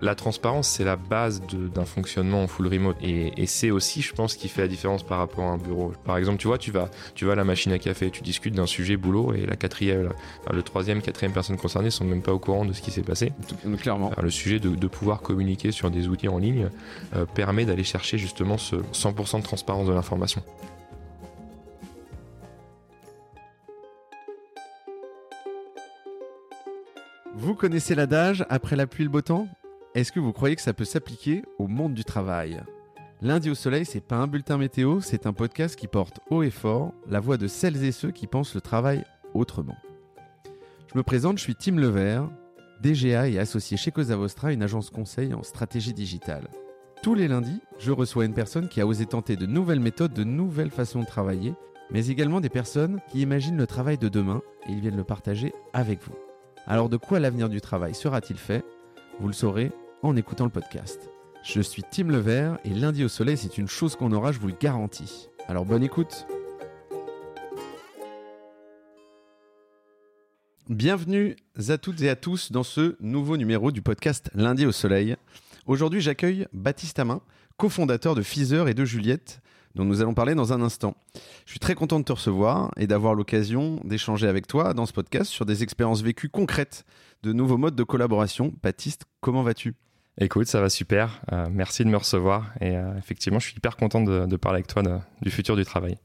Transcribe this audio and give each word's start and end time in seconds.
La 0.00 0.14
transparence, 0.14 0.68
c'est 0.68 0.84
la 0.84 0.96
base 0.96 1.40
d'un 1.50 1.86
fonctionnement 1.86 2.42
en 2.42 2.46
full 2.46 2.66
remote. 2.66 2.96
Et, 3.00 3.32
et 3.40 3.46
c'est 3.46 3.70
aussi, 3.70 4.02
je 4.02 4.12
pense, 4.12 4.32
ce 4.32 4.38
qui 4.38 4.48
fait 4.48 4.60
la 4.60 4.68
différence 4.68 5.02
par 5.02 5.16
rapport 5.18 5.44
à 5.44 5.52
un 5.52 5.56
bureau. 5.56 5.92
Par 6.04 6.18
exemple, 6.18 6.36
tu 6.38 6.46
vois, 6.46 6.58
tu 6.58 6.70
vas, 6.72 6.90
tu 7.14 7.24
vas 7.24 7.32
à 7.32 7.36
la 7.36 7.44
machine 7.44 7.72
à 7.72 7.78
café, 7.78 8.10
tu 8.10 8.20
discutes 8.20 8.54
d'un 8.54 8.66
sujet 8.66 8.96
boulot 8.98 9.32
et 9.32 9.46
la 9.46 9.56
quatrième, 9.56 10.02
la- 10.02 10.10
enfin, 10.42 10.52
le 10.54 10.62
troisième, 10.62 11.00
quatrième 11.00 11.32
personne 11.32 11.56
concernée 11.56 11.90
sont 11.90 12.04
même 12.04 12.20
pas 12.20 12.34
au 12.34 12.38
courant 12.38 12.66
de 12.66 12.74
ce 12.74 12.82
qui 12.82 12.90
s'est 12.90 13.02
passé. 13.02 13.32
Tout- 13.48 13.76
Clairement. 13.78 14.10
Le 14.20 14.30
sujet 14.30 14.58
de, 14.58 14.70
de 14.74 14.86
pouvoir 14.88 15.22
communiquer 15.22 15.70
sur 15.70 15.90
des 15.90 16.08
outils 16.08 16.28
en 16.28 16.36
ligne 16.38 16.68
euh, 17.16 17.24
permet 17.24 17.64
d'aller 17.64 17.84
chercher 17.84 18.18
justement 18.18 18.58
ce 18.58 18.76
100% 18.92 19.38
de 19.38 19.42
transparence 19.44 19.86
de 19.86 19.92
l'information. 19.92 20.42
Vous 27.36 27.56
connaissez 27.56 27.96
l'adage 27.96 28.46
après 28.48 28.76
la 28.76 28.86
pluie 28.86 29.02
le 29.02 29.10
beau 29.10 29.20
temps? 29.20 29.48
Est-ce 29.96 30.12
que 30.12 30.20
vous 30.20 30.32
croyez 30.32 30.54
que 30.54 30.62
ça 30.62 30.72
peut 30.72 30.84
s'appliquer 30.84 31.42
au 31.58 31.66
monde 31.66 31.92
du 31.92 32.04
travail? 32.04 32.62
Lundi 33.22 33.50
au 33.50 33.56
soleil, 33.56 33.84
c'est 33.84 34.00
pas 34.00 34.16
un 34.16 34.28
bulletin 34.28 34.56
météo, 34.56 35.00
c'est 35.00 35.26
un 35.26 35.32
podcast 35.32 35.74
qui 35.74 35.88
porte 35.88 36.20
haut 36.30 36.44
et 36.44 36.50
fort 36.50 36.92
la 37.08 37.18
voix 37.18 37.36
de 37.36 37.48
celles 37.48 37.82
et 37.82 37.90
ceux 37.90 38.12
qui 38.12 38.28
pensent 38.28 38.54
le 38.54 38.60
travail 38.60 39.04
autrement. 39.34 39.76
Je 40.92 40.96
me 40.96 41.02
présente, 41.02 41.38
je 41.38 41.42
suis 41.42 41.56
Tim 41.56 41.74
Levert, 41.74 42.30
DGA 42.80 43.28
et 43.28 43.40
associé 43.40 43.76
chez 43.76 43.90
Cosa 43.90 44.14
Vostra, 44.14 44.52
une 44.52 44.62
agence 44.62 44.90
conseil 44.90 45.34
en 45.34 45.42
stratégie 45.42 45.92
digitale. 45.92 46.46
Tous 47.02 47.16
les 47.16 47.26
lundis, 47.26 47.60
je 47.80 47.90
reçois 47.90 48.26
une 48.26 48.34
personne 48.34 48.68
qui 48.68 48.80
a 48.80 48.86
osé 48.86 49.06
tenter 49.06 49.34
de 49.34 49.46
nouvelles 49.46 49.80
méthodes, 49.80 50.14
de 50.14 50.24
nouvelles 50.24 50.70
façons 50.70 51.00
de 51.00 51.06
travailler, 51.06 51.52
mais 51.90 52.06
également 52.06 52.40
des 52.40 52.48
personnes 52.48 53.00
qui 53.10 53.22
imaginent 53.22 53.58
le 53.58 53.66
travail 53.66 53.98
de 53.98 54.08
demain 54.08 54.40
et 54.68 54.72
ils 54.72 54.80
viennent 54.80 54.96
le 54.96 55.02
partager 55.04 55.52
avec 55.72 56.00
vous. 56.04 56.14
Alors 56.66 56.88
de 56.88 56.96
quoi 56.96 57.20
l'avenir 57.20 57.50
du 57.50 57.60
travail 57.60 57.94
sera-t-il 57.94 58.38
fait? 58.38 58.64
Vous 59.20 59.26
le 59.26 59.34
saurez 59.34 59.70
en 60.02 60.16
écoutant 60.16 60.44
le 60.44 60.50
podcast. 60.50 61.10
Je 61.42 61.60
suis 61.60 61.82
Tim 61.82 62.08
Levert 62.08 62.58
et 62.64 62.70
lundi 62.70 63.04
au 63.04 63.08
soleil 63.08 63.36
c'est 63.36 63.58
une 63.58 63.68
chose 63.68 63.96
qu'on 63.96 64.12
aura, 64.12 64.32
je 64.32 64.40
vous 64.40 64.46
le 64.46 64.56
garantis. 64.58 65.28
Alors 65.46 65.66
bonne 65.66 65.82
écoute 65.82 66.26
Bienvenue 70.70 71.36
à 71.68 71.76
toutes 71.76 72.00
et 72.00 72.08
à 72.08 72.16
tous 72.16 72.50
dans 72.50 72.62
ce 72.62 72.96
nouveau 72.98 73.36
numéro 73.36 73.70
du 73.70 73.82
podcast 73.82 74.30
Lundi 74.34 74.64
au 74.64 74.72
soleil. 74.72 75.16
Aujourd'hui 75.66 76.00
j'accueille 76.00 76.46
Baptiste 76.54 76.98
Amin, 76.98 77.20
cofondateur 77.58 78.14
de 78.14 78.22
Feezer 78.22 78.68
et 78.68 78.74
de 78.74 78.86
Juliette, 78.86 79.42
dont 79.74 79.84
nous 79.84 80.00
allons 80.00 80.14
parler 80.14 80.34
dans 80.34 80.52
un 80.52 80.62
instant. 80.62 80.96
Je 81.46 81.50
suis 81.50 81.58
très 81.58 81.74
content 81.74 81.98
de 81.98 82.04
te 82.04 82.12
recevoir 82.12 82.70
et 82.76 82.86
d'avoir 82.86 83.14
l'occasion 83.14 83.80
d'échanger 83.84 84.26
avec 84.28 84.46
toi 84.46 84.74
dans 84.74 84.86
ce 84.86 84.92
podcast 84.92 85.30
sur 85.30 85.46
des 85.46 85.62
expériences 85.62 86.02
vécues 86.02 86.28
concrètes 86.28 86.84
de 87.22 87.32
nouveaux 87.32 87.56
modes 87.58 87.76
de 87.76 87.82
collaboration. 87.84 88.52
Baptiste, 88.62 89.04
comment 89.20 89.42
vas-tu? 89.42 89.74
Écoute, 90.20 90.46
ça 90.46 90.60
va 90.60 90.70
super. 90.70 91.20
Euh, 91.32 91.46
merci 91.50 91.84
de 91.84 91.88
me 91.88 91.96
recevoir. 91.96 92.52
Et 92.60 92.76
euh, 92.76 92.96
effectivement, 92.98 93.40
je 93.40 93.46
suis 93.48 93.56
hyper 93.56 93.76
content 93.76 94.00
de, 94.02 94.26
de 94.26 94.36
parler 94.36 94.58
avec 94.58 94.68
toi 94.68 94.82
de- 94.82 94.98
du 95.22 95.30
futur 95.30 95.56
du 95.56 95.64
travail. 95.64 95.96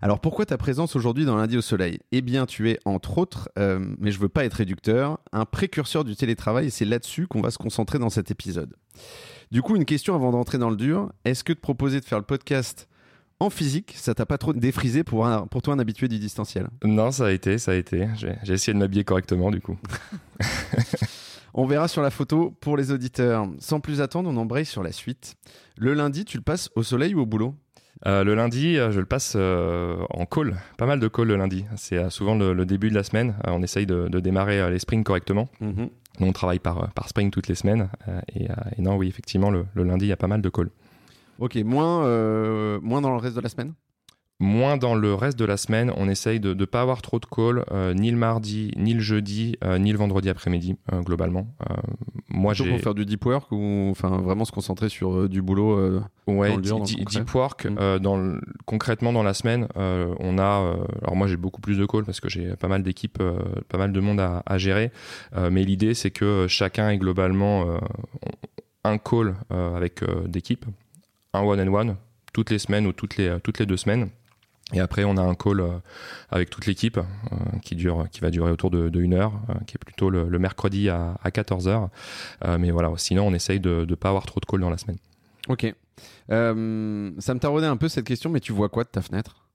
Alors 0.00 0.20
pourquoi 0.20 0.46
ta 0.46 0.56
présence 0.56 0.94
aujourd'hui 0.94 1.24
dans 1.24 1.36
Lundi 1.36 1.56
au 1.56 1.60
Soleil? 1.60 1.98
Eh 2.12 2.20
bien 2.22 2.46
tu 2.46 2.70
es 2.70 2.78
entre 2.84 3.18
autres, 3.18 3.48
euh, 3.58 3.80
mais 3.98 4.12
je 4.12 4.20
veux 4.20 4.28
pas 4.28 4.44
être 4.44 4.54
réducteur, 4.54 5.18
un 5.32 5.44
précurseur 5.44 6.04
du 6.04 6.14
télétravail 6.14 6.68
et 6.68 6.70
c'est 6.70 6.84
là-dessus 6.84 7.26
qu'on 7.26 7.40
va 7.40 7.50
se 7.50 7.58
concentrer 7.58 7.98
dans 7.98 8.08
cet 8.08 8.30
épisode. 8.30 8.76
Du 9.50 9.62
coup 9.62 9.76
une 9.76 9.84
question 9.84 10.14
avant 10.14 10.30
d'entrer 10.30 10.58
dans 10.58 10.70
le 10.70 10.76
dur, 10.76 11.10
est-ce 11.24 11.42
que 11.44 11.52
de 11.52 11.58
proposer 11.58 12.00
de 12.00 12.04
faire 12.04 12.18
le 12.18 12.24
podcast 12.24 12.88
en 13.40 13.50
physique, 13.50 13.94
ça 13.96 14.14
t'a 14.14 14.26
pas 14.26 14.36
trop 14.36 14.52
défrisé 14.52 15.04
pour, 15.04 15.26
un- 15.26 15.46
pour 15.46 15.62
toi 15.62 15.72
un 15.74 15.78
habitué 15.78 16.08
du 16.08 16.18
distanciel? 16.18 16.68
Non, 16.84 17.10
ça 17.12 17.26
a 17.26 17.30
été, 17.30 17.56
ça 17.58 17.70
a 17.72 17.74
été. 17.76 18.08
J'ai 18.16 18.52
essayé 18.52 18.74
de 18.74 18.78
m'habiller 18.78 19.04
correctement, 19.04 19.50
du 19.50 19.60
coup. 19.60 19.78
On 21.54 21.66
verra 21.66 21.88
sur 21.88 22.02
la 22.02 22.10
photo 22.10 22.54
pour 22.60 22.76
les 22.76 22.92
auditeurs. 22.92 23.46
Sans 23.58 23.80
plus 23.80 24.00
attendre, 24.00 24.28
on 24.30 24.36
embraye 24.36 24.64
sur 24.66 24.82
la 24.82 24.92
suite. 24.92 25.34
Le 25.76 25.94
lundi, 25.94 26.24
tu 26.24 26.36
le 26.36 26.42
passes 26.42 26.68
au 26.76 26.82
soleil 26.82 27.14
ou 27.14 27.20
au 27.20 27.26
boulot? 27.26 27.54
Euh, 28.06 28.22
le 28.22 28.34
lundi, 28.36 28.76
euh, 28.76 28.92
je 28.92 29.00
le 29.00 29.06
passe 29.06 29.32
euh, 29.34 29.96
en 30.10 30.24
call. 30.26 30.56
Pas 30.76 30.86
mal 30.86 31.00
de 31.00 31.08
calls 31.08 31.26
le 31.26 31.36
lundi. 31.36 31.64
C'est 31.76 31.96
euh, 31.98 32.10
souvent 32.10 32.36
le, 32.36 32.52
le 32.52 32.64
début 32.66 32.90
de 32.90 32.94
la 32.94 33.02
semaine. 33.02 33.34
On 33.46 33.62
essaye 33.62 33.86
de, 33.86 34.06
de 34.08 34.20
démarrer 34.20 34.70
les 34.70 34.78
sprints 34.78 35.04
correctement. 35.04 35.48
Nous, 36.20 36.26
on 36.26 36.32
travaille 36.32 36.58
par, 36.58 36.82
euh, 36.82 36.86
par 36.94 37.08
sprint 37.08 37.32
toutes 37.32 37.48
les 37.48 37.54
semaines. 37.54 37.88
Euh, 38.08 38.20
et, 38.34 38.50
euh, 38.50 38.54
et 38.76 38.82
non, 38.82 38.96
oui, 38.96 39.08
effectivement, 39.08 39.50
le, 39.50 39.66
lundi, 39.76 40.06
il 40.06 40.08
y 40.08 40.12
a 40.12 40.16
pas 40.16 40.26
mal 40.26 40.42
de 40.42 40.48
calls. 40.48 40.70
Ok, 41.38 41.56
moins, 41.56 42.00
moins 42.80 43.00
dans 43.00 43.10
le 43.10 43.18
reste 43.18 43.36
de 43.36 43.40
la 43.40 43.48
semaine? 43.48 43.74
Moins 44.40 44.76
dans 44.76 44.94
le 44.94 45.14
reste 45.14 45.36
de 45.36 45.44
la 45.44 45.56
semaine, 45.56 45.92
on 45.96 46.08
essaye 46.08 46.38
de 46.38 46.54
ne 46.54 46.64
pas 46.64 46.80
avoir 46.80 47.02
trop 47.02 47.18
de 47.18 47.26
calls, 47.26 47.64
euh, 47.72 47.92
ni 47.92 48.12
le 48.12 48.16
mardi, 48.16 48.70
ni 48.76 48.94
le 48.94 49.00
jeudi, 49.00 49.56
euh, 49.64 49.78
ni 49.78 49.90
le 49.90 49.98
vendredi 49.98 50.28
après-midi, 50.30 50.76
euh, 50.92 51.00
globalement. 51.00 51.48
Moi, 52.28 52.54
j'ai... 52.54 52.70
pour 52.70 52.78
faire 52.78 52.94
du 52.94 53.04
deep 53.04 53.26
work 53.26 53.50
ou 53.50 53.88
enfin 53.90 54.18
vraiment 54.18 54.44
se 54.44 54.52
concentrer 54.52 54.88
sur 54.90 55.28
du 55.28 55.42
boulot 55.42 56.00
Ouais, 56.28 56.50
dans 56.50 56.56
le 56.56 56.62
dur, 56.62 56.74
dans 56.76 56.78
le 56.82 56.86
di- 56.86 56.96
concret. 56.98 57.18
deep 57.20 57.34
work. 57.34 57.66
Mm. 57.66 57.98
dans 57.98 58.16
le- 58.16 58.40
concrètement 58.64 59.12
dans 59.12 59.24
la 59.24 59.34
semaine, 59.34 59.66
on 59.74 60.38
a. 60.38 60.76
alors 61.02 61.16
moi 61.16 61.26
j'ai 61.26 61.36
beaucoup 61.36 61.60
plus 61.60 61.76
de 61.76 61.84
calls 61.84 62.04
parce 62.04 62.20
que 62.20 62.28
j'ai 62.28 62.54
pas 62.54 62.68
mal 62.68 62.84
d'équipes, 62.84 63.20
pas 63.68 63.78
mal 63.78 63.92
de 63.92 63.98
monde 64.00 64.20
à, 64.20 64.44
à 64.46 64.56
gérer. 64.56 64.92
Mais 65.50 65.64
l'idée 65.64 65.94
c'est 65.94 66.12
que 66.12 66.46
chacun 66.48 66.90
ait 66.90 66.98
globalement 66.98 67.66
un 68.84 68.98
call 68.98 69.34
avec 69.50 70.04
d'équipes, 70.28 70.66
un 71.34 71.40
one 71.42 71.60
and 71.60 71.72
one 71.74 71.96
toutes 72.32 72.50
les 72.50 72.58
semaines 72.60 72.86
ou 72.86 72.92
toutes 72.92 73.16
les 73.16 73.36
toutes 73.42 73.58
les 73.58 73.66
deux 73.66 73.76
semaines. 73.76 74.10
Et 74.74 74.80
après, 74.80 75.04
on 75.04 75.16
a 75.16 75.22
un 75.22 75.34
call 75.34 75.60
euh, 75.60 75.78
avec 76.30 76.50
toute 76.50 76.66
l'équipe 76.66 76.98
euh, 76.98 77.36
qui 77.62 77.74
dure, 77.74 78.06
qui 78.10 78.20
va 78.20 78.30
durer 78.30 78.50
autour 78.50 78.70
de, 78.70 79.00
une 79.00 79.14
heure, 79.14 79.32
euh, 79.48 79.54
qui 79.66 79.76
est 79.76 79.78
plutôt 79.78 80.10
le, 80.10 80.38
mercredi 80.38 80.88
à, 80.88 81.16
à 81.22 81.30
14 81.30 81.68
heures. 81.68 81.88
Euh, 82.44 82.58
mais 82.58 82.70
voilà, 82.70 82.92
sinon, 82.96 83.26
on 83.26 83.34
essaye 83.34 83.60
de 83.60 83.86
ne 83.88 83.94
pas 83.94 84.10
avoir 84.10 84.26
trop 84.26 84.40
de 84.40 84.46
calls 84.46 84.60
dans 84.60 84.70
la 84.70 84.78
semaine. 84.78 84.98
Ok. 85.48 85.74
Ça 86.28 86.54
me 86.54 87.38
taraudait 87.38 87.66
un 87.66 87.76
peu 87.78 87.88
cette 87.88 88.04
question, 88.04 88.28
mais 88.30 88.40
tu 88.40 88.52
vois 88.52 88.68
quoi 88.68 88.84
de 88.84 88.90
ta 88.90 89.00
fenêtre? 89.00 89.47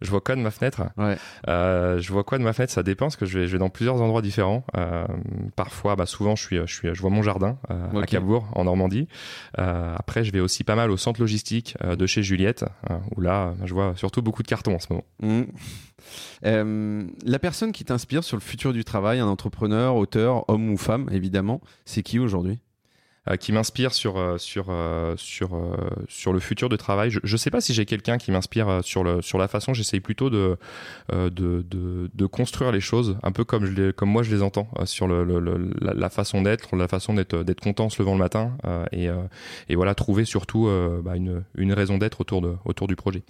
Je 0.00 0.10
vois 0.10 0.20
quoi 0.20 0.36
de 0.36 0.40
ma 0.40 0.50
fenêtre? 0.52 0.82
Ouais. 0.96 1.16
Euh, 1.48 1.98
Je 1.98 2.12
vois 2.12 2.22
quoi 2.24 2.38
de 2.38 2.44
ma 2.44 2.52
fenêtre? 2.52 2.72
Ça 2.72 2.82
dépend 2.82 3.06
parce 3.06 3.16
que 3.16 3.26
je 3.26 3.38
vais, 3.38 3.46
je 3.48 3.52
vais 3.52 3.58
dans 3.58 3.68
plusieurs 3.68 4.00
endroits 4.00 4.22
différents. 4.22 4.64
Euh, 4.76 5.04
parfois, 5.56 5.96
bah, 5.96 6.06
souvent, 6.06 6.36
je 6.36 6.42
suis, 6.44 6.56
je 6.66 6.72
suis, 6.72 6.94
je 6.94 7.00
vois 7.00 7.10
mon 7.10 7.22
jardin 7.22 7.58
euh, 7.70 7.88
à. 7.92 8.06
Cabourg, 8.06 8.48
en 8.54 8.64
Normandie. 8.64 9.08
Euh, 9.58 9.94
après, 9.96 10.22
je 10.22 10.32
vais 10.32 10.40
aussi 10.40 10.62
pas 10.62 10.76
mal 10.76 10.90
au 10.92 10.96
centre 10.96 11.20
logistique 11.20 11.76
euh, 11.82 11.96
de 11.96 12.06
chez 12.06 12.22
Juliette, 12.22 12.64
euh, 12.90 12.96
où 13.16 13.20
là, 13.20 13.54
je 13.64 13.74
vois 13.74 13.94
surtout 13.96 14.22
beaucoup 14.22 14.42
de 14.44 14.48
cartons 14.48 14.74
en 14.74 14.78
ce 14.78 14.86
moment. 14.92 15.44
Euh, 16.44 17.04
la 17.24 17.38
personne 17.38 17.72
qui 17.72 17.84
t'inspire 17.84 18.22
sur 18.24 18.36
le 18.36 18.42
futur 18.42 18.72
du 18.72 18.84
travail, 18.84 19.18
un 19.18 19.26
entrepreneur, 19.26 19.96
auteur, 19.96 20.48
homme 20.48 20.70
ou 20.70 20.76
femme, 20.76 21.08
évidemment, 21.12 21.60
c'est 21.84 22.02
qui 22.02 22.18
aujourd'hui? 22.18 22.52
euh, 22.52 22.67
qui 23.36 23.52
m'inspire 23.52 23.92
sur 23.92 24.16
euh, 24.16 24.38
sur 24.38 24.66
euh, 24.70 25.14
sur 25.16 25.54
euh, 25.54 25.76
sur 26.08 26.32
le 26.32 26.40
futur 26.40 26.68
de 26.68 26.76
travail. 26.76 27.10
Je, 27.10 27.20
je 27.22 27.36
sais 27.36 27.50
pas 27.50 27.60
si 27.60 27.74
j'ai 27.74 27.84
quelqu'un 27.84 28.18
qui 28.18 28.30
m'inspire 28.30 28.68
euh, 28.68 28.82
sur 28.82 29.22
sur 29.22 29.38
la 29.38 29.48
façon. 29.48 29.74
J'essaye 29.74 30.00
plutôt 30.00 30.30
de, 30.30 30.56
euh, 31.12 31.30
de 31.30 31.64
de 32.12 32.26
construire 32.26 32.72
les 32.72 32.80
choses 32.80 33.16
un 33.22 33.32
peu 33.32 33.44
comme 33.44 33.66
je 33.66 33.72
les, 33.72 33.92
comme 33.92 34.10
moi 34.10 34.22
je 34.22 34.34
les 34.34 34.42
entends 34.42 34.68
euh, 34.78 34.86
sur 34.86 35.06
le, 35.06 35.24
la, 35.80 36.10
façon 36.10 36.42
d'être, 36.42 36.74
la 36.76 36.88
façon 36.88 37.14
d'être 37.14 37.60
content 37.60 37.86
en 37.86 37.90
se 37.90 38.00
levant 38.00 38.12
le 38.12 38.18
matin 38.18 38.56
euh, 38.64 38.84
et 38.92 39.08
euh, 39.08 39.22
et 39.68 39.76
voilà 39.76 39.94
trouver 39.94 40.24
surtout 40.24 40.66
euh, 40.68 41.00
bah, 41.02 41.16
une 41.16 41.44
une 41.56 41.72
raison 41.72 41.98
d'être 41.98 42.20
autour 42.20 42.42
autour 42.64 42.88
du 42.88 42.96
projet. 42.96 43.22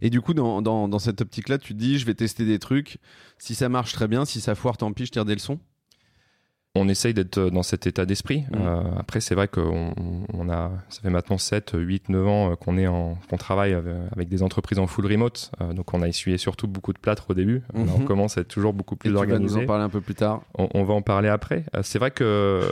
Et 0.00 0.10
du 0.10 0.20
coup, 0.20 0.34
dans, 0.34 0.62
dans, 0.62 0.88
dans 0.88 0.98
cette 0.98 1.20
optique-là, 1.20 1.58
tu 1.58 1.74
te 1.74 1.78
dis, 1.78 1.98
je 1.98 2.06
vais 2.06 2.14
tester 2.14 2.44
des 2.44 2.58
trucs. 2.58 2.98
Si 3.38 3.54
ça 3.54 3.68
marche 3.68 3.92
très 3.92 4.08
bien, 4.08 4.24
si 4.24 4.40
ça 4.40 4.54
foire, 4.54 4.76
tant 4.76 4.92
pis, 4.92 5.06
je 5.06 5.12
tire 5.12 5.24
des 5.24 5.34
leçons. 5.34 5.58
On 6.74 6.88
essaye 6.88 7.12
d'être 7.12 7.38
dans 7.50 7.62
cet 7.62 7.86
état 7.86 8.06
d'esprit. 8.06 8.44
Mm. 8.50 8.56
Euh, 8.60 8.82
après, 8.98 9.20
c'est 9.20 9.34
vrai 9.34 9.48
qu'on 9.48 9.94
on 10.32 10.48
a, 10.48 10.70
ça 10.88 11.02
fait 11.02 11.10
maintenant 11.10 11.38
7, 11.38 11.72
8, 11.74 12.08
9 12.08 12.26
ans 12.26 12.52
euh, 12.52 12.56
qu'on 12.56 12.78
est 12.78 12.86
en, 12.86 13.18
qu'on 13.28 13.36
travaille 13.36 13.74
avec, 13.74 14.28
des 14.28 14.42
entreprises 14.42 14.78
en 14.78 14.86
full 14.86 15.06
remote. 15.06 15.50
Euh, 15.60 15.72
donc, 15.74 15.92
on 15.92 16.00
a 16.02 16.08
essuyé 16.08 16.38
surtout 16.38 16.66
beaucoup 16.66 16.92
de 16.92 16.98
plâtre 16.98 17.26
au 17.28 17.34
début. 17.34 17.62
Là, 17.74 17.82
on 17.94 18.00
commence 18.04 18.38
à 18.38 18.42
être 18.42 18.48
toujours 18.48 18.72
beaucoup 18.72 18.94
Et 18.94 18.98
plus 18.98 19.08
tu 19.10 19.14
vas 19.14 19.26
nous 19.26 19.32
organisé. 19.32 19.62
en 19.62 19.66
parler 19.66 19.84
un 19.84 19.90
peu 19.90 20.00
plus 20.00 20.14
tard. 20.14 20.42
On, 20.56 20.68
on 20.74 20.84
va 20.84 20.94
en 20.94 21.02
parler 21.02 21.28
après. 21.28 21.64
Euh, 21.76 21.80
c'est 21.82 21.98
vrai 21.98 22.10
que 22.10 22.62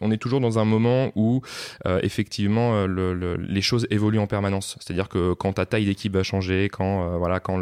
on 0.00 0.10
est 0.10 0.16
toujours 0.16 0.40
dans 0.40 0.58
un 0.58 0.64
moment 0.64 1.10
où 1.14 1.42
euh, 1.86 2.00
effectivement 2.02 2.74
euh, 2.74 2.86
le- 2.86 3.14
le- 3.14 3.36
les 3.36 3.62
choses 3.62 3.86
évoluent 3.90 4.18
en 4.18 4.26
permanence. 4.26 4.76
C'est-à-dire 4.80 5.08
que 5.08 5.32
quand 5.34 5.54
ta 5.54 5.66
taille 5.66 5.86
d'équipe 5.86 6.12
va 6.14 6.22
changer, 6.22 6.68
quand 6.70 7.14
euh, 7.14 7.16
voilà, 7.18 7.40
quand 7.40 7.56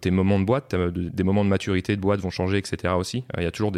tes 0.00 0.10
moments 0.10 0.38
de 0.40 0.44
boîte, 0.44 0.74
de- 0.74 0.90
des 0.90 1.22
moments 1.22 1.44
de 1.44 1.50
maturité 1.50 1.96
de 1.96 2.00
boîte 2.00 2.20
vont 2.20 2.30
changer, 2.30 2.58
etc. 2.58 2.94
Aussi, 2.96 3.24
il 3.36 3.42
y 3.42 3.46
a 3.46 3.50
toujours 3.50 3.72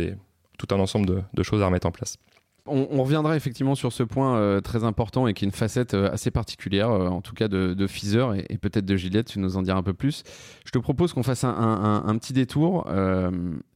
tout 0.59 0.75
un 0.75 0.79
ensemble 0.79 1.25
de 1.33 1.43
choses 1.43 1.63
à 1.63 1.67
remettre 1.67 1.87
en 1.87 1.91
place. 1.93 2.19
On, 2.67 2.87
on 2.93 3.03
reviendra 3.03 3.35
effectivement 3.37 3.75
sur 3.75 3.93
ce 3.93 4.05
point 4.05 4.37
euh, 4.37 4.61
très 4.61 4.85
important 4.85 5.27
et 5.27 5.35
qui 5.35 5.45
est 5.45 5.49
une 5.49 5.53
facette 5.53 5.95
euh, 5.95 6.13
assez 6.13 6.31
particulière, 6.31 6.91
euh, 6.91 7.09
en 7.09 7.21
tout 7.21 7.35
cas 7.35 7.49
de, 7.49 7.75
de 7.75 7.87
Feezer 7.89 8.35
et, 8.35 8.47
et 8.51 8.57
peut-être 8.59 8.85
de 8.85 8.97
Gillette, 8.97 9.27
tu 9.27 9.41
nous 9.41 9.57
en 9.57 9.63
diras 9.63 9.79
un 9.79 9.83
peu 9.83 9.95
plus. 9.95 10.23
Je 10.65 10.71
te 10.71 10.79
propose 10.79 11.13
qu'on 11.13 11.25
fasse 11.25 11.43
un, 11.43 11.49
un- 11.51 11.83
un- 11.85 12.07
un 12.07 12.19
petit 12.19 12.33
détour 12.33 12.87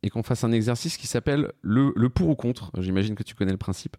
et 0.03 0.09
qu'on 0.11 0.23
fasse 0.23 0.45
un 0.45 0.53
exercice 0.53 0.97
qui 0.99 1.09
s'appelle 1.09 1.53
le, 1.63 1.93
le 1.97 2.09
pour 2.11 2.29
ou 2.29 2.37
contre. 2.37 2.71
J'imagine 2.79 3.17
que 3.17 3.25
tu 3.25 3.35
connais 3.35 3.51
le 3.51 3.59
principe. 3.59 3.97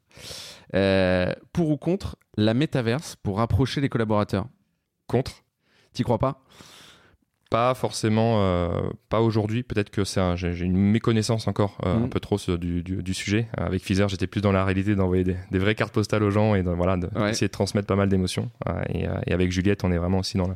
Pour 1.51 1.69
ou 1.69 1.77
contre 1.77 2.15
la 2.37 2.53
métaverse 2.53 3.17
pour 3.17 3.37
rapprocher 3.37 3.81
les 3.81 3.89
collaborateurs? 3.89 4.47
Contre 5.07 5.43
T'y 5.93 6.03
crois 6.03 6.19
pas? 6.19 6.43
Pas 7.49 7.73
forcément, 7.73 8.41
euh, 8.41 8.69
pas 9.09 9.21
aujourd'hui. 9.21 9.63
Peut-être 9.63 9.89
que 9.89 10.03
c'est 10.03 10.35
j'ai 10.35 10.65
une 10.65 10.77
méconnaissance 10.77 11.47
encore 11.47 11.77
euh, 11.85 11.95
un 11.95 11.99
Mhm. 12.01 12.09
peu 12.09 12.19
trop 12.19 12.37
ce- 12.37 12.51
du, 12.51 12.83
du, 12.83 13.01
du 13.03 13.13
sujet. 13.13 13.47
Avec 13.55 13.81
Fizer, 13.83 14.07
j'étais 14.09 14.27
plus 14.27 14.41
dans 14.41 14.51
la 14.51 14.65
réalité 14.65 14.95
d'envoyer 14.95 15.23
des, 15.23 15.35
des 15.51 15.59
vraies 15.59 15.75
cartes 15.75 15.93
postales 15.93 16.23
aux 16.23 16.29
gens 16.31 16.55
et 16.55 16.63
de, 16.63 16.69
voilà, 16.71 16.97
de- 16.97 17.07
Ouais. 17.15 17.27
d'essayer 17.29 17.47
de 17.47 17.51
transmettre 17.51 17.87
pas 17.87 17.95
mal 17.95 18.09
d'émotions. 18.09 18.49
Euh, 18.67 18.81
et, 18.89 19.07
euh, 19.07 19.11
et 19.27 19.33
avec 19.33 19.51
Juliette, 19.51 19.83
on 19.83 19.91
est 19.91 19.97
vraiment 19.97 20.19
aussi 20.19 20.37
dans 20.37 20.47
la, 20.47 20.55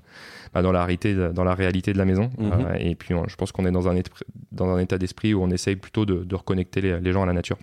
bah, 0.53 0.62
dans 0.62 0.71
la 0.71 0.81
réalité, 0.86 1.13
de- 1.15 1.30
dans 1.30 1.44
la 1.44 1.53
réalité 1.56 1.94
de 1.94 1.98
la 1.98 2.06
maison. 2.06 2.30
Mhm. 2.38 2.51
Euh, 2.51 2.74
et 2.80 2.95
puis, 2.95 3.13
je 3.27 3.36
pense 3.36 3.51
qu'on 3.51 3.65
est 3.65 3.71
dans 3.71 3.88
un, 3.88 3.95
état- 3.95 4.12
dans 4.51 4.69
un 4.69 4.80
état 4.80 4.98
d'esprit 4.98 5.33
où 5.33 5.42
on 5.42 5.50
essaye 5.50 5.75
plutôt 5.75 6.06
de, 6.06 6.24
de 6.24 6.36
reconnecter 6.36 6.81
les, 6.81 7.00
les 7.00 7.12
gens 7.13 7.24
à 7.24 7.25
la 7.25 7.33
nature. 7.33 7.57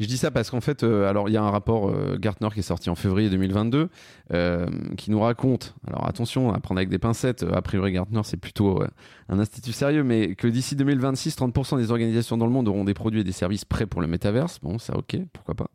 Je 0.00 0.06
dis 0.06 0.16
ça 0.16 0.30
parce 0.30 0.50
qu'en 0.50 0.60
fait, 0.60 0.82
euh, 0.84 1.08
alors 1.08 1.28
il 1.28 1.32
y 1.32 1.36
a 1.36 1.42
un 1.42 1.50
rapport 1.50 1.88
euh, 1.90 2.16
Gartner 2.18 2.48
qui 2.54 2.60
est 2.60 2.62
sorti 2.62 2.88
en 2.88 2.94
février 2.94 3.28
2022 3.30 3.88
euh, 4.32 4.66
qui 4.96 5.10
nous 5.10 5.20
raconte, 5.20 5.74
alors 5.86 6.06
attention 6.08 6.52
à 6.52 6.58
prendre 6.60 6.78
avec 6.78 6.88
des 6.88 6.98
pincettes, 6.98 7.44
a 7.52 7.60
priori 7.62 7.92
Gartner 7.92 8.20
c'est 8.24 8.36
plutôt 8.38 8.82
un 9.28 9.38
institut 9.38 9.72
sérieux, 9.72 10.02
mais 10.02 10.34
que 10.34 10.46
d'ici 10.46 10.76
2026, 10.76 11.36
30% 11.36 11.76
des 11.78 11.90
organisations 11.90 12.36
dans 12.38 12.46
le 12.46 12.52
monde 12.52 12.68
auront 12.68 12.84
des 12.84 12.94
produits 12.94 13.20
et 13.20 13.24
des 13.24 13.32
services 13.32 13.64
prêts 13.66 13.86
pour 13.86 14.00
le 14.00 14.06
métaverse. 14.06 14.60
Bon, 14.62 14.78
ça 14.78 14.96
ok, 14.96 15.16
pourquoi 15.32 15.54
pas. 15.54 15.68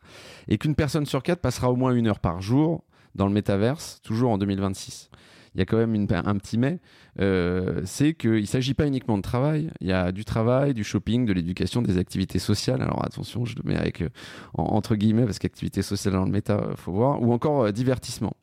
Et 0.47 0.57
qu'une 0.57 0.73
personne 0.75 1.05
sur 1.05 1.21
quatre 1.21 1.41
passera 1.41 1.69
au 1.69 1.75
moins 1.75 1.93
une 1.93 2.07
heure 2.07 2.19
par 2.19 2.41
jour 2.41 2.83
dans 3.13 3.27
le 3.27 3.33
métaverse, 3.33 3.99
toujours 4.03 4.31
en 4.31 4.37
2026. 4.37 5.09
Il 5.53 5.59
y 5.59 5.61
a 5.61 5.65
quand 5.65 5.77
même 5.77 5.93
une- 5.95 6.07
un 6.11 6.35
petit 6.37 6.57
mais, 6.57 6.79
euh, 7.19 7.81
c'est 7.85 8.13
qu'il 8.13 8.39
ne 8.41 8.45
s'agit 8.45 8.73
pas 8.73 8.87
uniquement 8.87 9.17
de 9.17 9.21
travail, 9.21 9.69
il 9.81 9.87
y 9.87 9.91
a 9.91 10.11
du 10.13 10.23
travail, 10.23 10.73
du 10.73 10.83
shopping, 10.85 11.25
de 11.25 11.33
l'éducation, 11.33 11.81
des 11.81 11.97
activités 11.97 12.39
sociales. 12.39 12.81
Alors 12.81 13.03
attention, 13.05 13.43
je 13.43 13.55
le 13.57 13.63
mets 13.69 13.75
avec 13.77 14.01
euh, 14.01 14.09
en- 14.53 14.63
entre 14.63 14.95
guillemets, 14.95 15.25
parce 15.25 15.39
qu'activité 15.39 15.81
sociale 15.81 16.13
dans 16.13 16.23
le 16.25 16.31
méta, 16.31 16.57
euh, 16.57 16.75
faut 16.77 16.93
voir, 16.93 17.21
ou 17.21 17.33
encore 17.33 17.63
euh, 17.65 17.71
divertissement. 17.71 18.33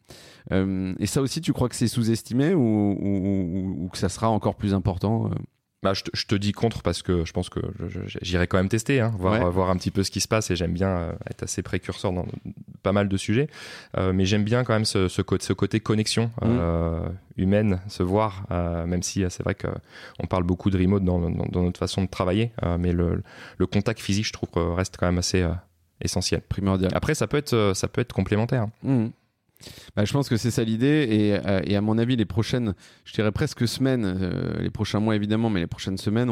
Et 0.50 1.06
ça 1.06 1.20
aussi, 1.20 1.42
tu 1.42 1.52
crois 1.52 1.68
que 1.68 1.74
c'est 1.74 1.88
sous-estimé 1.88 2.54
ou, 2.54 2.60
ou- 2.60 3.84
ou- 3.84 3.88
que 3.90 3.98
ça 3.98 4.08
sera 4.08 4.30
encore 4.30 4.54
plus 4.56 4.72
important 4.72 5.30
Bah, 5.84 5.94
je, 5.94 6.02
te, 6.02 6.10
je 6.12 6.26
te 6.26 6.34
dis 6.34 6.50
contre 6.50 6.82
parce 6.82 7.02
que 7.02 7.24
je 7.24 7.32
pense 7.32 7.48
que 7.50 7.60
j'irai 8.20 8.48
quand 8.48 8.56
même 8.58 8.68
tester, 8.68 8.98
hein, 9.00 9.12
voir, 9.16 9.34
Ouais. 9.34 9.46
euh, 9.46 9.50
voir 9.50 9.70
un 9.70 9.76
petit 9.76 9.92
peu 9.92 10.02
ce 10.02 10.10
qui 10.10 10.20
se 10.20 10.26
passe 10.26 10.50
et 10.50 10.56
j'aime 10.56 10.72
bien 10.72 10.88
euh, 10.88 11.12
être 11.30 11.44
assez 11.44 11.62
précurseur 11.62 12.12
dans 12.12 12.26
pas 12.82 12.90
mal 12.90 13.08
de 13.08 13.16
sujets. 13.16 13.46
Euh, 13.96 14.12
mais 14.12 14.24
j'aime 14.26 14.42
bien 14.42 14.64
quand 14.64 14.72
même 14.72 14.84
ce, 14.84 15.06
ce, 15.06 15.22
côté, 15.22 15.44
ce 15.44 15.52
côté 15.52 15.78
connexion 15.78 16.32
euh, 16.42 17.08
humaine, 17.36 17.80
se 17.86 18.02
voir, 18.02 18.44
euh, 18.50 18.86
même 18.86 19.04
si 19.04 19.22
c'est 19.28 19.44
vrai 19.44 19.54
qu'on 19.54 20.26
parle 20.26 20.42
beaucoup 20.42 20.70
de 20.70 20.76
remote 20.78 21.04
dans, 21.04 21.20
dans- 21.20 21.46
dans 21.46 21.62
notre 21.62 21.78
façon 21.78 22.02
de 22.02 22.08
travailler, 22.08 22.50
mais 22.78 22.92
le, 22.92 23.22
le 23.58 23.66
contact 23.68 24.00
physique, 24.00 24.26
je 24.26 24.32
trouve, 24.32 24.48
reste 24.74 24.96
quand 24.98 25.06
même 25.06 25.18
assez 25.18 25.46
essentiel. 26.00 26.40
primordial 26.40 26.90
Après, 26.94 27.14
ça 27.14 27.28
peut 27.28 27.36
être, 27.36 27.72
ça 27.76 27.86
peut 27.86 28.00
être 28.00 28.12
complémentaire. 28.12 28.66
hein. 28.84 29.10
Bah, 29.96 30.04
je 30.04 30.12
pense 30.12 30.28
que 30.28 30.36
c'est 30.36 30.50
ça 30.50 30.64
l'idée 30.64 31.06
et, 31.10 31.46
euh, 31.46 31.60
et 31.64 31.76
à 31.76 31.80
mon 31.80 31.98
avis 31.98 32.16
les 32.16 32.24
prochaines, 32.24 32.74
je 33.04 33.12
dirais 33.12 33.32
presque 33.32 33.66
semaines, 33.66 34.04
euh, 34.04 34.60
les 34.60 34.70
prochains 34.70 35.00
mois 35.00 35.16
évidemment, 35.16 35.50
mais 35.50 35.60
les 35.60 35.66
prochaines 35.66 35.98
semaines, 35.98 36.30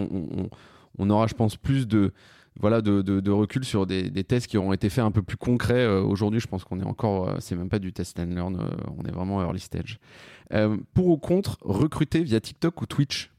on, 0.99 1.11
aura 1.11 1.26
je 1.26 1.34
pense 1.34 1.56
plus 1.56 1.87
de 1.87 2.12
voilà 2.58 2.81
de, 2.81 3.31
recul 3.31 3.64
sur 3.64 3.87
des, 3.87 4.11
tests 4.25 4.46
qui 4.46 4.56
auront 4.56 4.73
été 4.73 4.88
faits 4.88 5.05
un 5.05 5.11
peu 5.11 5.23
plus 5.23 5.37
concrets. 5.37 5.75
Euh, 5.75 6.02
Aujourd'hui, 6.02 6.40
je 6.40 6.46
pense 6.46 6.64
qu'on 6.64 6.81
est 6.81 6.87
encore, 6.87 7.37
c'est 7.40 7.55
même 7.55 7.69
pas 7.69 7.78
du 7.78 7.93
test 7.93 8.19
and 8.19 8.34
learn, 8.34 8.58
on 8.96 9.05
est 9.05 9.12
vraiment 9.12 9.43
early 9.43 9.61
stage. 9.61 9.99
Pour 10.94 11.08
ou 11.08 11.19
contre 11.19 11.58
recruter 11.62 12.23
via 12.23 12.40
TikTok 12.40 12.81
ou 12.81 12.87
Twitch? 12.87 13.31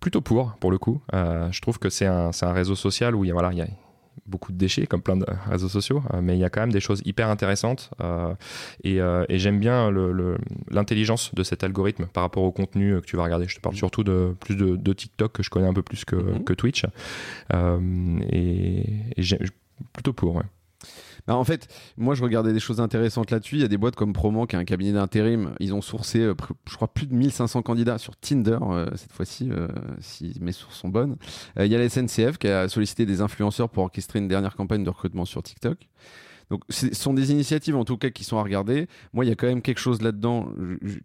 Plutôt 0.00 0.20
pour, 0.20 0.54
pour 0.60 0.70
le 0.70 0.78
coup. 0.78 1.02
Je 1.12 1.60
trouve 1.60 1.78
que 1.78 1.90
c'est 1.90 2.06
un, 2.06 2.30
réseau 2.52 2.74
social 2.74 3.14
où 3.14 3.24
il 3.24 3.28
y 3.28 3.32
a 3.32 3.66
beaucoup 4.26 4.52
de 4.52 4.56
déchets, 4.58 4.86
comme 4.86 5.02
plein 5.02 5.16
de 5.16 5.26
réseaux 5.50 5.68
sociaux, 5.68 6.02
euh, 6.14 6.20
mais 6.22 6.34
il 6.36 6.40
y 6.40 6.44
a 6.44 6.50
quand 6.50 6.60
même 6.62 6.72
des 6.72 6.80
choses 6.80 7.02
hyper 7.04 7.28
intéressantes. 7.28 7.90
euh, 8.00 8.34
et 8.82 9.00
euh, 9.00 9.24
et 9.28 9.38
j'aime 9.38 9.60
bien 9.60 9.90
le- 9.90 10.12
le- 10.12 10.38
l'intelligence 10.70 11.34
de 11.34 11.42
cet 11.42 11.62
algorithme 11.64 12.06
par 12.06 12.22
rapport 12.22 12.42
au 12.42 12.52
contenu 12.52 13.00
que 13.00 13.06
tu 13.06 13.16
vas 13.16 13.24
regarder. 13.24 13.46
Je 13.48 13.56
te 13.56 13.60
parle 13.60 13.76
surtout 13.76 14.02
de 14.04 14.34
plus 14.40 14.56
de, 14.56 14.76
de 14.76 14.92
TikTok 14.92 15.32
que 15.32 15.42
je 15.42 15.50
connais 15.50 15.66
un 15.68 15.74
peu 15.74 15.82
plus 15.82 16.04
que, 16.04 16.16
que 16.44 16.52
Twitch. 16.54 16.84
Et 17.52 18.84
et 19.16 19.22
j'ai- 19.22 19.38
plutôt 19.92 20.12
pour, 20.12 20.36
ouais. 20.36 20.44
En 21.26 21.44
fait, 21.44 21.68
moi 21.96 22.14
je 22.14 22.22
regardais 22.22 22.52
des 22.52 22.60
choses 22.60 22.80
intéressantes 22.80 23.30
là-dessus. 23.30 23.56
Il 23.56 23.62
y 23.62 23.64
a 23.64 23.68
des 23.68 23.78
boîtes 23.78 23.96
comme 23.96 24.12
Proman, 24.12 24.46
qui 24.46 24.56
est 24.56 24.58
un 24.58 24.64
cabinet 24.64 24.92
d'intérim. 24.92 25.54
Ils 25.58 25.72
ont 25.72 25.80
sourcé, 25.80 26.20
euh, 26.20 26.34
je 26.68 26.74
crois, 26.76 26.88
plus 26.88 27.06
de 27.06 27.14
1500 27.14 27.62
candidats 27.62 27.96
sur 27.98 28.14
Tinder 28.16 28.58
euh, 28.62 28.90
cette 28.96 29.12
fois-ci, 29.12 29.48
euh, 29.50 29.68
si 30.00 30.36
mes 30.40 30.52
sources 30.52 30.76
sont 30.78 30.88
bonnes. 30.88 31.16
Il 31.58 31.66
y 31.66 31.74
a 31.74 31.78
la 31.78 31.88
SNCF 31.88 32.36
qui 32.38 32.48
a 32.48 32.68
sollicité 32.68 33.06
des 33.06 33.22
influenceurs 33.22 33.70
pour 33.70 33.84
orchestrer 33.84 34.18
une 34.18 34.28
dernière 34.28 34.54
campagne 34.54 34.84
de 34.84 34.90
recrutement 34.90 35.24
sur 35.24 35.42
TikTok. 35.42 35.88
Donc, 36.50 36.60
ce 36.68 36.92
sont 36.94 37.14
des 37.14 37.32
initiatives 37.32 37.74
en 37.74 37.86
tout 37.86 37.96
cas 37.96 38.10
qui 38.10 38.22
sont 38.22 38.36
à 38.36 38.42
regarder. 38.42 38.86
Moi, 39.14 39.24
il 39.24 39.28
y 39.28 39.32
a 39.32 39.34
quand 39.34 39.46
même 39.46 39.62
quelque 39.62 39.80
chose 39.80 40.02
là-dedans 40.02 40.50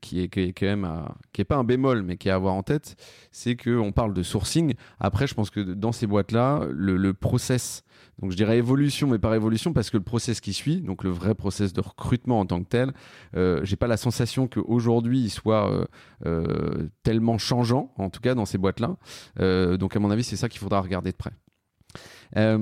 qui 0.01 0.19
est, 0.19 0.27
quand 0.27 0.65
même 0.65 0.83
à- 0.83 1.15
qui 1.31 1.39
est 1.39 1.45
pas 1.45 1.55
un 1.55 1.63
bémol, 1.63 2.03
mais 2.03 2.17
qui 2.17 2.27
est 2.27 2.31
à 2.31 2.35
avoir 2.35 2.55
en 2.55 2.61
tête, 2.63 2.97
c'est 3.31 3.55
qu'on 3.55 3.93
parle 3.93 4.13
de 4.13 4.21
sourcing. 4.21 4.73
Après, 4.99 5.27
je 5.27 5.35
pense 5.35 5.49
que 5.49 5.61
dans 5.61 5.93
ces 5.93 6.07
boîtes-là, 6.07 6.67
le, 6.69 6.97
le 6.97 7.13
process 7.13 7.83
donc 8.21 8.31
je 8.31 8.35
dirais 8.35 8.57
évolution, 8.57 9.07
mais 9.07 9.19
par 9.19 9.33
évolution, 9.33 9.71
parce 9.73 9.89
que 9.89 9.97
le 9.97 10.03
process 10.03 10.41
qui 10.41 10.53
suit, 10.53 10.81
donc 10.81 11.03
le 11.03 11.09
vrai 11.09 11.35
process 11.35 11.73
de 11.73 11.81
recrutement 11.81 12.39
en 12.39 12.45
tant 12.45 12.61
que 12.61 12.67
tel, 12.67 12.93
euh, 13.35 13.61
j'ai 13.63 13.75
pas 13.75 13.87
la 13.87 13.97
sensation 13.97 14.47
qu'aujourd'hui 14.47 15.19
il 15.21 15.29
soit 15.29 15.71
euh, 15.71 15.85
euh, 16.25 16.89
tellement 17.03 17.37
changeant, 17.37 17.93
en 17.97 18.09
tout 18.09 18.19
cas 18.21 18.35
dans 18.35 18.45
ces 18.45 18.57
boîtes-là. 18.57 18.97
Euh, 19.39 19.77
donc 19.77 19.95
à 19.95 19.99
mon 19.99 20.11
avis, 20.11 20.23
c'est 20.23 20.35
ça 20.35 20.49
qu'il 20.49 20.59
faudra 20.59 20.81
regarder 20.81 21.11
de 21.11 21.17
près. 21.17 21.31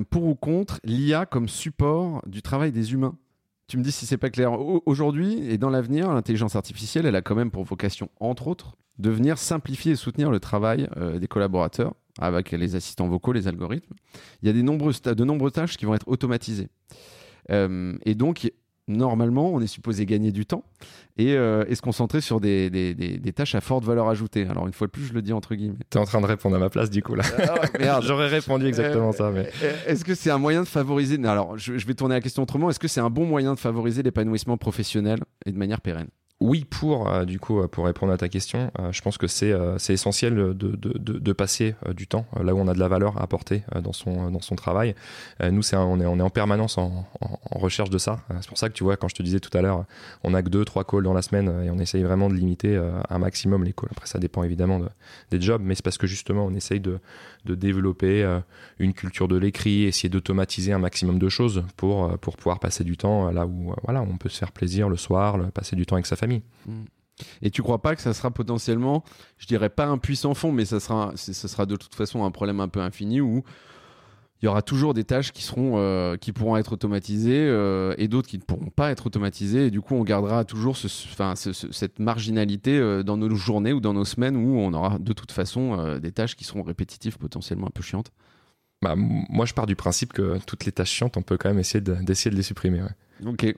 Pour 0.09 0.24
ou 0.24 0.36
contre 0.36 0.80
l'IA 0.86 1.25
comme 1.25 1.50
support 1.50 2.21
du 2.25 2.42
travail 2.42 2.71
des 2.71 2.94
humains 2.94 3.18
tu 3.69 3.77
me 3.77 3.83
dis 3.83 3.92
si 3.92 4.06
c'est 4.06 4.15
pas 4.18 4.30
clair. 4.30 4.53
Au- 4.53 4.81
Aujourd'hui 4.86 5.39
et 5.51 5.57
dans 5.57 5.69
l'avenir, 5.69 6.10
l'intelligence 6.13 6.56
artificielle, 6.56 7.06
elle 7.06 7.18
a 7.18 7.21
quand 7.21 7.36
même 7.36 7.51
pour 7.51 7.65
vocation, 7.65 8.07
entre 8.21 8.48
autres, 8.48 8.77
de 8.98 9.10
venir 9.10 9.38
simplifier 9.38 9.92
et 9.92 9.95
soutenir 9.98 10.31
le 10.31 10.39
travail 10.39 10.88
des 11.19 11.27
collaborateurs 11.27 11.94
avec 12.19 12.51
les 12.51 12.75
assistants 12.75 13.07
vocaux, 13.07 13.33
les 13.33 13.47
algorithmes. 13.47 13.93
Il 14.41 14.47
y 14.47 14.49
a 14.49 14.53
des 14.53 14.63
nombreuses 14.63 15.01
ta- 15.01 15.15
de 15.15 15.23
nombreuses 15.23 15.53
tâches 15.53 15.77
qui 15.77 15.85
vont 15.85 15.93
être 15.95 16.07
automatisées. 16.07 16.67
Euh, 17.51 17.93
et 18.05 18.15
donc, 18.15 18.51
normalement, 18.89 19.53
on 19.53 19.59
est 19.61 19.67
supposé 19.67 20.05
gagner 20.05 20.31
du 20.31 20.45
temps 20.45 20.63
et, 21.17 21.33
euh, 21.33 21.65
et 21.67 21.75
se 21.75 21.81
concentrer 21.81 22.21
sur 22.21 22.39
des, 22.39 22.69
des- 22.69 22.93
des- 22.95 23.17
des 23.17 23.33
tâches 23.33 23.53
à 23.55 23.61
forte 23.61 23.83
valeur 23.83 24.07
ajoutée. 24.07 24.45
Alors, 24.47 24.65
une 24.67 24.73
fois 24.73 24.87
de 24.87 24.91
plus, 24.91 25.05
je 25.05 25.13
le 25.13 25.21
dis 25.21 25.33
entre 25.33 25.55
guillemets. 25.55 25.75
T'es 25.89 25.99
en 25.99 26.05
train 26.05 26.21
de 26.21 26.25
répondre 26.25 26.55
à 26.55 26.59
ma 26.59 26.69
place, 26.69 26.89
du 26.89 27.01
coup, 27.03 27.13
là. 27.15 27.23
merde. 27.79 28.03
J'aurais 28.07 28.27
répondu 28.29 28.65
exactement 28.65 29.11
ça, 29.11 29.29
mais. 29.31 29.49
Euh, 29.63 29.73
Est-ce 29.87 30.05
que 30.05 30.15
c'est 30.15 30.31
un 30.31 30.37
moyen 30.37 30.63
de 30.63 30.67
favoriser? 30.67 31.17
Non, 31.17 31.29
Alors, 31.29 31.57
je, 31.57 31.77
je 31.77 31.85
vais 31.87 31.93
tourner 31.95 32.15
la 32.15 32.21
question 32.21 32.43
autrement. 32.43 32.69
Est-ce 32.69 32.79
que 32.79 32.87
c'est 32.87 33.01
un 33.01 33.09
bon 33.09 33.25
moyen 33.25 33.53
de 33.53 33.59
favoriser 33.59 34.03
l'épanouissement 34.03 34.57
professionnel 34.57 35.19
et 35.45 35.51
de 35.51 35.57
manière 35.57 35.81
pérenne? 35.81 36.07
Oui, 36.39 36.66
pour 36.66 37.10
euh, 37.10 37.25
du 37.25 37.39
coup 37.39 37.60
euh, 37.62 37.68
pour 37.68 37.86
répondre 37.86 38.13
à 38.13 38.18
ta 38.18 38.30
question, 38.30 38.72
euh, 38.80 38.92
je 38.92 39.01
pense 39.01 39.18
que 39.18 39.25
c'est 39.25 39.51
euh, 39.51 39.78
essentiel 39.89 40.36
de, 40.36 40.54
de, 40.54 40.75
de, 40.75 41.18
de 41.18 41.34
passer 41.34 41.74
du 41.95 42.06
temps 42.06 42.28
là 42.39 42.54
où 42.54 42.60
on 42.60 42.68
a 42.68 42.75
de 42.75 42.79
la 42.79 42.88
valeur 42.88 43.17
à 43.17 43.24
apporter 43.24 43.63
dans 43.82 43.91
son 43.91 44.29
dans 44.29 44.39
son 44.41 44.56
travail. 44.56 44.94
Nous, 45.41 45.63
c'est 45.63 45.75
on 45.75 46.00
est 46.00 46.06
on 46.06 46.20
est 46.20 46.22
en 46.22 46.29
permanence 46.29 46.77
en, 46.77 47.08
en, 47.22 47.58
recherche 47.58 47.89
de 47.89 47.98
ça. 47.98 48.20
C'est 48.41 48.50
pour 48.50 48.60
ça 48.60 48.70
que 48.70 48.74
tu 48.74 48.84
vois 48.84 48.98
quand 48.98 49.08
je 49.08 49.15
te 49.15 49.24
disais 49.24 49.39
tout 49.39 49.56
à 49.58 49.62
l'heure, 49.62 49.86
on 50.24 50.36
a 50.36 50.44
que 50.44 50.50
deux 50.50 50.63
trois 50.63 50.84
calls 50.84 51.03
dans 51.03 51.13
la 51.13 51.24
semaine 51.24 51.48
et 51.65 51.72
on 51.72 51.79
essaye 51.79 52.03
vraiment 52.03 52.29
de 52.29 52.36
limiter 52.36 52.79
un 53.10 53.17
maximum 53.17 53.63
les 53.63 53.74
calls. 53.74 53.89
Après, 53.91 54.06
ça 54.06 54.20
dépend 54.20 54.44
évidemment 54.44 54.79
de, 54.79 54.89
des 55.32 55.41
jobs, 55.41 55.62
mais 55.63 55.74
c'est 55.74 55.84
parce 55.84 55.98
que 55.98 56.06
justement 56.06 56.46
on 56.46 56.53
essaye 56.53 56.79
de 56.79 57.00
de 57.46 57.56
développer 57.56 58.39
une 58.77 58.94
culture 58.94 59.27
de 59.27 59.38
l'écrit, 59.38 59.86
essayer 59.86 60.10
d'automatiser 60.10 60.72
un 60.72 60.79
maximum 60.79 61.17
de 61.17 61.29
choses 61.29 61.63
pour 61.77 62.15
pour 62.20 62.38
pouvoir 62.38 62.60
passer 62.60 62.84
du 62.84 62.96
temps 62.96 63.32
là 63.32 63.48
où 63.48 63.74
voilà 63.84 64.03
on 64.03 64.17
peut 64.17 64.29
se 64.29 64.38
faire 64.38 64.51
plaisir 64.51 64.88
le 64.88 64.98
soir, 64.98 65.39
passer 65.51 65.75
du 65.75 65.88
temps 65.88 65.96
avec 65.96 66.06
sa 66.06 66.15
famille. 66.15 66.26
Et 67.41 67.50
tu 67.50 67.63
crois 67.63 67.81
pas 67.81 67.96
que 67.96 68.01
ça 68.01 68.13
sera 68.13 68.29
potentiellement, 68.31 69.03
je 69.38 69.48
dirais 69.48 69.69
pas 69.69 69.86
un 69.88 69.98
puissant 69.98 70.34
fond, 70.36 70.51
mais 70.51 70.65
ça 70.65 70.79
sera, 70.79 71.13
ce 71.15 71.34
sera 71.34 71.65
de 71.65 71.75
toute 71.75 71.96
façon 71.96 72.24
un 72.24 72.31
problème 72.31 72.60
un 72.60 72.67
peu 72.67 72.79
infini 72.79 73.22
où 73.22 73.43
il 74.39 74.46
y 74.46 74.48
aura 74.48 74.62
toujours 74.62 74.93
des 74.93 75.03
tâches 75.03 75.31
qui 75.31 75.41
seront, 75.41 75.74
euh, 75.77 76.15
qui 76.15 76.31
pourront 76.31 76.57
être 76.57 76.74
automatisées 76.74 77.48
euh, 77.50 77.96
et 77.98 78.07
d'autres 78.07 78.27
qui 78.27 78.38
ne 78.38 78.43
pourront 78.43 78.69
pas 78.69 78.91
être 78.91 79.07
automatisées. 79.07 79.65
Et 79.65 79.72
du 79.72 79.81
coup, 79.81 79.96
on 79.96 80.03
gardera 80.03 80.46
toujours 80.46 80.77
ce, 80.77 80.86
enfin, 81.12 81.36
ce- 81.36 81.53
ce- 81.53 81.72
cette 81.72 81.98
marginalité 81.98 82.77
euh, 82.77 83.01
dans 83.01 83.17
nos 83.17 83.34
journées 83.36 83.74
ou 83.74 83.79
dans 83.79 83.93
nos 83.96 84.05
semaines 84.05 84.38
où 84.38 84.60
on 84.60 84.72
aura 84.75 85.00
de 85.00 85.13
toute 85.13 85.31
façon 85.31 85.79
euh, 85.79 85.98
des 85.98 86.12
tâches 86.12 86.36
qui 86.36 86.43
seront 86.43 86.62
répétitives, 86.62 87.17
potentiellement 87.17 87.65
un 87.65 87.72
peu 87.72 87.81
chiantes. 87.81 88.12
Bah, 88.84 88.93
moi, 88.96 89.48
je 89.48 89.55
pars 89.55 89.65
du 89.65 89.75
principe 89.75 90.13
que 90.13 90.38
toutes 90.46 90.65
les 90.65 90.72
tâches 90.72 90.91
chiantes, 90.91 91.17
on 91.17 91.24
peut 91.24 91.38
quand 91.38 91.50
même 91.50 91.57
essayer 91.57 91.81
de- 91.81 91.96
d'essayer 91.96 92.29
de, 92.29 92.36
les 92.36 92.43
supprimer. 92.43 92.84
ouais. 92.84 92.91
Ok. 93.25 93.55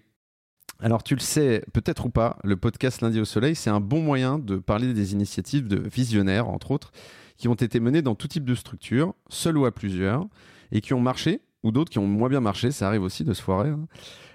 Alors 0.82 1.04
tu 1.04 1.14
le 1.14 1.20
sais, 1.20 1.64
peut-être 1.74 2.06
ou 2.06 2.10
pas, 2.10 2.38
le 2.44 2.56
podcast 2.56 3.02
Lundi 3.02 3.20
au 3.20 3.26
Soleil, 3.26 3.54
c'est 3.54 3.70
un 3.70 3.82
bon 3.82 4.02
moyen 4.02 4.40
de 4.40 4.56
parler 4.56 4.94
des 4.94 5.12
initiatives 5.12 5.68
de 5.68 5.78
visionnaires, 5.78 6.48
entre 6.48 6.72
autres, 6.72 6.92
qui 7.36 7.50
ont 7.50 7.54
été 7.54 7.82
menées 7.82 8.02
dans 8.02 8.16
tout 8.16 8.30
type 8.30 8.46
de 8.46 8.56
structure, 8.56 9.14
seuls 9.28 9.58
ou 9.58 9.66
à 9.66 9.74
plusieurs, 9.74 10.26
et 10.72 10.80
qui 10.80 10.94
ont 10.94 11.02
marché, 11.02 11.42
ou 11.64 11.72
d'autres 11.72 11.90
qui 11.92 12.00
ont 12.00 12.08
moins 12.08 12.30
bien 12.30 12.40
marché, 12.40 12.72
ça 12.72 12.88
arrive 12.88 13.04
aussi 13.04 13.26
de 13.26 13.34
se 13.34 13.42
foirer. 13.42 13.70
hein. 13.70 13.88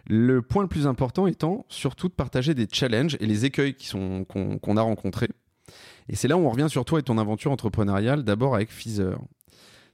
Le 0.07 0.43
point 0.43 0.63
le 0.63 0.69
plus 0.69 0.87
important 0.87 1.27
étant 1.27 1.65
surtout 1.71 2.09
de 2.09 2.13
partager 2.13 2.53
des 2.53 2.69
challenges 2.71 3.17
et 3.21 3.27
les 3.27 3.47
écueils 3.47 3.75
qu'on 3.75 4.77
a 4.77 4.83
rencontrés. 4.83 5.31
Et 6.11 6.17
c'est 6.17 6.29
là 6.29 6.37
où 6.37 6.41
on 6.41 6.51
revient 6.51 6.69
sur 6.69 6.85
toi 6.85 6.99
et 6.99 7.03
ton 7.03 7.17
aventure 7.17 7.53
entrepreneuriale, 7.53 8.23
d'abord 8.23 8.55
avec 8.55 8.71
Feezer. 8.71 9.19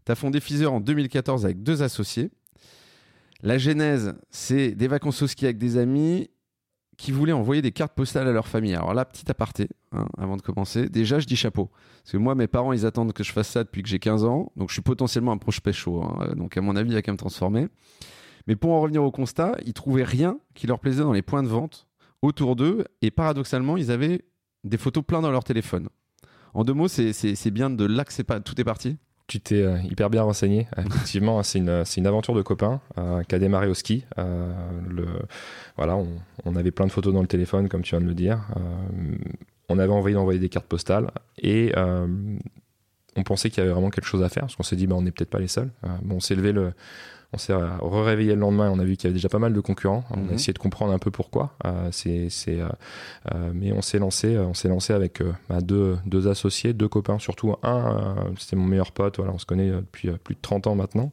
Tu 0.05 0.11
as 0.11 0.17
fondé 0.17 0.41
Feezer 0.41 0.73
en 0.73 0.81
2014 0.81 1.45
avec 1.45 1.63
deux 1.63 1.83
associés. 1.85 2.33
La 3.43 3.57
genèse, 3.57 4.15
c'est 4.31 4.73
des 4.73 4.89
vacances 4.89 5.23
au 5.23 5.29
ski 5.29 5.45
avec 5.45 5.59
des 5.59 5.77
amis 5.79 6.29
qui 7.01 7.13
voulaient 7.13 7.33
envoyer 7.33 7.63
des 7.63 7.73
cartes 7.73 7.95
postales 7.95 8.29
à 8.29 8.33
leur 8.33 8.47
famille. 8.47 8.75
Alors 8.75 8.93
là, 8.93 9.07
petit 9.07 9.31
aparté, 9.31 9.71
hein, 9.93 10.05
avant 10.19 10.37
de 10.37 10.43
commencer. 10.43 10.91
Déjà, 10.91 11.19
je 11.19 11.27
dis 11.27 11.35
chapeau. 11.35 11.71
Parce 12.03 12.13
que 12.13 12.19
moi, 12.19 12.35
mes 12.35 12.47
parents, 12.47 12.75
ils 12.75 12.85
attendent 12.85 13.15
que 13.15 13.25
je 13.25 13.33
fasse 13.33 13.49
ça 13.49 13.65
depuis 13.65 13.83
que 13.83 13.89
j'ai 13.89 13.99
15 13.99 14.25
ans. 14.25 14.53
Donc, 14.57 14.69
je 14.69 14.75
suis 14.75 14.83
potentiellement 14.83 15.33
un 15.33 15.39
proche 15.39 15.63
pécho. 15.63 16.03
Hein. 16.03 16.35
Donc, 16.37 16.59
à 16.59 16.61
mon 16.61 16.77
avis, 16.77 16.91
il 16.91 16.95
y 16.95 16.97
a 16.99 17.03
qu'à 17.03 17.13
me 17.13 17.17
transformer. 17.17 17.69
Mais 18.47 18.55
pour 18.55 18.73
en 18.73 18.83
revenir 18.83 19.03
au 19.03 19.11
constat, 19.11 19.57
ils 19.65 19.73
trouvaient 19.73 20.05
rien 20.05 20.39
qui 20.55 20.67
leur 20.67 20.79
plaisait 20.79 21.03
dans 21.03 21.15
les 21.15 21.23
points 21.23 21.43
de 21.43 21.49
vente 21.49 21.89
autour 22.21 22.55
d'eux. 22.55 22.85
Et 23.01 23.11
paradoxalement, 23.11 23.79
ils 23.79 23.91
avaient 23.91 24.21
des 24.65 24.77
photos 24.77 25.03
plein 25.03 25.23
dans 25.23 25.31
leur 25.31 25.45
téléphone. 25.45 25.89
En 26.53 26.65
deux 26.65 26.75
mots, 26.75 26.89
c'est 26.89 27.51
bien 27.51 27.71
de 27.71 27.85
là 27.87 28.05
que 28.05 28.39
tout 28.41 28.61
est 28.61 28.65
parti 28.65 28.99
tu 29.31 29.41
t'es 29.41 29.63
euh, 29.63 29.79
hyper 29.89 30.11
bien 30.11 30.23
renseigné. 30.23 30.67
Effectivement, 30.77 31.43
c'est 31.45 31.61
une, 31.61 31.85
une, 31.97 32.07
aventure 32.07 32.35
de 32.35 32.43
copains 32.43 32.81
euh, 32.99 33.23
qui 33.23 33.35
a 33.37 33.39
démarré 33.39 33.69
au 33.69 33.75
ski. 33.75 34.05
Euh, 34.19 34.53
voilà, 35.77 35.97
on, 35.97 36.09
on, 36.45 36.57
avait 36.57 36.73
plein 36.73 36.87
de 36.87 36.91
photos 36.91 37.15
dans 37.15 37.21
le 37.21 37.29
téléphone, 37.29 37.69
comme 37.69 37.83
tu 37.83 37.91
viens 37.91 38.01
de 38.01 38.09
le 38.09 38.15
dire. 38.15 38.41
on 39.69 39.79
avait 39.79 39.93
envie 39.93 40.15
d'envoyer 40.15 40.41
des 40.41 40.49
cartes 40.49 40.67
postales 40.67 41.13
et 41.39 41.73
on 43.17 43.23
pensait 43.23 43.51
qu'il 43.51 43.63
y 43.63 43.65
avait 43.65 43.73
vraiment 43.73 43.91
quelque 43.91 44.07
chose 44.07 44.23
à 44.23 44.29
faire 44.29 44.43
parce 44.43 44.57
qu'on 44.57 44.65
s'est 44.65 44.77
dit, 44.77 44.89
bah, 44.89 44.97
on 44.97 45.03
n'est 45.03 45.13
peut-être 45.13 45.31
pas 45.31 45.39
les 45.39 45.49
seuls. 45.49 45.71
bon, 46.03 46.17
on 46.17 46.21
s'est 46.21 46.35
levé 46.35 46.51
le 46.53 46.73
on 47.33 47.39
s'est 47.39 47.55
réveillé 47.55 48.35
le 48.35 48.41
lendemain 48.41 48.67
et 48.67 48.71
on 48.75 48.79
a 48.81 48.85
vu 48.85 48.97
qu'il 48.97 49.05
y 49.05 49.07
avait 49.07 49.15
déjà 49.15 49.29
pas 49.29 49.39
mal 49.39 49.53
de 49.53 49.61
concurrents. 49.61 50.05
On 50.11 50.15
a 50.15 50.17
mhm. 50.19 50.35
essayé 50.35 50.53
de 50.53 50.59
comprendre 50.59 50.93
un 50.93 50.99
peu 50.99 51.13
pourquoi. 51.13 51.55
Euh, 51.65 51.89
c'est, 51.93 52.29
c'est, 52.29 52.61
euh, 52.61 52.69
euh, 53.33 53.53
mais 53.55 53.73
on 53.73 53.83
s'est 53.83 54.01
lancé, 54.01 54.37
on 54.37 54.55
s'est 54.55 54.69
lancé 54.69 54.93
avec 54.93 55.23
bah, 55.49 55.61
deux, 55.61 55.97
deux 56.07 56.27
associés, 56.27 56.73
deux 56.73 56.89
copains, 56.89 57.21
surtout 57.21 57.55
un, 57.63 58.17
c'était 58.37 58.57
mon 58.57 58.67
meilleur 58.67 58.91
pote. 58.91 59.19
Voilà, 59.19 59.33
on 59.33 59.39
se 59.39 59.47
connaît 59.47 59.71
depuis 59.71 60.11
plus 60.25 60.35
de 60.35 60.41
30 60.41 60.67
ans 60.67 60.75
maintenant. 60.75 61.13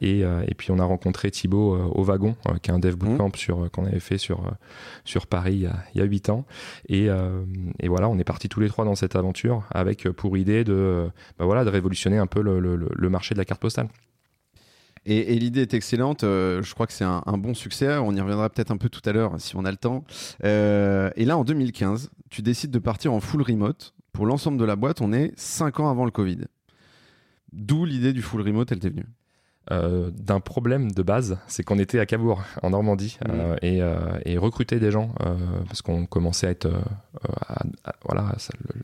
Et, 0.00 0.20
et, 0.20 0.54
puis 0.56 0.70
on 0.72 0.78
a 0.78 0.84
rencontré 0.84 1.30
Thibaut 1.30 1.76
au 1.76 2.02
wagon, 2.02 2.34
qui 2.62 2.70
est 2.70 2.74
un 2.74 2.78
dev 2.78 2.96
bootcamp 2.96 3.28
mhm. 3.28 3.34
sur 3.36 3.70
qu'on 3.70 3.84
avait 3.84 4.00
fait 4.00 4.18
sur 4.18 4.42
sur 5.04 5.26
Paris 5.26 5.66
il 5.94 5.98
y 5.98 6.02
a, 6.02 6.04
8 6.04 6.30
ans. 6.30 6.44
Et, 6.88 7.08
et, 7.80 7.88
voilà, 7.88 8.08
on 8.08 8.18
est 8.18 8.24
partis 8.24 8.48
tous 8.48 8.60
les 8.60 8.68
trois 8.68 8.84
dans 8.84 8.96
cette 8.96 9.14
aventure 9.14 9.62
avec 9.70 10.08
pour 10.10 10.36
idée 10.36 10.64
de 10.64 11.08
bah, 11.38 11.44
voilà 11.44 11.64
de 11.64 11.70
révolutionner 11.70 12.18
un 12.18 12.26
peu 12.26 12.42
le, 12.42 12.58
le, 12.58 12.76
le 12.76 13.08
marché 13.08 13.34
de 13.34 13.38
la 13.38 13.44
carte 13.44 13.60
postale. 13.60 13.88
Et, 15.10 15.38
l'idée 15.38 15.62
est 15.62 15.72
excellente. 15.72 16.22
Euh, 16.22 16.62
je 16.62 16.74
crois 16.74 16.86
que 16.86 16.92
c'est 16.92 17.04
un, 17.04 17.22
bon 17.38 17.54
succès. 17.54 17.96
On 17.96 18.14
y 18.14 18.20
reviendra 18.20 18.50
peut-être 18.50 18.70
un 18.70 18.76
peu 18.76 18.90
tout 18.90 19.00
à 19.08 19.12
l'heure 19.12 19.34
si 19.38 19.56
on 19.56 19.64
a 19.64 19.70
le 19.70 19.78
temps. 19.78 20.04
Euh, 20.44 21.10
et 21.16 21.24
là, 21.24 21.38
en 21.38 21.44
2015, 21.44 22.10
tu 22.28 22.42
décides 22.42 22.70
de 22.70 22.78
partir 22.78 23.14
en 23.14 23.20
full 23.20 23.42
remote. 23.42 23.94
Pour 24.12 24.26
l'ensemble 24.26 24.58
de 24.58 24.64
la 24.66 24.76
boîte, 24.76 25.00
on 25.00 25.12
est 25.12 25.32
5 25.36 25.80
ans 25.80 25.88
avant 25.90 26.04
le 26.04 26.10
Covid. 26.10 26.40
D'où 27.52 27.86
l'idée 27.86 28.12
du 28.12 28.20
full 28.20 28.42
remote, 28.42 28.70
elle 28.70 28.80
t'est 28.80 28.90
venue? 28.90 29.06
Euh, 29.70 30.10
d'un 30.10 30.40
problème 30.40 30.92
de 30.92 31.02
base, 31.02 31.38
c'est 31.46 31.62
qu'on 31.62 31.78
était 31.78 32.00
à 32.00 32.06
Cabourg, 32.06 32.42
en 32.62 32.70
Normandie, 32.70 33.18
mmh. 33.26 33.56
et, 33.62 33.80
et, 34.24 34.38
recruter 34.38 34.78
des 34.78 34.90
gens, 34.90 35.14
parce 35.66 35.82
qu'on 35.82 36.06
commençait 36.06 36.46
à 36.46 36.50
être, 36.50 36.68
voilà, 38.04 38.34
le, 38.74 38.82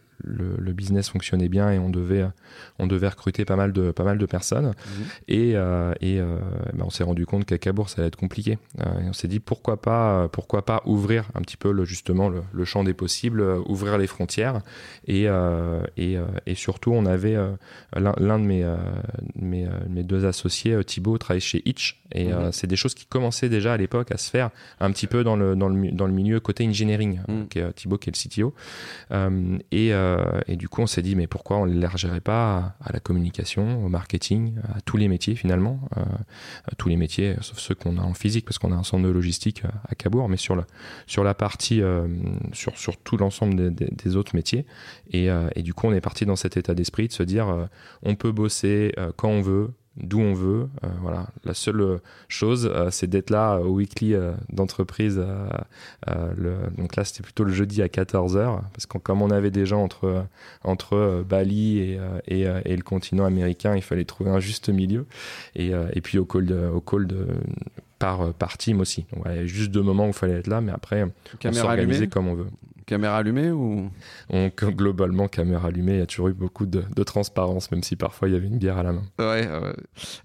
business 0.75 1.09
fonctionnait 1.09 1.49
bien 1.49 1.71
et 1.71 1.79
on 1.79 1.91
devait, 1.91 2.26
on 2.79 2.87
devait 2.87 3.09
recruter 3.09 3.45
pas 3.45 3.57
mal 3.57 3.73
de, 3.73 3.91
pas 3.91 4.05
mal 4.05 4.19
de 4.19 4.26
personnes. 4.26 4.67
Mhm. 4.67 5.05
Et, 5.29 5.53
euh, 5.57 5.93
et 6.00 6.21
euh, 6.21 6.38
bah, 6.75 6.85
on 6.87 6.91
s'est 6.91 7.05
rendu 7.05 7.26
compte 7.26 7.45
qu'à 7.45 7.59
Cabourg, 7.59 7.88
ça 7.88 8.00
allait 8.00 8.09
être 8.09 8.17
compliqué. 8.17 8.59
Euh, 8.81 9.00
et 9.00 9.09
on 9.09 9.12
s'est 9.12 9.29
dit 9.29 9.41
pourquoi 9.41 9.81
pas, 9.81 10.29
pourquoi 10.29 10.64
pas 10.64 10.83
ouvrir 10.85 11.29
un 11.35 11.41
petit 11.41 11.57
peu 11.57 11.73
le, 11.73 11.85
justement 11.85 12.29
le, 12.29 12.64
champ 12.64 12.85
des 12.85 12.95
possibles, 12.95 13.43
ouvrir 13.67 13.99
les 13.99 14.07
frontières. 14.07 14.61
Et, 15.07 15.26
et, 15.97 16.19
et 16.47 16.55
surtout, 16.55 16.93
on 16.93 17.07
avait 17.07 17.37
l'un 17.95 18.38
de 18.38 18.45
mes, 18.45 18.64
mes, 19.37 19.69
mes, 19.88 20.03
deux 20.03 20.25
associés, 20.25 20.83
Thibaut, 20.85 21.19
travaille 21.19 21.41
chez 21.41 21.62
Itch. 21.67 22.00
Et 22.12 22.33
mhm. 22.33 22.53
c'est 22.53 22.67
des 22.67 22.76
choses 22.76 22.95
qui 22.95 23.07
commençaient 23.07 23.49
déjà 23.49 23.75
à 23.75 23.76
l'époque 23.76 24.12
à 24.12 24.17
se 24.17 24.31
faire 24.31 24.50
un 24.81 24.91
petit 24.93 25.07
peu 25.07 25.25
dans 25.25 25.37
le, 25.37 25.57
dans 25.57 25.69
le, 25.69 25.91
dans 25.93 26.07
le 26.07 26.12
milieu 26.12 26.41
côté 26.41 26.67
engineering, 26.67 27.21
mhm. 27.29 27.49
qui 27.49 27.59
est, 27.59 27.73
Thibaut 27.75 27.99
qui 27.99 28.11
est 28.11 28.12
le 28.12 28.29
CTO. 28.29 28.55
et 29.71 29.93
euh, 29.93 30.24
et 30.47 30.57
du 30.57 30.69
coup, 30.69 30.83
on 30.83 30.87
s'est 30.87 31.02
dit, 31.02 31.16
mais 31.16 31.26
pourquoi 31.26 31.59
on 31.59 31.66
ne 31.66 31.73
l'élargirait 31.73 32.21
pas 32.21 32.76
à, 32.81 32.93
la 32.93 33.00
communication, 33.00 33.85
au 33.85 33.88
marketing, 33.88 34.54
à 34.75 34.81
tous 34.81 34.97
les 34.97 35.09
métiers 35.09 35.35
finalement, 35.35 35.81
euh, 35.97 36.02
à 36.71 36.75
tous 36.76 36.88
les 36.88 36.97
métiers, 36.97 37.37
sauf 37.40 37.59
ceux 37.59 37.75
qu'on 37.75 37.99
a 37.99 38.02
en 38.02 38.14
physique, 38.14 38.45
parce 38.45 38.59
qu'on 38.59 38.73
a 38.73 38.76
un 38.76 38.83
centre 38.83 39.04
de 39.04 39.11
logistique 39.11 39.62
à 39.88 39.95
Cabourg, 39.95 40.28
mais 40.28 40.37
sur 40.37 40.57
la, 40.57 40.66
sur 41.07 41.25
la 41.25 41.35
partie, 41.35 41.83
euh, 41.83 42.07
sur, 42.52 42.76
sur 42.76 42.97
tout 42.97 43.16
l'ensemble 43.16 43.75
des, 43.75 44.16
autres 44.16 44.37
métiers. 44.37 44.66
Et, 45.11 45.28
et, 45.57 45.62
du 45.62 45.75
coup, 45.75 45.87
on 45.87 45.93
est 45.93 46.00
parti 46.00 46.26
dans 46.26 46.37
cet 46.37 46.57
état 46.57 46.75
d'esprit 46.75 47.09
de 47.09 47.12
se 47.12 47.23
dire, 47.23 47.69
on 48.02 48.14
peut 48.14 48.33
bosser 48.33 48.95
quand 49.16 49.28
on 49.28 49.40
veut, 49.40 49.71
d'où 49.96 50.20
on 50.20 50.34
veut. 50.34 50.68
Euh, 50.82 50.88
voilà, 51.00 51.26
la 51.44 51.54
seule 51.54 52.00
chose, 52.28 52.70
euh, 52.72 52.90
c'est 52.90 53.06
d'être 53.06 53.30
là 53.30 53.58
au 53.58 53.74
weekly 53.74 54.14
euh, 54.14 54.32
d'entreprise. 54.50 55.20
donc 56.06 56.96
là, 56.96 57.04
c'était 57.04 57.22
plutôt 57.22 57.44
le 57.44 57.52
jeudi 57.52 57.82
à 57.82 57.86
14h, 57.86 58.60
parce 58.72 58.86
que 58.86 58.98
comme 58.98 59.22
on 59.22 59.30
avait 59.30 59.50
des 59.50 59.66
gens 59.66 59.82
entre, 59.82 60.26
entre 60.62 61.24
Bali 61.28 61.78
et, 61.78 62.00
et, 62.26 62.76
le 62.76 62.82
continent 62.82 63.24
américain, 63.24 63.74
il 63.76 63.82
fallait 63.82 64.04
trouver 64.04 64.30
un 64.30 64.40
juste 64.40 64.68
milieu. 64.68 65.06
Et, 65.54 65.72
et 65.92 66.00
puis 66.00 66.18
au 66.18 66.24
call, 66.24 66.52
au 66.74 66.80
call 66.80 67.06
de, 67.06 67.26
par, 67.98 68.34
par 68.34 68.58
team 68.58 68.80
aussi. 68.80 69.06
Donc, 69.12 69.24
il 69.30 69.36
y 69.36 69.38
a 69.38 69.46
juste 69.46 69.70
deux 69.70 69.82
moments 69.82 70.04
où 70.04 70.08
il 70.08 70.14
fallait 70.14 70.38
être 70.38 70.46
là, 70.46 70.60
mais 70.60 70.72
après, 70.72 71.04
on 71.44 71.52
s'organisait 71.52 72.08
comme 72.08 72.28
on 72.28 72.34
veut. 72.34 72.46
Caméra 72.86 73.16
allumée 73.16 73.50
ou? 73.50 73.90
On, 74.30 74.48
Globalement, 74.48 75.28
caméra 75.28 75.68
allumée, 75.68 75.94
il 75.94 75.98
y 75.98 76.02
a 76.02 76.06
toujours 76.06 76.28
eu 76.28 76.34
beaucoup 76.34 76.66
de, 76.66 76.82
transparence, 77.02 77.70
même 77.70 77.82
si 77.82 77.96
parfois 77.96 78.28
il 78.28 78.34
y 78.34 78.36
avait 78.36 78.46
une 78.46 78.58
bière 78.58 78.78
à 78.78 78.82
la 78.82 78.92
main. 78.92 79.02
Ouais, 79.18 79.48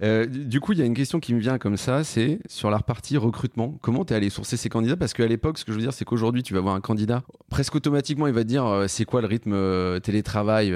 euh, 0.02 0.26
du 0.26 0.60
coup, 0.60 0.74
il 0.74 0.80
y 0.80 0.82
a 0.82 0.86
une 0.86 0.94
question 0.94 1.20
qui 1.20 1.34
me 1.34 1.40
vient 1.40 1.58
comme 1.58 1.78
ça, 1.78 2.04
c'est 2.04 2.40
sur 2.48 2.70
la 2.70 2.80
partie 2.80 3.18
recrutement. 3.18 3.76
Comment 3.82 4.06
tu 4.06 4.14
es 4.14 4.16
allé 4.16 4.30
sourcer 4.30 4.58
ces 4.58 4.70
candidats? 4.70 4.98
Parce 4.98 5.14
qu'à 5.14 5.28
l'époque, 5.28 5.58
ce 5.58 5.66
que 5.66 5.72
je 5.72 5.78
veux 5.78 5.84
dire, 5.84 5.94
c'est 5.94 6.06
qu'aujourd'hui, 6.06 6.44
tu 6.44 6.54
vas 6.54 6.62
voir 6.62 6.76
un 6.76 6.82
candidat, 6.82 7.24
presque 7.50 7.76
automatiquement, 7.76 8.28
il 8.28 8.34
va 8.34 8.44
te 8.44 8.48
dire 8.48 8.66
euh, 8.66 8.88
c'est 8.88 9.06
quoi 9.06 9.22
le 9.22 9.28
rythme 9.28 9.54
euh, 9.54 10.00
télétravail, 10.00 10.74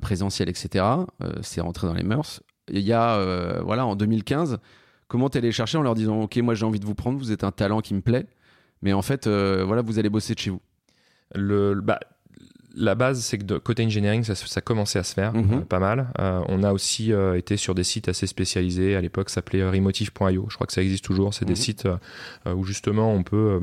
présentiel, 0.00 0.48
etc. 0.48 0.84
c'est 1.42 1.60
rentré 1.60 1.86
dans 1.86 1.94
les 1.94 2.02
mœurs. 2.02 2.42
Il 2.70 2.80
y 2.80 2.92
a, 2.92 3.60
voilà, 3.62 3.86
en 3.86 3.96
2015, 3.96 4.58
comment 5.08 5.30
tu 5.30 5.38
es 5.38 5.40
allé 5.40 5.52
chercher 5.52 5.78
en 5.78 5.82
leur 5.82 5.94
disant 5.94 6.22
ok, 6.22 6.36
moi 6.38 6.54
j'ai 6.54 6.64
envie 6.64 6.80
de 6.80 6.86
vous 6.86 6.94
prendre, 6.94 7.18
vous 7.18 7.32
êtes 7.32 7.44
un 7.44 7.52
talent 7.52 7.80
qui 7.80 7.94
me 7.94 8.00
plaît, 8.00 8.26
mais 8.82 8.92
en 8.92 9.02
fait, 9.02 9.26
voilà, 9.26 9.82
vous 9.82 9.98
allez 9.98 10.10
bosser 10.10 10.34
de 10.34 10.38
chez 10.40 10.50
vous 10.50 10.60
le, 11.34 11.80
bah, 11.80 12.00
la 12.76 12.94
base, 12.94 13.20
c'est 13.20 13.38
que 13.38 13.44
de 13.44 13.58
côté 13.58 13.84
engineering, 13.84 14.24
ça, 14.24 14.34
ça 14.34 14.60
commençait 14.60 14.98
à 14.98 15.04
se 15.04 15.14
faire 15.14 15.32
mhm. 15.32 15.52
euh, 15.52 15.60
pas 15.60 15.78
mal. 15.78 16.08
Euh, 16.18 16.42
on 16.48 16.62
a 16.62 16.72
aussi 16.72 17.12
euh, 17.12 17.36
été 17.36 17.56
sur 17.56 17.74
des 17.74 17.84
sites 17.84 18.08
assez 18.08 18.26
spécialisés. 18.26 18.96
À 18.96 19.00
l'époque, 19.00 19.30
ça 19.30 19.36
s'appelait 19.36 19.66
remotive.io. 19.68 20.46
Je 20.48 20.54
crois 20.54 20.66
que 20.66 20.72
ça 20.72 20.82
existe 20.82 21.04
toujours. 21.04 21.34
C'est 21.34 21.44
des 21.44 21.52
mhm. 21.52 21.56
sites 21.56 21.88
où 22.46 22.64
justement 22.64 23.12
on 23.12 23.22
peut, 23.22 23.60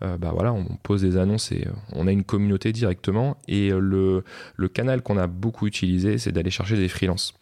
bah 0.00 0.30
voilà, 0.32 0.52
on 0.52 0.64
pose 0.82 1.02
des 1.02 1.16
annonces 1.16 1.52
et 1.52 1.66
on 1.92 2.06
a 2.06 2.12
une 2.12 2.24
communauté 2.24 2.72
directement. 2.72 3.36
Et 3.48 3.70
le, 3.70 4.24
le 4.56 4.68
canal 4.68 5.02
qu'on 5.02 5.18
a 5.18 5.26
beaucoup 5.26 5.66
utilisé, 5.66 6.18
c'est 6.18 6.32
d'aller 6.32 6.50
chercher 6.50 6.76
des 6.76 6.88
freelances. 6.88 7.34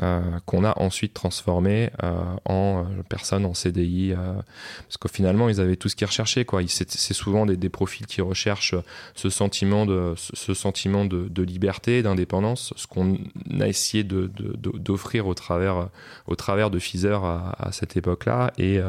Euh, 0.00 0.22
qu'on 0.46 0.64
a 0.64 0.72
ensuite 0.80 1.12
transformé 1.12 1.90
euh, 2.02 2.14
en 2.46 2.78
euh, 2.78 3.02
personnes 3.10 3.44
en 3.44 3.52
CDI 3.52 4.14
parce 4.14 4.96
que 4.98 5.06
finalement 5.06 5.50
ils 5.50 5.60
avaient 5.60 5.76
tout 5.76 5.90
ce 5.90 5.96
qu'ils 5.96 6.06
recherchaient 6.06 6.46
quoi. 6.46 6.62
C'est 6.66 7.12
souvent 7.12 7.44
des, 7.44 7.58
des, 7.58 7.68
profils 7.68 8.06
qui 8.06 8.22
recherchent 8.22 8.74
ce 9.14 9.28
sentiment 9.28 9.84
de 9.84 10.14
ce 10.16 10.54
sentiment 10.54 11.04
de, 11.04 11.28
de 11.28 11.42
liberté 11.42 12.02
d'indépendance 12.02 12.72
ce 12.74 12.86
qu'on 12.86 13.18
a 13.60 13.68
essayé 13.68 14.02
d'offrir 14.02 15.24
de, 15.24 15.28
au 15.28 15.34
travers 15.34 15.90
au 16.26 16.36
travers 16.36 16.70
de 16.70 16.78
Fizer 16.78 17.22
à, 17.22 17.54
à 17.58 17.70
cette 17.72 17.94
époque 17.94 18.24
là 18.24 18.50
et 18.56 18.80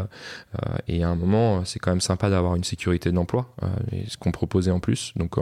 et 0.87 1.03
à 1.03 1.09
un 1.09 1.15
moment 1.15 1.65
c'est 1.65 1.79
quand 1.79 1.91
même 1.91 1.99
sympa 1.99 2.29
d'avoir 2.29 2.55
une 2.55 2.63
sécurité 2.63 3.11
d'emploi 3.11 3.53
et 3.91 4.09
ce 4.09 4.15
qu'on 4.15 4.31
proposait 4.31 4.71
en 4.71 4.79
plus. 4.79 5.11
Donc 5.17 5.37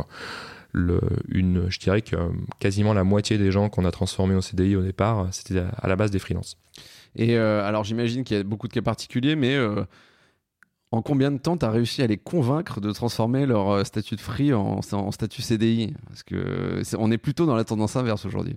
le, 0.71 1.01
une, 1.27 1.69
je 1.69 1.79
dirais 1.79 2.01
que 2.01 2.15
euh, 2.15 2.29
quasiment 2.59 2.93
la 2.93 3.03
moitié 3.03 3.37
des 3.37 3.51
gens 3.51 3.69
qu'on 3.69 3.85
a 3.85 3.91
transformés 3.91 4.35
en 4.35 4.41
CDI 4.41 4.75
au 4.75 4.81
départ, 4.81 5.27
c'était 5.31 5.59
à 5.59 5.87
la 5.87 5.95
base 5.95 6.11
des 6.11 6.19
freelances. 6.19 6.57
Et 7.15 7.37
euh, 7.37 7.65
alors 7.65 7.83
j'imagine 7.83 8.23
qu'il 8.23 8.37
y 8.37 8.39
a 8.39 8.43
beaucoup 8.43 8.67
de 8.67 8.73
cas 8.73 8.81
particuliers, 8.81 9.35
mais 9.35 9.53
euh, 9.55 9.83
en 10.91 11.01
combien 11.01 11.31
de 11.31 11.37
temps 11.37 11.57
tu 11.57 11.65
as 11.65 11.71
réussi 11.71 12.01
à 12.01 12.07
les 12.07 12.17
convaincre 12.17 12.79
de 12.79 12.91
transformer 12.91 13.45
leur 13.45 13.85
statut 13.85 14.15
de 14.15 14.21
free 14.21 14.53
en, 14.53 14.81
statut 14.81 15.41
CDI 15.41 15.93
Parce 16.07 16.23
que 16.23 16.81
on 16.97 17.11
est 17.11 17.17
plutôt 17.17 17.45
dans 17.45 17.55
la 17.55 17.65
tendance 17.65 17.95
inverse 17.95 18.25
aujourd'hui. 18.25 18.55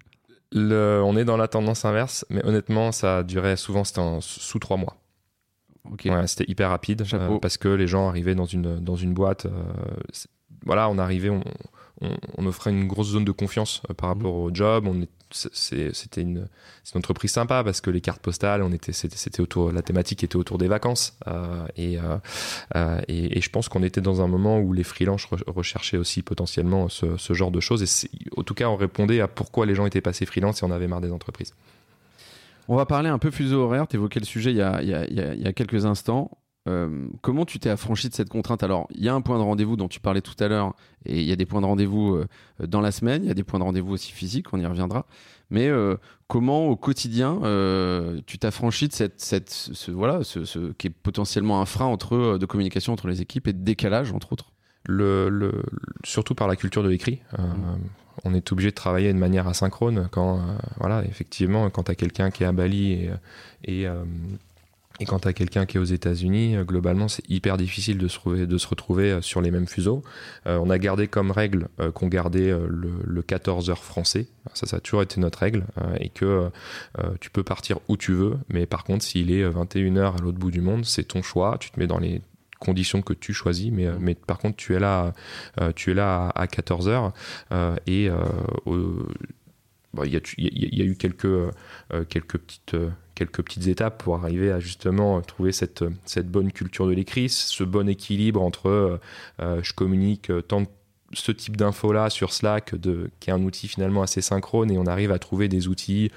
on 0.52 1.16
est 1.16 1.24
dans 1.24 1.36
la 1.36 1.48
tendance 1.48 1.84
inverse, 1.84 2.24
mais 2.30 2.44
honnêtement, 2.44 2.92
ça 2.92 3.24
durait 3.24 3.56
souvent 3.56 3.82
sous 4.20 4.58
trois 4.60 4.76
mois. 4.76 4.96
c'était 6.26 6.48
hyper 6.48 6.70
rapide 6.70 7.04
parce 7.40 7.56
que 7.56 7.68
les 7.68 7.88
gens 7.88 8.08
arrivaient 8.08 8.36
dans 8.36 8.46
une, 8.46 8.78
dans 8.78 8.96
une 8.96 9.14
boîte. 9.14 9.48
voilà, 10.64 10.88
on 10.88 10.98
arrivait, 10.98 11.30
on, 11.30 11.42
on, 12.00 12.46
offrait 12.46 12.70
une 12.70 12.86
grosse 12.86 13.08
zone 13.08 13.24
de 13.24 13.32
confiance 13.32 13.82
euh, 13.90 13.94
par 13.94 14.10
rapport 14.10 14.34
au 14.34 14.52
job. 14.52 14.86
On 14.86 15.06
c'était 15.34 16.20
une, 16.20 16.46
une, 16.46 16.98
entreprise 16.98 17.32
sympa 17.32 17.64
parce 17.64 17.80
que 17.80 17.90
les 17.90 18.00
cartes 18.00 18.22
postales, 18.22 18.62
on 18.62 18.70
était, 18.70 18.92
c'était 18.92 19.40
autour, 19.40 19.72
la 19.72 19.82
thématique 19.82 20.22
était 20.22 20.36
autour 20.36 20.58
des 20.58 20.68
vacances 20.68 21.18
euh, 21.26 21.66
euh, 21.76 23.00
et, 23.08 23.36
et, 23.36 23.40
je 23.40 23.50
pense 23.50 23.68
qu'on 23.68 23.82
était 23.82 24.00
dans 24.00 24.22
un 24.22 24.28
moment 24.28 24.60
où 24.60 24.72
les 24.72 24.84
freelances 24.84 25.26
recherchaient 25.48 25.96
aussi 25.96 26.22
potentiellement 26.22 26.88
ce, 26.88 27.16
genre 27.30 27.50
de 27.50 27.58
choses 27.58 27.82
et 27.82 28.08
en 28.36 28.44
tout 28.44 28.54
cas 28.54 28.68
on 28.68 28.76
répondait 28.76 29.20
à 29.20 29.26
pourquoi 29.26 29.66
les 29.66 29.74
gens 29.74 29.86
étaient 29.86 30.00
passés 30.00 30.24
freelance 30.24 30.62
et 30.62 30.64
on 30.64 30.70
avait 30.70 30.86
marre 30.86 31.00
des 31.00 31.10
entreprises. 31.10 31.52
On 32.68 32.76
va 32.76 32.86
parler 32.86 33.08
un 33.08 33.18
peu 33.18 33.30
fuseau 33.30 33.62
horaire. 33.62 33.88
Tu 33.88 33.96
évoquais 33.96 34.20
le 34.20 34.26
sujet 34.26 34.50
il 34.50 34.56
y, 34.56 34.62
a, 34.62 34.80
il, 34.82 34.88
y 34.88 34.94
a, 34.94 35.04
il 35.04 35.42
y 35.42 35.46
a 35.46 35.52
quelques 35.52 35.84
instants. 35.84 36.30
Euh, 36.66 37.06
comment 37.20 37.44
tu 37.44 37.58
t'es 37.58 37.68
affranchi 37.68 38.08
de 38.08 38.14
cette 38.14 38.30
contrainte? 38.30 38.62
Alors, 38.62 38.86
il 38.94 39.02
y 39.04 39.08
a 39.08 39.14
un 39.14 39.20
point 39.20 39.38
de 39.38 39.42
rendez-vous 39.42 39.76
dont 39.76 39.88
tu 39.88 40.00
parlais 40.00 40.22
tout 40.22 40.34
à 40.42 40.48
l'heure, 40.48 40.74
et 41.04 41.20
il 41.20 41.26
y 41.26 41.32
a 41.32 41.36
des 41.36 41.44
points 41.44 41.60
de 41.60 41.66
rendez-vous 41.66 42.14
euh, 42.14 42.26
dans 42.66 42.80
la 42.80 42.90
semaine, 42.90 43.22
il 43.22 43.28
y 43.28 43.30
a 43.30 43.34
des 43.34 43.44
points 43.44 43.58
de 43.58 43.64
rendez-vous 43.64 43.92
aussi 43.92 44.12
physiques, 44.12 44.52
on 44.52 44.58
y 44.58 44.66
reviendra. 44.66 45.06
Mais 45.50 45.68
euh, 45.68 45.96
comment 46.26 46.66
au 46.66 46.76
quotidien 46.76 47.40
tu 48.26 48.38
t'affranchis 48.38 48.88
de 48.88 48.94
cette, 48.94 49.20
cette 49.20 49.50
ce, 49.50 49.90
voilà, 49.90 50.24
ce, 50.24 50.72
qui 50.72 50.86
est 50.86 50.90
potentiellement 50.90 51.60
un 51.60 51.66
frein 51.66 51.84
entre, 51.84 52.38
de 52.38 52.46
communication 52.46 52.94
entre 52.94 53.08
les 53.08 53.20
équipes 53.20 53.46
et 53.48 53.52
de 53.52 53.62
décalage, 53.62 54.12
entre 54.12 54.32
autres? 54.32 54.52
Le, 54.86 55.28
le, 55.28 55.62
surtout 56.02 56.34
par 56.34 56.48
la 56.48 56.56
culture 56.56 56.82
de 56.82 56.88
l'écrit. 56.88 57.20
Mmh. 57.38 57.44
On 58.24 58.32
est 58.32 58.52
obligé 58.52 58.70
de 58.70 58.74
travailler 58.74 59.12
de 59.12 59.18
manière 59.18 59.48
asynchrone 59.48 60.08
quand, 60.10 60.40
voilà, 60.78 61.04
effectivement, 61.04 61.68
quand 61.68 61.84
tu 61.84 61.90
as 61.90 61.94
quelqu'un 61.94 62.30
qui 62.30 62.44
est 62.44 62.46
à 62.46 62.52
Bali 62.52 62.92
et, 62.92 63.10
et 63.64 63.86
et 65.00 65.06
quand 65.06 65.18
tu 65.20 65.28
as 65.28 65.32
quelqu'un 65.32 65.66
qui 65.66 65.76
est 65.76 65.80
aux 65.80 65.84
États-Unis, 65.84 66.56
euh, 66.56 66.64
globalement, 66.64 67.08
c'est 67.08 67.28
hyper 67.28 67.56
difficile 67.56 67.98
de 67.98 68.06
se, 68.06 68.16
retrouver, 68.16 68.46
de 68.46 68.58
se 68.58 68.68
retrouver 68.68 69.10
euh, 69.10 69.20
sur 69.22 69.40
les 69.40 69.50
mêmes 69.50 69.66
fuseaux. 69.66 70.02
Euh, 70.46 70.58
on 70.62 70.70
a 70.70 70.78
gardé 70.78 71.08
comme 71.08 71.32
règle 71.32 71.68
qu'on 71.94 72.06
gardait 72.06 72.50
le, 72.50 72.92
le, 73.04 73.22
14 73.22 73.70
heures 73.70 73.82
français. 73.82 74.28
Ça, 74.54 74.66
ça 74.66 74.76
a 74.76 74.80
toujours 74.80 75.02
été 75.02 75.20
notre 75.20 75.40
règle. 75.40 75.64
et 75.98 76.08
que 76.08 76.50
tu 77.20 77.30
peux 77.30 77.42
partir 77.42 77.78
où 77.88 77.96
tu 77.96 78.12
veux. 78.12 78.36
Mais 78.48 78.66
par 78.66 78.84
contre, 78.84 79.04
s'il 79.04 79.32
est 79.32 79.42
21 79.44 79.96
heures 79.96 80.16
à 80.16 80.18
l'autre 80.18 80.38
bout 80.38 80.50
du 80.50 80.60
monde, 80.60 80.84
c'est 80.84 81.04
ton 81.04 81.22
choix. 81.22 81.56
Tu 81.58 81.70
te 81.70 81.80
mets 81.80 81.86
dans 81.86 81.98
les 81.98 82.20
conditions 82.60 83.02
que 83.02 83.12
tu 83.12 83.32
choisis. 83.32 83.70
Mais, 83.72 83.88
mais 83.98 84.14
par 84.14 84.38
contre, 84.38 84.56
tu 84.56 84.74
es 84.74 84.78
là, 84.78 85.12
tu 85.74 85.90
es 85.90 85.94
là 85.94 86.30
à, 86.34 86.46
14 86.46 86.88
heures. 86.88 87.12
et 87.86 88.10
il 90.04 90.12
y, 90.12 90.82
a 90.82 90.84
eu 90.84 90.96
quelques, 90.96 91.50
quelques 92.08 92.38
petites 92.38 92.76
quelques 93.14 93.42
petites 93.42 93.66
étapes 93.66 94.02
pour 94.02 94.16
arriver 94.16 94.50
à 94.50 94.60
justement 94.60 95.20
trouver 95.22 95.52
cette, 95.52 95.84
bonne 96.24 96.52
culture 96.52 96.86
de 96.86 96.92
l'écrit, 96.92 97.28
ce 97.28 97.64
bon 97.64 97.88
équilibre 97.88 98.42
entre 98.42 98.68
euh, 98.68 99.00
euh, 99.40 99.60
je 99.62 99.72
communique 99.72 100.30
euh, 100.30 100.42
tant 100.42 100.64
ce 101.12 101.30
type 101.30 101.56
d'infos 101.56 101.92
là 101.92 102.10
sur 102.10 102.32
Slack 102.32 102.74
qui 103.20 103.30
est 103.30 103.32
un 103.32 103.42
outil 103.44 103.68
finalement 103.68 104.02
assez 104.02 104.20
synchrone 104.20 104.68
et 104.72 104.78
on 104.78 104.86
arrive 104.86 105.12
à 105.12 105.20
trouver 105.20 105.46
des 105.46 105.68
outils 105.68 106.10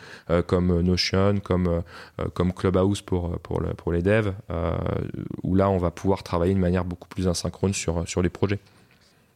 comme 0.48 0.82
Notion 0.82 1.36
comme 1.40 2.54
Clubhouse 2.54 3.04
pour 3.04 3.92
les 3.92 4.02
devs 4.02 4.34
où 5.44 5.54
là 5.54 5.70
on 5.70 5.78
va 5.78 5.92
pouvoir 5.92 6.24
travailler 6.24 6.56
de 6.56 6.60
manière 6.60 6.84
beaucoup 6.84 7.10
plus 7.10 7.28
asynchrone 7.28 7.74
sur 7.74 8.24
les 8.24 8.30
projets. 8.30 8.58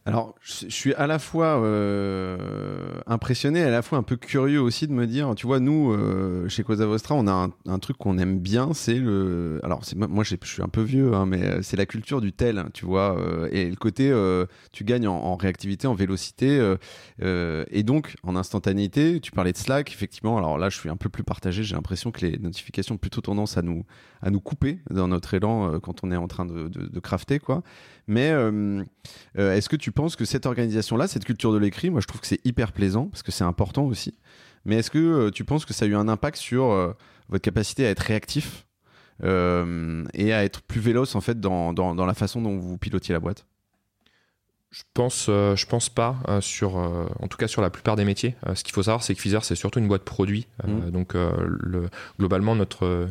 Alors, 0.07 0.33
je 0.41 0.67
suis 0.67 0.95
à 0.95 1.05
la 1.05 1.19
fois 1.19 1.61
euh, 1.63 2.89
impressionné, 3.05 3.61
à 3.61 3.69
la 3.69 3.83
fois 3.83 3.99
un 3.99 4.03
peu 4.03 4.15
curieux 4.15 4.59
aussi 4.59 4.87
de 4.87 4.93
me 4.93 5.05
dire, 5.05 5.35
tu 5.35 5.45
vois, 5.45 5.59
nous, 5.59 5.91
euh, 5.91 6.49
chez 6.49 6.63
Cosa 6.63 6.87
Vostra, 6.87 7.13
on 7.13 7.27
a 7.27 7.49
un, 7.67 7.79
truc 7.79 7.97
qu'on 7.97 8.17
aime 8.17 8.39
bien, 8.39 8.73
c'est 8.73 8.95
le. 8.95 9.59
Alors, 9.61 9.83
moi, 9.95 10.23
je 10.23 10.35
suis 10.43 10.63
un 10.63 10.69
peu 10.69 10.81
vieux, 10.81 11.13
hein, 11.13 11.27
mais 11.27 11.43
euh, 11.43 11.61
c'est 11.61 11.77
la 11.77 11.85
culture 11.85 12.19
du 12.19 12.33
tel, 12.33 12.65
tu 12.73 12.83
vois, 12.83 13.15
et 13.51 13.69
le 13.69 13.75
côté, 13.75 14.11
tu 14.71 14.83
gagnes 14.85 15.07
en, 15.07 15.35
réactivité, 15.35 15.85
en 15.85 15.93
vélocité, 15.93 16.75
et 17.21 17.83
donc 17.83 18.15
en 18.23 18.35
instantanéité. 18.35 19.19
Tu 19.19 19.31
parlais 19.31 19.51
de 19.51 19.57
Slack, 19.57 19.91
effectivement. 19.91 20.35
Alors 20.37 20.57
là, 20.57 20.69
je 20.69 20.79
suis 20.79 20.89
un 20.89 20.97
peu 20.97 21.09
plus 21.09 21.23
partagé. 21.23 21.61
J'ai 21.61 21.75
l'impression 21.75 22.11
que 22.11 22.25
les 22.25 22.39
notifications 22.39 22.95
ont 22.95 22.97
plutôt 22.97 23.21
tendance 23.21 23.57
à 23.57 23.61
nous, 23.61 23.85
à 24.23 24.31
nous 24.31 24.39
couper 24.39 24.79
dans 24.89 25.07
notre 25.07 25.35
élan 25.35 25.79
quand 25.79 26.03
on 26.03 26.11
est 26.11 26.17
en 26.17 26.27
train 26.27 26.45
de, 26.45 26.67
de, 26.69 26.87
de 26.87 26.99
crafter, 26.99 27.37
quoi. 27.37 27.61
Mais 28.11 28.33
est-ce 29.35 29.69
que 29.69 29.77
tu 29.77 29.91
penses 29.91 30.15
que 30.15 30.25
cette 30.25 30.45
organisation-là, 30.45 31.07
cette 31.07 31.25
culture 31.25 31.53
de 31.53 31.57
l'écrit, 31.57 31.89
moi 31.89 32.01
je 32.01 32.07
trouve 32.07 32.21
que 32.21 32.27
c'est 32.27 32.45
hyper 32.45 32.73
plaisant 32.73 33.07
parce 33.07 33.23
que 33.23 33.31
c'est 33.31 33.45
important 33.45 33.85
aussi. 33.85 34.13
Mais 34.65 34.77
est-ce 34.77 34.91
que 34.91 34.99
euh, 34.99 35.31
tu 35.31 35.43
penses 35.43 35.65
que 35.65 35.73
ça 35.73 35.85
a 35.85 35.87
eu 35.87 35.95
un 35.95 36.07
impact 36.07 36.37
sur 36.37 36.71
euh, 36.71 36.93
votre 37.29 37.43
capacité 37.43 37.85
à 37.85 37.89
être 37.89 37.99
réactif 37.99 38.65
euh, 39.23 40.03
et 40.13 40.33
à 40.33 40.43
être 40.43 40.61
plus 40.61 40.81
véloce 40.81 41.15
en 41.15 41.21
fait 41.21 41.39
dans, 41.39 41.73
dans, 41.73 42.05
la 42.05 42.13
façon 42.13 42.41
dont 42.41 42.57
vous 42.57 42.77
pilotiez 42.77 43.13
la 43.13 43.19
boîte? 43.19 43.45
Je 44.71 44.83
pense, 44.93 45.25
je 45.25 45.65
pense 45.65 45.89
pas 45.89 46.15
sur, 46.39 46.77
en 46.77 47.27
tout 47.27 47.37
cas 47.37 47.49
sur 47.49 47.61
la 47.61 47.69
plupart 47.69 47.97
des 47.97 48.05
métiers. 48.05 48.37
ce 48.55 48.63
qu'il 48.63 48.73
faut 48.73 48.83
savoir, 48.83 49.03
c'est 49.03 49.13
que 49.13 49.19
Fizer 49.19 49.43
c'est 49.43 49.55
surtout 49.55 49.79
une 49.79 49.89
boîte 49.89 50.05
produit. 50.05 50.47
Mmh. 50.65 50.91
Donc, 50.91 51.13
le, 51.13 51.89
globalement, 52.17 52.55
notre 52.55 53.09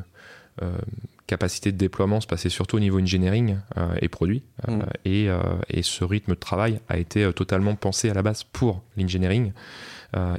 capacité 1.30 1.71
de 1.71 1.76
déploiement 1.76 2.21
se 2.21 2.26
passait 2.26 2.49
surtout 2.49 2.76
au 2.76 2.80
niveau 2.80 2.99
engineering 2.99 3.58
euh, 3.76 3.95
et 4.02 4.08
produit. 4.08 4.43
Euh, 4.69 4.73
mm. 4.73 4.87
et, 5.04 5.28
euh, 5.28 5.39
et, 5.69 5.82
ce 5.82 6.02
rythme 6.02 6.32
de 6.32 6.39
travail 6.39 6.80
a 6.89 6.99
été 6.99 7.32
totalement 7.32 7.76
pensé 7.76 8.11
à 8.11 8.15
la 8.15 8.23
base 8.23 8.43
pour 8.43 8.82
l'engineering. 8.97 9.52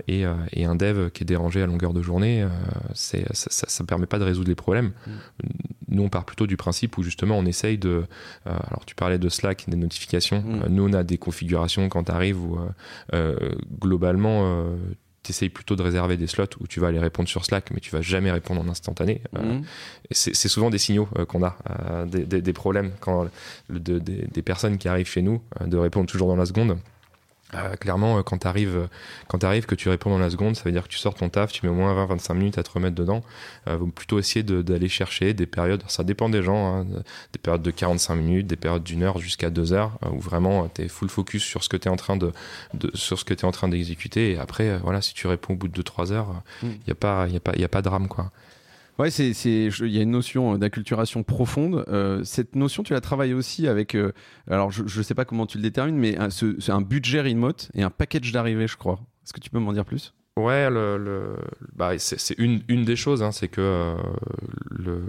Et, 0.09 0.25
et, 0.51 0.65
un 0.65 0.75
dev 0.75 1.11
qui 1.11 1.23
est 1.23 1.25
dérangé 1.25 1.61
à 1.61 1.65
longueur 1.65 1.93
de 1.93 2.01
journée, 2.01 2.45
ça 2.93 3.17
ne 3.17 3.85
permet 3.85 4.05
pas 4.05 4.19
de 4.19 4.25
résoudre 4.25 4.49
les 4.49 4.55
problèmes. 4.55 4.91
Mm. 5.07 5.11
Nous, 5.87 6.03
on 6.03 6.09
part 6.09 6.25
plutôt 6.25 6.45
du 6.45 6.57
principe 6.57 6.97
où 6.97 7.03
justement 7.03 7.37
on 7.37 7.45
essaye 7.45 7.77
de... 7.77 8.03
alors 8.45 8.83
tu 8.85 8.95
parlais 8.95 9.17
de 9.17 9.29
Slack, 9.29 9.69
des 9.69 9.77
notifications. 9.77 10.41
Mm. 10.41 10.65
nous, 10.67 10.89
on 10.89 10.91
a 10.91 11.03
des 11.03 11.17
configurations 11.17 11.87
quand 11.87 12.03
tu 12.03 12.11
arrives 12.11 12.41
où 12.41 12.59
globalement 13.79 14.67
tu 15.23 15.49
plutôt 15.49 15.75
de 15.75 15.83
réserver 15.83 16.17
des 16.17 16.27
slots 16.27 16.45
où 16.59 16.67
tu 16.67 16.79
vas 16.79 16.87
aller 16.87 16.99
répondre 16.99 17.29
sur 17.29 17.45
Slack, 17.45 17.71
mais 17.71 17.79
tu 17.79 17.91
vas 17.91 18.01
jamais 18.01 18.31
répondre 18.31 18.61
en 18.61 18.67
instantané. 18.67 19.21
Euh, 19.35 19.59
mhm. 19.59 19.63
c'est 20.11 20.47
souvent 20.47 20.69
des 20.69 20.79
signaux 20.79 21.07
euh, 21.17 21.25
qu'on 21.25 21.43
a, 21.43 21.57
euh, 21.69 22.05
des, 22.05 22.41
des, 22.41 22.53
problèmes 22.53 22.91
quand 22.99 23.29
des 23.69 24.41
personnes 24.41 24.77
qui 24.77 24.87
arrivent 24.87 25.07
chez 25.07 25.21
nous 25.21 25.41
de 25.65 25.77
répondre 25.77 26.07
toujours 26.07 26.27
dans 26.27 26.35
la 26.35 26.45
seconde. 26.45 26.77
Euh, 27.55 27.75
clairement, 27.75 28.17
euh, 28.17 28.23
quand 28.23 28.39
tu 28.39 28.47
arrives, 28.47 28.87
quand 29.27 29.43
arrives, 29.43 29.65
que 29.65 29.75
tu 29.75 29.89
réponds 29.89 30.09
dans 30.09 30.19
la 30.19 30.29
seconde, 30.29 30.55
ça 30.55 30.63
veut 30.63 30.71
dire 30.71 30.83
que 30.83 30.87
tu 30.87 30.97
sors 30.97 31.13
ton 31.13 31.29
taf, 31.29 31.51
tu 31.51 31.65
mets 31.65 31.71
au 31.71 31.75
moins 31.75 31.93
20-25 31.93 32.33
minutes 32.33 32.57
à 32.57 32.63
te 32.63 32.71
remettre 32.71 32.95
dedans. 32.95 33.23
Euh, 33.67 33.77
vaut 33.77 33.87
plutôt 33.87 34.19
essayer 34.19 34.43
d'aller 34.43 34.89
chercher 34.89 35.33
des 35.33 35.45
périodes, 35.45 35.83
ça 35.87 36.03
dépend 36.03 36.29
des 36.29 36.43
gens, 36.43 36.81
hein, 36.81 36.85
des 37.33 37.39
périodes 37.41 37.61
de 37.61 37.71
45 37.71 38.15
minutes, 38.15 38.47
des 38.47 38.55
périodes 38.55 38.83
d'une 38.83 39.03
heure 39.03 39.19
jusqu'à 39.19 39.49
deux 39.49 39.73
heures, 39.73 39.97
où 40.11 40.19
vraiment 40.19 40.69
tu 40.69 40.83
es 40.83 40.87
full 40.87 41.09
focus 41.09 41.43
sur 41.43 41.63
ce 41.63 41.69
que 41.69 41.77
tu 41.77 41.87
es 41.87 41.91
en 41.91 41.97
train 41.97 42.17
de, 42.17 42.31
sur 42.93 43.19
ce 43.19 43.25
que 43.25 43.33
tu 43.33 43.41
es 43.41 43.45
en 43.45 43.51
train 43.51 43.67
d'exécuter. 43.67 44.31
Et 44.31 44.37
après, 44.37 44.77
voilà, 44.79 45.01
si 45.01 45.13
tu 45.13 45.27
réponds 45.27 45.53
au 45.53 45.57
bout 45.57 45.67
de 45.67 45.81
2-3 45.81 46.11
heures, 46.11 46.41
il 46.63 46.69
n'y 46.69 46.75
mm. 46.75 46.91
a 46.91 46.95
pas, 46.95 47.25
il 47.27 47.33
y 47.33 47.37
a 47.37 47.39
pas, 47.39 47.51
il 47.55 47.61
y 47.61 47.65
a 47.65 47.69
pas 47.69 47.81
de 47.81 47.89
drame 47.89 48.07
quoi. 48.07 48.31
Ouais, 48.99 49.09
c'est, 49.09 49.31
il 49.31 49.87
y 49.87 49.97
a 49.97 50.01
une 50.01 50.11
notion 50.11 50.57
d'acculturation 50.57 51.23
profonde. 51.23 51.85
Euh, 51.87 52.23
cette 52.23 52.55
notion, 52.55 52.83
tu 52.83 52.93
la 52.93 53.01
travailles 53.01 53.33
aussi 53.33 53.67
avec, 53.67 53.95
euh, 53.95 54.11
alors 54.47 54.71
je 54.71 54.83
ne 54.83 55.03
sais 55.03 55.15
pas 55.15 55.25
comment 55.25 55.47
tu 55.47 55.57
le 55.57 55.63
détermines, 55.63 55.97
mais 55.97 56.17
c'est 56.29 56.71
un 56.71 56.81
budget 56.81 57.21
remote 57.21 57.71
et 57.73 57.83
un 57.83 57.89
package 57.89 58.31
d'arrivée, 58.31 58.67
je 58.67 58.77
crois. 58.77 58.99
Est-ce 59.23 59.33
que 59.33 59.39
tu 59.39 59.49
peux 59.49 59.59
m'en 59.59 59.73
dire 59.73 59.85
plus? 59.85 60.13
Ouais, 60.37 60.69
le, 60.69 61.35
bah, 61.75 61.91
c'est 61.99 62.37
une, 62.39 62.61
une, 62.69 62.85
des 62.85 62.95
choses, 62.95 63.21
hein, 63.21 63.33
c'est 63.33 63.49
que 63.49 63.59
euh, 63.59 65.01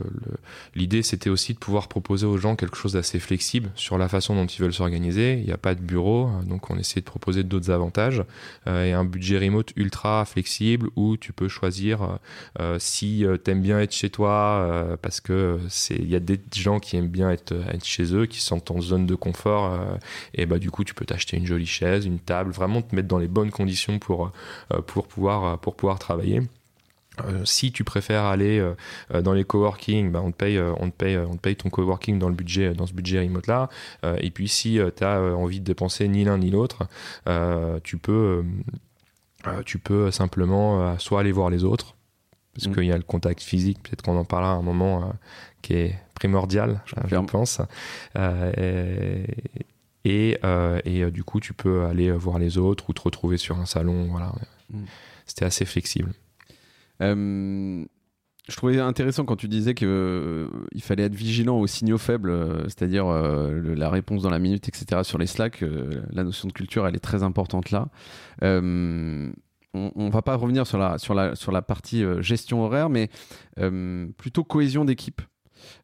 l'idée 0.75 1.05
c'était 1.05 1.31
aussi 1.31 1.55
de 1.55 1.59
pouvoir 1.61 1.87
proposer 1.87 2.27
aux 2.27 2.39
gens 2.39 2.57
quelque 2.57 2.77
chose 2.77 2.95
d'assez 2.95 3.21
flexible 3.21 3.71
sur 3.77 3.99
la 3.99 4.09
façon 4.09 4.35
dont 4.35 4.47
ils 4.47 4.61
veulent 4.61 4.75
s'organiser. 4.75 5.35
Il 5.35 5.45
n'y 5.45 5.53
a 5.53 5.59
pas 5.59 5.77
de 5.77 5.81
bureau, 5.81 6.29
donc 6.45 6.71
on 6.71 6.77
essaie 6.77 6.99
de 6.99 7.05
proposer 7.05 7.45
d'autres 7.45 7.71
avantages 7.71 8.25
euh, 8.67 8.85
et 8.85 8.93
un 8.93 9.05
budget 9.05 9.39
remote 9.39 9.71
ultra 9.77 10.25
flexible 10.25 10.91
où 10.97 11.17
tu 11.17 11.33
peux 11.33 11.47
choisir 11.49 12.19
euh, 12.61 12.79
si 12.81 13.25
tu 13.45 13.51
aimes 13.53 13.63
bien 13.63 13.79
être 13.79 13.93
chez 13.93 14.11
toi 14.11 14.99
parce 15.03 15.21
que 15.21 15.61
c'est 15.69 15.95
il 15.95 16.11
y 16.11 16.17
a 16.17 16.21
des 16.21 16.41
gens 16.53 16.81
qui 16.81 16.97
aiment 16.97 17.07
bien 17.09 17.31
être, 17.31 17.55
être 17.73 17.85
chez 17.85 18.13
eux, 18.13 18.27
qui 18.27 18.41
sont 18.41 18.73
en 18.73 18.81
zone 18.81 19.07
de 19.07 19.15
confort 19.15 19.79
et 20.35 20.47
bah 20.47 20.59
du 20.59 20.73
coup 20.73 20.83
tu 20.83 20.95
peux 20.95 21.05
t'acheter 21.05 21.37
une 21.37 21.47
jolie 21.47 21.65
chaise, 21.65 22.07
une 22.07 22.19
table, 22.19 22.51
vraiment 22.51 22.83
te 22.83 22.95
mettre 22.97 23.07
dans 23.09 23.19
les 23.19 23.29
bonnes 23.29 23.53
conditions 23.53 24.01
pour 24.01 24.33
pour 24.87 25.07
pouvoir, 25.13 25.45
euh, 25.45 25.57
pour 25.57 25.75
pouvoir 25.77 25.99
travailler. 25.99 26.43
Euh, 27.23 27.45
si 27.45 27.73
tu 27.73 27.85
préfères 27.85 28.25
aller 28.25 28.59
euh, 28.59 29.23
dans 29.23 29.35
les 29.35 29.45
coworking, 29.45 30.11
bah 30.11 30.23
on 30.25 30.33
te 30.33 30.37
paye, 30.37 30.59
on 30.59 30.91
te 30.91 30.97
paye, 30.97 31.19
on 31.19 31.37
te 31.37 31.41
paye 31.41 31.57
ton 31.57 31.69
coworking 31.69 32.19
dans 32.19 32.31
le 32.31 32.35
budget, 32.35 32.73
dans 32.73 32.87
ce 32.87 32.95
budget 32.95 33.21
remote 33.21 33.47
là. 33.47 33.69
et 34.19 34.31
puis 34.31 34.49
si 34.49 34.79
tu 34.97 35.05
as 35.05 35.21
envie 35.21 35.61
de 35.61 35.65
dépenser 35.65 36.09
ni 36.09 36.25
l'un 36.25 36.39
ni 36.39 36.51
l'autre, 36.51 36.89
tu 37.85 37.99
peux, 37.99 38.43
tu 39.67 39.79
peux 39.79 40.11
simplement 40.11 40.99
soit 40.99 41.21
aller 41.21 41.33
voir 41.33 41.51
les 41.51 41.65
autres, 41.65 41.97
parce 42.55 42.69
mm. 42.69 42.75
qu'il 42.75 42.85
y 42.85 42.93
a 42.93 42.97
le 42.97 43.03
contact 43.03 43.43
physique, 43.43 43.83
peut-être 43.83 44.01
qu'on 44.01 44.17
en 44.17 44.25
parlera 44.25 44.53
à 44.53 44.57
un 44.57 44.63
moment 44.63 45.13
qui 45.61 45.75
est 45.75 45.99
primordial, 46.15 46.81
je, 46.87 47.17
pense. 47.27 47.61
et, 48.17 49.27
et, 50.07 50.39
et 50.87 51.11
du 51.11 51.25
coup, 51.25 51.41
tu 51.41 51.53
peux 51.53 51.85
aller 51.85 52.11
voir 52.11 52.39
les 52.39 52.57
autres 52.57 52.89
ou 52.89 52.95
te 52.95 53.03
retrouver 53.03 53.37
sur 53.37 53.59
un 53.59 53.67
salon, 53.67 54.09
voilà. 54.11 54.33
Mm. 54.73 54.85
C'était 55.27 55.45
assez 55.45 55.65
flexible. 55.65 56.13
Euh, 57.01 57.85
je 58.49 58.57
trouvais 58.57 58.81
intéressant 58.81 59.25
quand 59.25 59.37
tu 59.37 59.49
disais 59.49 59.75
qu'il 59.75 59.87
euh, 59.89 60.49
fallait 60.81 61.05
être 61.05 61.15
vigilant 61.15 61.59
aux 61.59 61.67
signaux 61.67 61.99
faibles, 61.99 62.31
euh, 62.31 62.65
c'est-à-dire 62.65 63.07
la 63.07 63.89
réponse 63.89 64.23
dans 64.23 64.31
la 64.31 64.39
minute, 64.39 64.69
etc. 64.69 65.03
sur 65.05 65.19
les 65.19 65.27
Slack. 65.27 65.65
la 66.11 66.25
notion 66.25 66.49
de 66.49 66.53
culture, 66.53 66.87
elle 66.87 66.97
est 66.97 67.01
très 67.01 67.23
importante 67.23 67.71
là. 67.71 67.89
on, 68.43 69.33
ne 69.75 70.11
va 70.11 70.23
pas 70.23 70.35
revenir 70.35 70.67
sur 70.67 70.79
la, 70.79 70.99
sur 70.99 71.15
la, 71.15 71.35
sur 71.35 71.53
la 71.53 71.63
partie 71.63 72.05
gestion 72.21 72.65
horaire, 72.65 72.91
mais 72.91 73.11
plutôt 74.17 74.45
cohésion 74.45 74.85
d'équipe. 74.85 75.23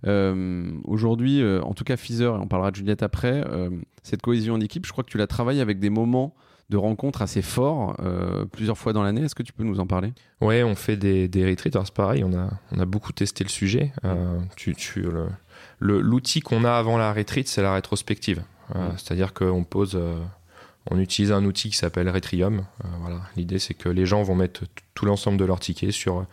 Aujourd'hui, 0.05 1.45
en 1.63 1.75
tout 1.75 1.85
cas, 1.85 1.97
Feezer, 1.97 2.35
et 2.35 2.39
on 2.39 2.49
parlera 2.49 2.73
de 2.73 2.77
Juliette 2.77 3.05
après, 3.05 3.45
cette 4.03 4.21
cohésion 4.21 4.59
d'équipe, 4.59 4.85
je 4.85 4.91
crois 4.91 5.05
que 5.05 5.11
tu 5.11 5.19
la 5.19 5.29
travailles 5.29 5.61
avec 5.61 5.79
des 5.79 5.91
moments 5.91 6.35
de 6.71 6.77
rencontres 6.77 7.23
assez 7.23 7.43
forts 7.43 7.97
euh, 8.01 8.45
plusieurs 8.45 8.77
fois 8.77 8.93
dans 8.93 9.03
l'année. 9.03 9.23
Est-ce 9.23 9.35
que 9.35 9.43
tu 9.43 9.53
peux 9.53 9.65
nous 9.65 9.81
en 9.81 9.87
parler? 9.87 10.13
Ouais, 10.41 10.63
on 10.63 10.75
fait 10.75 10.97
des, 10.97 11.29
des 11.29 11.49
retreats. 11.49 11.71
c'est 11.85 11.95
pareil, 11.95 12.25
on 12.25 12.35
a, 12.35 12.51
on 12.73 12.79
a 12.79 12.85
beaucoup 12.85 13.13
testé 13.13 13.43
le 13.45 13.49
sujet. 13.49 13.93
Euh, 14.05 14.39
tu, 14.57 14.75
tu, 14.75 15.03
le, 15.81 16.01
l'outil 16.01 16.41
qu'on 16.41 16.65
a 16.65 16.73
avant 16.73 16.99
la 16.99 17.13
retreat, 17.13 17.49
c'est 17.49 17.63
la 17.63 17.73
rétrospective. 17.73 18.43
Euh. 18.77 18.91
C'est-à-dire 18.97 19.33
qu'on 19.33 19.65
pose, 19.65 19.99
on 20.91 20.99
utilise 20.99 21.33
un 21.33 21.45
outil 21.45 21.71
qui 21.71 21.77
s'appelle 21.77 22.09
Retrium. 22.11 22.65
Voilà. 23.01 23.21
L'idée, 23.37 23.59
c'est 23.59 23.75
que 23.75 23.89
les 23.89 24.05
gens 24.05 24.23
vont 24.23 24.35
mettre 24.35 24.65
tout 24.95 25.07
l'ensemble 25.07 25.39
de 25.39 25.45
leurs 25.47 25.61
tickets 25.61 25.93
sur 25.93 26.27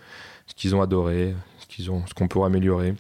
ce 0.48 0.54
qu'ils 0.54 0.76
ont 0.76 0.82
adoré, 0.82 1.34
ce 1.60 1.66
qu'ils 1.66 1.92
ont, 1.92 2.06
ce 2.08 2.14
qu'on 2.14 2.28
peut 2.28 2.44
améliorer, 2.44 2.94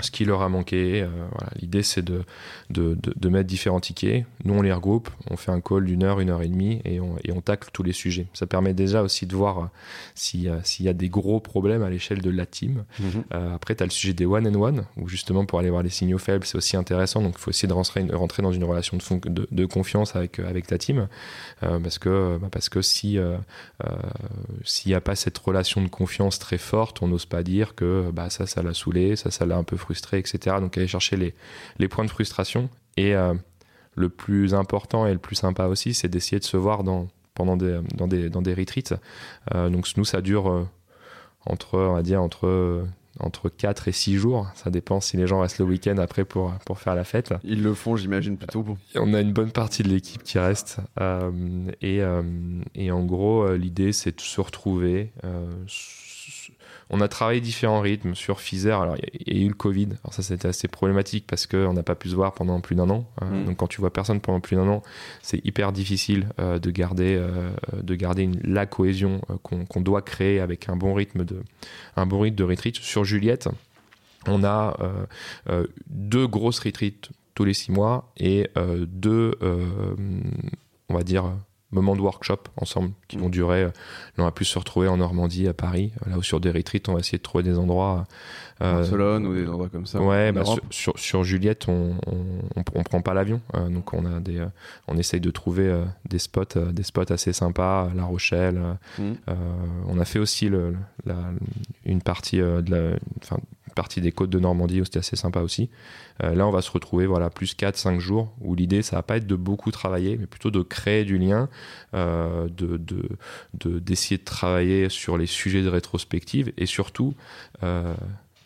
ce 0.00 0.10
qui 0.10 0.24
leur 0.24 0.42
a 0.42 0.48
manqué. 0.48 1.02
euh, 1.02 1.08
voilà. 1.32 1.50
L'idée, 1.60 1.82
c'est 1.82 2.02
de, 2.02 2.22
de, 2.70 2.94
de- 2.94 3.14
de 3.16 3.28
mettre 3.28 3.46
différents 3.46 3.80
tickets. 3.80 4.26
Nous, 4.44 4.52
on 4.52 4.60
les 4.62 4.72
regroupe, 4.72 5.08
on 5.30 5.36
fait 5.36 5.52
un 5.52 5.60
call 5.60 5.84
d'une 5.86 6.02
heure, 6.02 6.20
une 6.20 6.28
heure 6.30 6.42
et 6.42 6.48
demie, 6.48 6.80
et 6.84 7.00
on, 7.00 7.16
et 7.24 7.32
on 7.32 7.40
tacle 7.40 7.70
tous 7.72 7.82
les 7.84 7.92
sujets. 7.92 8.26
Ça 8.34 8.46
permet 8.46 8.74
déjà 8.74 9.02
aussi 9.02 9.26
de 9.26 9.34
voir 9.36 9.58
euh, 9.58 9.66
s'il 10.14 10.42
y 10.42 10.48
a- 10.48 10.62
s'il 10.64 10.84
y 10.86 10.88
a 10.88 10.92
des 10.92 11.08
gros 11.08 11.38
problèmes 11.40 11.82
à 11.82 11.88
l'échelle 11.90 12.20
de 12.20 12.30
la 12.30 12.46
team. 12.46 12.84
Euh, 13.32 13.54
après, 13.54 13.74
tu 13.76 13.82
as 13.82 13.86
le 13.86 13.92
sujet 13.92 14.12
des 14.12 14.26
one 14.26 14.46
and 14.46 14.60
one, 14.60 14.84
où 14.96 15.08
justement 15.08 15.44
pour 15.46 15.60
aller 15.60 15.70
voir 15.70 15.82
les 15.82 15.88
signaux 15.90 16.18
faibles, 16.18 16.44
c'est 16.44 16.58
aussi 16.58 16.76
intéressant. 16.76 17.22
Donc, 17.22 17.34
il 17.38 17.40
faut 17.40 17.50
essayer 17.50 17.68
de 17.68 17.72
rentrer, 17.72 18.04
rentrer 18.12 18.42
dans 18.42 18.52
une 18.52 18.64
relation 18.64 18.96
de, 18.98 19.46
de, 19.50 19.66
confiance 19.66 20.16
avec, 20.16 20.40
avec 20.40 20.66
ta 20.66 20.78
team. 20.78 21.06
Euh, 21.62 21.78
parce 21.78 21.98
que, 21.98 22.38
bah, 22.40 22.48
parce 22.50 22.68
que 22.68 22.82
si 22.82 23.18
s'il 24.64 24.90
n'y 24.90 24.94
a 24.94 25.00
pas 25.00 25.14
cette 25.14 25.38
relation 25.38 25.82
de 25.82 25.88
confiance 25.88 26.38
très 26.38 26.58
forte, 26.58 27.02
on 27.02 27.08
n'ose 27.08 27.26
pas 27.26 27.42
dire 27.42 27.74
que 27.74 28.10
bah, 28.12 28.30
ça, 28.30 28.46
ça 28.46 28.62
l'a 28.62 28.74
saoulé, 28.74 29.16
ça, 29.16 29.30
ça 29.30 29.46
l'a 29.46 29.56
un 29.56 29.64
peu 29.64 29.75
frustré, 29.76 30.18
etc. 30.18 30.56
Donc, 30.60 30.76
aller 30.76 30.86
chercher 30.88 31.16
les, 31.16 31.34
les 31.78 31.88
points 31.88 32.04
de 32.04 32.10
frustration. 32.10 32.68
Et 32.96 33.14
euh, 33.14 33.34
le 33.94 34.08
plus 34.08 34.54
important 34.54 35.06
et 35.06 35.12
le 35.12 35.18
plus 35.18 35.36
sympa 35.36 35.66
aussi, 35.66 35.94
c'est 35.94 36.08
d'essayer 36.08 36.38
de 36.38 36.44
se 36.44 36.56
voir 36.56 36.84
dans, 36.84 37.08
pendant 37.34 37.56
des, 37.56 37.80
dans, 37.94 38.08
des, 38.08 38.28
dans 38.30 38.42
des 38.42 38.54
retreats. 38.54 38.98
Euh, 39.54 39.68
donc, 39.70 39.86
nous, 39.96 40.04
ça 40.04 40.20
dure 40.20 40.50
euh, 40.50 40.68
entre, 41.46 41.78
on 41.78 41.94
va 41.94 42.02
dire, 42.02 42.22
entre, 42.22 42.84
entre 43.20 43.48
4 43.48 43.88
et 43.88 43.92
6 43.92 44.16
jours. 44.16 44.48
Ça 44.54 44.70
dépend 44.70 45.00
si 45.00 45.16
les 45.16 45.26
gens 45.26 45.40
restent 45.40 45.58
le 45.58 45.64
week-end 45.64 45.96
après 45.98 46.24
pour, 46.24 46.52
pour 46.66 46.78
faire 46.78 46.94
la 46.94 47.04
fête. 47.04 47.32
Ils 47.44 47.62
le 47.62 47.72
font, 47.74 47.96
j'imagine, 47.96 48.36
plutôt 48.36 48.62
bon. 48.62 48.76
On 48.94 49.14
a 49.14 49.20
une 49.20 49.32
bonne 49.32 49.52
partie 49.52 49.82
de 49.82 49.88
l'équipe 49.88 50.22
qui 50.22 50.38
reste. 50.38 50.78
euh, 51.00 51.30
et, 51.80 52.02
euh, 52.02 52.22
et 52.74 52.90
en 52.90 53.04
gros, 53.04 53.50
l'idée, 53.54 53.92
c'est 53.92 54.16
de 54.16 54.20
se 54.20 54.40
retrouver. 54.40 55.12
euh, 55.24 55.46
on 56.90 57.00
a 57.00 57.08
travaillé 57.08 57.40
différents 57.40 57.80
rythmes 57.80 58.14
sur 58.14 58.40
Fizer. 58.40 58.80
Alors, 58.80 58.96
il 58.96 59.00
y 59.00 59.06
a- 59.06 59.10
il 59.26 59.38
y, 59.38 59.42
a 59.42 59.44
eu 59.44 59.48
le 59.48 59.54
Covid. 59.54 59.88
Alors, 60.04 60.14
ça, 60.14 60.22
c'était 60.22 60.48
assez 60.48 60.68
problématique 60.68 61.24
parce 61.26 61.46
qu'on 61.46 61.72
n'a 61.72 61.82
pas 61.82 61.94
pu 61.96 62.08
se 62.10 62.14
voir 62.14 62.32
pendant 62.32 62.60
plus 62.60 62.76
d'un 62.76 62.88
an. 62.90 63.04
Euh, 63.22 63.26
Mm. 63.42 63.44
Donc, 63.46 63.56
quand 63.56 63.66
tu 63.66 63.80
vois 63.80 63.92
personne 63.92 64.20
pendant 64.20 64.40
plus 64.40 64.54
d'un 64.56 64.68
an, 64.68 64.82
c'est 65.22 65.44
hyper 65.44 65.72
difficile 65.72 66.28
euh, 66.38 66.58
de 66.60 66.70
garder, 66.70 67.16
euh, 67.18 67.50
de 67.82 67.94
garder 67.96 68.22
une- 68.22 68.40
la 68.44 68.66
cohésion 68.66 69.20
euh, 69.30 69.36
qu'on 69.42 69.80
doit 69.80 70.02
créer 70.02 70.38
avec 70.40 70.68
un 70.68 70.76
bon 70.76 70.94
rythme 70.94 71.24
de, 71.24 71.42
un 71.96 72.06
bon 72.06 72.20
rythme 72.20 72.36
de 72.36 72.44
retreat. 72.44 72.76
Sur 72.76 73.04
Juliette, 73.04 73.48
on 74.28 74.44
a 74.44 74.76
deux 75.88 76.26
grosses 76.26 76.58
retreats 76.60 77.08
tous 77.34 77.44
les 77.44 77.54
six 77.54 77.70
mois 77.72 78.12
et 78.16 78.48
deux, 78.88 79.34
on 80.88 80.94
va 80.94 81.02
dire, 81.02 81.32
moments 81.72 81.96
de 81.96 82.00
workshop 82.00 82.38
ensemble 82.56 82.90
qui 83.08 83.16
vont 83.16 83.28
durer. 83.28 83.62
euh, 83.64 83.66
Là, 83.68 83.72
on 84.18 84.24
va 84.24 84.30
plus 84.30 84.44
se 84.44 84.58
retrouver 84.58 84.88
en 84.88 84.96
Normandie, 84.98 85.48
à 85.48 85.52
Paris. 85.54 85.92
Là 86.06 86.16
où 86.16 86.22
sur 86.22 86.40
des 86.40 86.50
retreats, 86.50 86.78
on 86.88 86.92
va 86.94 87.00
essayer 87.00 87.18
de 87.18 87.22
trouver 87.22 87.42
des 87.44 87.58
endroits. 87.58 88.06
euh, 88.62 88.74
Barcelone 88.80 89.26
ou 89.26 89.34
des 89.34 89.46
endroits 89.48 89.68
comme 89.68 89.84
ça. 89.84 90.00
Ouais, 90.00 90.32
bah, 90.32 90.44
sur, 90.44 90.60
sur, 90.70 90.98
sur 90.98 91.24
Juliette, 91.24 91.68
on, 91.68 91.96
on, 92.06 92.16
on, 92.56 92.62
on 92.74 92.82
prend 92.84 93.02
pas 93.02 93.12
l'avion, 93.14 93.40
euh, 93.54 93.68
donc 93.68 93.92
on 93.92 94.06
a 94.06 94.20
des, 94.20 94.38
euh, 94.38 94.46
on 94.88 94.96
essaye 94.96 95.20
de 95.20 95.30
trouver 95.30 95.82
des 96.08 96.18
spots, 96.18 96.58
des 96.72 96.82
spots 96.84 97.10
assez 97.12 97.32
sympas, 97.32 97.90
La 97.94 98.04
Rochelle. 98.04 98.60
euh, 99.00 99.12
on 99.88 99.98
a 99.98 100.04
fait 100.04 100.18
aussi 100.20 100.48
le, 100.48 100.74
la, 101.04 101.16
une 101.84 102.00
partie 102.00 102.38
de 102.38 102.64
la, 102.70 102.96
enfin, 103.22 103.38
partie 103.76 104.00
des 104.00 104.10
côtes 104.10 104.30
de 104.30 104.40
Normandie 104.40 104.80
où 104.80 104.84
c'était 104.84 104.98
assez 104.98 105.14
sympa 105.14 105.40
aussi. 105.42 105.70
Euh, 106.24 106.34
là, 106.34 106.48
on 106.48 106.50
va 106.50 106.62
se 106.62 106.70
retrouver 106.72 107.06
voilà 107.06 107.30
plus 107.30 107.54
4-5 107.54 108.00
jours 108.00 108.32
où 108.40 108.56
l'idée 108.56 108.82
ça 108.82 108.96
va 108.96 109.02
pas 109.04 109.18
être 109.18 109.26
de 109.28 109.36
beaucoup 109.36 109.70
travailler, 109.70 110.16
mais 110.18 110.26
plutôt 110.26 110.50
de 110.50 110.62
créer 110.62 111.04
du 111.04 111.18
lien, 111.18 111.48
euh, 111.94 112.48
de 112.48 112.76
de- 112.78 113.08
de- 113.54 113.78
d'essayer 113.78 114.18
de, 114.18 114.24
travailler 114.24 114.88
sur 114.88 115.16
les 115.16 115.26
sujets 115.26 115.62
de 115.62 115.68
rétrospective 115.68 116.52
et 116.56 116.66
surtout 116.66 117.14
euh, 117.62 117.94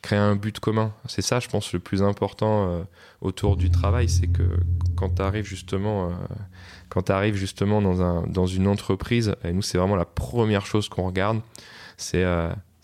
créer 0.02 0.18
un 0.18 0.34
but 0.36 0.58
commun. 0.60 0.92
C'est 1.06 1.22
ça, 1.22 1.40
je 1.40 1.48
pense, 1.48 1.72
le 1.72 1.78
plus 1.78 2.02
important 2.02 2.68
euh, 2.68 2.82
autour 3.20 3.56
du 3.56 3.70
travail, 3.70 4.08
c'est 4.08 4.26
que 4.26 4.42
quand 4.96 5.14
tu 5.16 5.22
arrives 5.22 5.44
justement, 5.46 6.10
quand 6.88 7.02
tu 7.02 7.12
arrives 7.12 7.36
justement 7.36 7.80
dans, 7.80 8.02
un, 8.02 8.26
dans 8.26 8.46
une 8.46 8.66
entreprise, 8.66 9.34
et 9.44 9.52
nous, 9.52 9.62
c'est 9.62 9.78
vraiment 9.78 9.96
la 9.96 10.04
première 10.06 10.66
chose 10.66 10.88
qu'on 10.88 11.06
regarde, 11.06 11.40
c'est 11.96 12.24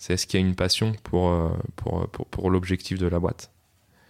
c'est 0.07 0.13
est-ce 0.13 0.25
qu'il 0.25 0.39
y 0.39 0.43
a 0.43 0.45
une 0.47 0.55
passion 0.55 0.93
pour, 1.03 1.29
euh, 1.29 1.49
pour, 1.75 2.07
pour, 2.09 2.25
pour 2.27 2.49
l'objectif 2.49 2.97
de 2.97 3.07
la 3.07 3.19
boîte? 3.19 3.51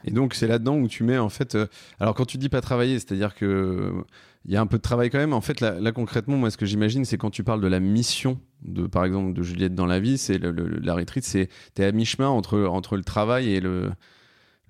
Et 0.05 0.11
donc 0.11 0.35
c'est 0.35 0.45
là-dedans 0.45 0.75
où 0.75 0.87
tu 0.87 1.03
mets 1.03 1.17
en 1.17 1.29
fait. 1.29 1.55
euh, 1.55 1.65
alors 1.99 2.13
quand 2.13 2.25
tu 2.25 2.37
dis 2.37 2.49
pas 2.49 2.61
travailler, 2.61 2.99
c'est-à-dire 2.99 3.33
que 3.33 3.45
euh, 3.45 4.03
il 4.45 4.53
y 4.53 4.57
a 4.57 4.61
un 4.61 4.67
peu 4.67 4.77
de 4.77 4.83
travail 4.83 5.09
quand 5.09 5.17
même. 5.17 5.33
En 5.33 5.41
fait, 5.41 5.59
là, 5.59 5.91
concrètement, 5.91 6.37
moi 6.37 6.51
ce 6.51 6.57
que 6.57 6.67
j'imagine, 6.67 7.03
c'est 7.03 7.17
quand 7.17 7.31
tu 7.31 7.43
parles 7.43 7.61
de 7.61 7.67
la 7.67 7.79
mission 7.79 8.39
de, 8.61 8.85
par 8.85 9.05
exemple, 9.05 9.33
de 9.33 9.41
Juliette 9.41 9.73
dans 9.73 9.87
la 9.87 9.99
vie, 9.99 10.19
c'est 10.19 10.37
la 10.37 10.93
retreat, 10.93 11.23
c'est 11.23 11.49
t'es 11.73 11.83
à 11.83 11.91
mi-chemin 11.91 12.29
entre 12.29 12.59
entre 12.65 12.95
le 12.95 13.03
travail 13.03 13.49
et 13.49 13.59
le 13.59 13.91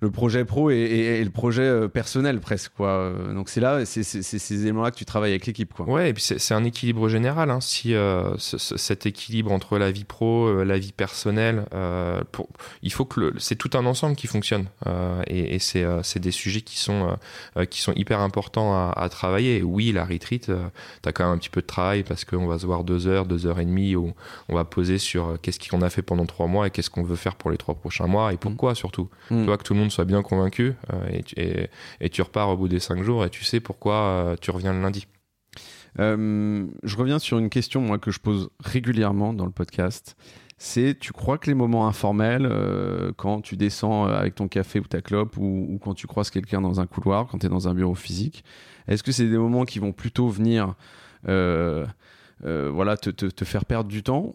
le 0.00 0.10
projet 0.12 0.44
pro 0.44 0.70
et, 0.70 0.76
et- 0.76 1.20
et 1.20 1.24
le 1.24 1.30
projet 1.30 1.62
euh, 1.62 1.88
personnel 1.88 2.38
presque 2.40 2.70
quoi. 2.76 2.88
Euh, 2.88 3.34
Donc 3.34 3.48
c'est 3.48 3.60
là, 3.60 3.84
c'est 3.84 4.02
ces 4.04 4.62
éléments-là 4.62 4.92
que 4.92 4.96
tu 4.96 5.04
travailles 5.04 5.32
avec 5.32 5.46
l'équipe 5.46 5.72
quoi. 5.74 5.86
Ouais, 5.88 6.10
et 6.10 6.12
puis 6.14 6.22
c'est 6.22 6.54
un 6.54 6.62
équilibre 6.64 7.08
général. 7.08 7.50
hein. 7.50 7.60
Si 7.60 7.94
euh, 7.94 8.36
ce- 8.38 8.58
ce- 8.58 8.76
cet 8.76 9.06
équilibre 9.06 9.50
entre 9.50 9.76
la 9.76 9.90
vie 9.90 10.04
pro, 10.04 10.62
la 10.62 10.78
vie 10.78 10.92
personnelle, 10.92 11.64
euh, 11.74 12.20
pour, 12.30 12.48
il 12.82 12.92
faut 12.92 13.04
que 13.06 13.32
c'est 13.38 13.56
tout 13.56 13.70
un 13.76 13.86
ensemble 13.86 14.14
qui 14.14 14.28
fonctionne. 14.28 14.66
Euh, 14.86 15.20
et 15.26 15.56
et 15.56 15.58
c'est 15.58 16.18
des 16.20 16.30
sujets 16.30 16.60
qui 16.60 16.78
sont 16.78 17.16
qui 17.70 17.80
sont 17.80 17.92
hyper 17.94 18.20
importants 18.20 18.72
à, 18.74 18.92
à 18.96 19.08
travailler. 19.08 19.62
Oui, 19.62 19.90
la 19.92 20.04
retreat, 20.04 20.48
euh, 20.48 20.68
t'as 21.02 21.10
quand 21.12 21.24
même 21.24 21.32
un 21.34 21.38
petit 21.38 21.50
peu 21.50 21.60
de 21.60 21.66
travail 21.66 22.04
parce 22.04 22.24
qu'on 22.24 22.46
va 22.46 22.58
se 22.60 22.66
voir 22.66 22.84
deux 22.84 23.08
heures, 23.08 23.26
deux 23.26 23.46
heures 23.46 23.58
et 23.58 23.64
demie 23.64 23.96
où 23.96 24.12
on 24.48 24.54
va 24.54 24.64
poser 24.64 24.98
sur 24.98 25.38
qu'est-ce 25.42 25.58
qu'on 25.68 25.82
a 25.82 25.90
fait 25.90 26.02
pendant 26.02 26.26
trois 26.26 26.46
mois 26.46 26.68
et 26.68 26.70
qu'est-ce 26.70 26.90
qu'on 26.90 27.02
veut 27.02 27.16
faire 27.16 27.34
pour 27.34 27.50
les 27.50 27.56
trois 27.56 27.74
prochains 27.74 28.06
mois 28.06 28.32
et 28.32 28.36
pourquoi 28.36 28.74
surtout. 28.76 29.08
Mm. 29.30 29.40
Tu 29.40 29.44
vois 29.46 29.56
que 29.58 29.64
tout 29.64 29.74
le 29.74 29.80
monde 29.80 29.87
soit 29.90 30.04
bien 30.04 30.22
convaincu 30.22 30.74
euh, 30.92 31.08
et, 32.00 32.10
tu- 32.10 32.22
repars 32.22 32.48
au 32.50 32.56
bout 32.56 32.68
des 32.68 32.80
cinq 32.80 33.02
jours 33.02 33.24
et 33.24 33.30
tu 33.30 33.44
sais 33.44 33.60
pourquoi 33.60 33.94
euh, 33.94 34.36
tu 34.40 34.50
reviens 34.50 34.72
le 34.72 34.80
lundi. 34.82 35.06
Euh, 35.98 36.66
je 36.82 36.96
reviens 36.96 37.18
sur 37.18 37.38
une 37.38 37.48
question 37.50 37.80
moi 37.80 37.98
que 37.98 38.10
je 38.10 38.20
pose 38.20 38.50
régulièrement 38.60 39.32
dans 39.32 39.46
le 39.46 39.50
podcast. 39.52 40.16
C'est, 40.58 40.98
tu 40.98 41.12
crois 41.12 41.38
que 41.38 41.46
les 41.46 41.54
moments 41.54 41.86
informels, 41.86 42.52
quand 43.16 43.40
tu 43.42 43.56
descends 43.56 44.06
avec 44.06 44.34
ton 44.34 44.48
café 44.48 44.80
ou 44.80 44.84
ta 44.84 45.00
clope, 45.00 45.36
ou, 45.36 45.78
quand 45.82 45.94
tu 45.94 46.08
croises 46.08 46.30
quelqu'un 46.30 46.60
dans 46.60 46.80
un 46.80 46.86
couloir, 46.86 47.28
quand 47.28 47.38
tu 47.38 47.46
es 47.46 47.48
dans 47.48 47.68
un 47.68 47.74
bureau 47.74 47.94
physique, 47.94 48.42
est-ce 48.88 49.04
que 49.04 49.12
c'est 49.12 49.28
des 49.28 49.38
moments 49.38 49.64
qui 49.64 49.78
vont 49.78 49.92
plutôt 49.92 50.28
venir, 50.28 50.74
voilà, 51.24 52.96
te- 52.96 53.10
te 53.10 53.44
faire 53.44 53.64
perdre 53.66 53.88
du 53.88 54.02
temps, 54.02 54.34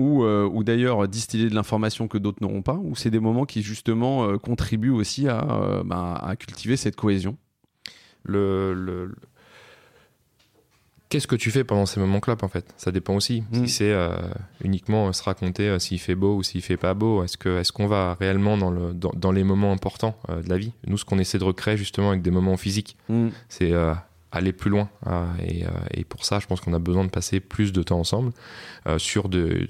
ou, 0.00 0.24
euh, 0.24 0.48
ou 0.50 0.64
d'ailleurs 0.64 1.06
distiller 1.06 1.48
de 1.50 1.54
l'information 1.54 2.08
que 2.08 2.18
d'autres 2.18 2.38
n'auront 2.40 2.62
pas, 2.62 2.78
ou 2.82 2.96
c'est 2.96 3.10
des 3.10 3.20
moments 3.20 3.44
qui 3.44 3.62
justement 3.62 4.24
euh, 4.24 4.38
contribuent 4.38 4.90
aussi 5.00 5.28
à, 5.28 5.38
euh, 5.42 5.82
bah, 5.84 6.14
à 6.14 6.36
cultiver 6.36 6.76
cette 6.76 6.96
cohésion? 6.96 7.36
Le, 8.24 8.72
le- 8.74 9.06
le- 9.06 9.14
Qu'est-ce 11.10 11.26
que 11.26 11.34
tu 11.34 11.50
fais 11.50 11.64
pendant 11.64 11.86
ces 11.86 11.98
moments 11.98 12.20
club 12.20 12.38
en 12.44 12.48
fait? 12.48 12.72
Ça 12.76 12.92
dépend 12.92 13.16
aussi. 13.16 13.42
Mm. 13.50 13.66
Si 13.66 13.68
c'est 13.68 13.94
uniquement 14.62 15.12
se 15.12 15.22
raconter 15.24 15.76
s'il 15.80 15.98
fait 15.98 16.14
beau 16.14 16.36
ou 16.36 16.42
s'il 16.44 16.62
fait 16.62 16.76
pas 16.76 16.94
beau, 16.94 17.24
est-ce 17.24 17.72
qu'on 17.72 17.88
va 17.88 18.14
réellement 18.20 18.56
dans 18.56 18.70
le 18.70 18.94
dans, 18.94 19.10
dans 19.16 19.32
les 19.32 19.42
moments 19.42 19.72
importants 19.72 20.16
de 20.28 20.48
la 20.48 20.56
vie? 20.56 20.72
Nous, 20.86 20.96
ce 20.98 21.04
qu'on 21.04 21.18
essaie 21.18 21.38
de 21.38 21.44
recréer 21.44 21.76
justement 21.76 22.10
avec 22.10 22.22
des 22.22 22.30
moments 22.30 22.56
physiques, 22.56 22.96
c'est 23.48 23.72
euh, 23.72 23.92
aller 24.32 24.52
plus 24.52 24.70
loin. 24.70 24.88
Euh, 25.06 25.24
et, 25.44 25.64
euh, 25.64 25.68
et 25.92 26.04
pour 26.04 26.24
ça, 26.24 26.38
je 26.38 26.46
pense 26.46 26.60
qu'on 26.60 26.72
a 26.74 26.78
besoin 26.78 27.04
de 27.04 27.10
passer 27.10 27.40
plus 27.40 27.72
de 27.72 27.82
temps 27.82 27.98
ensemble. 27.98 28.32
Euh, 28.86 28.98
sur 28.98 29.28
de, 29.28 29.66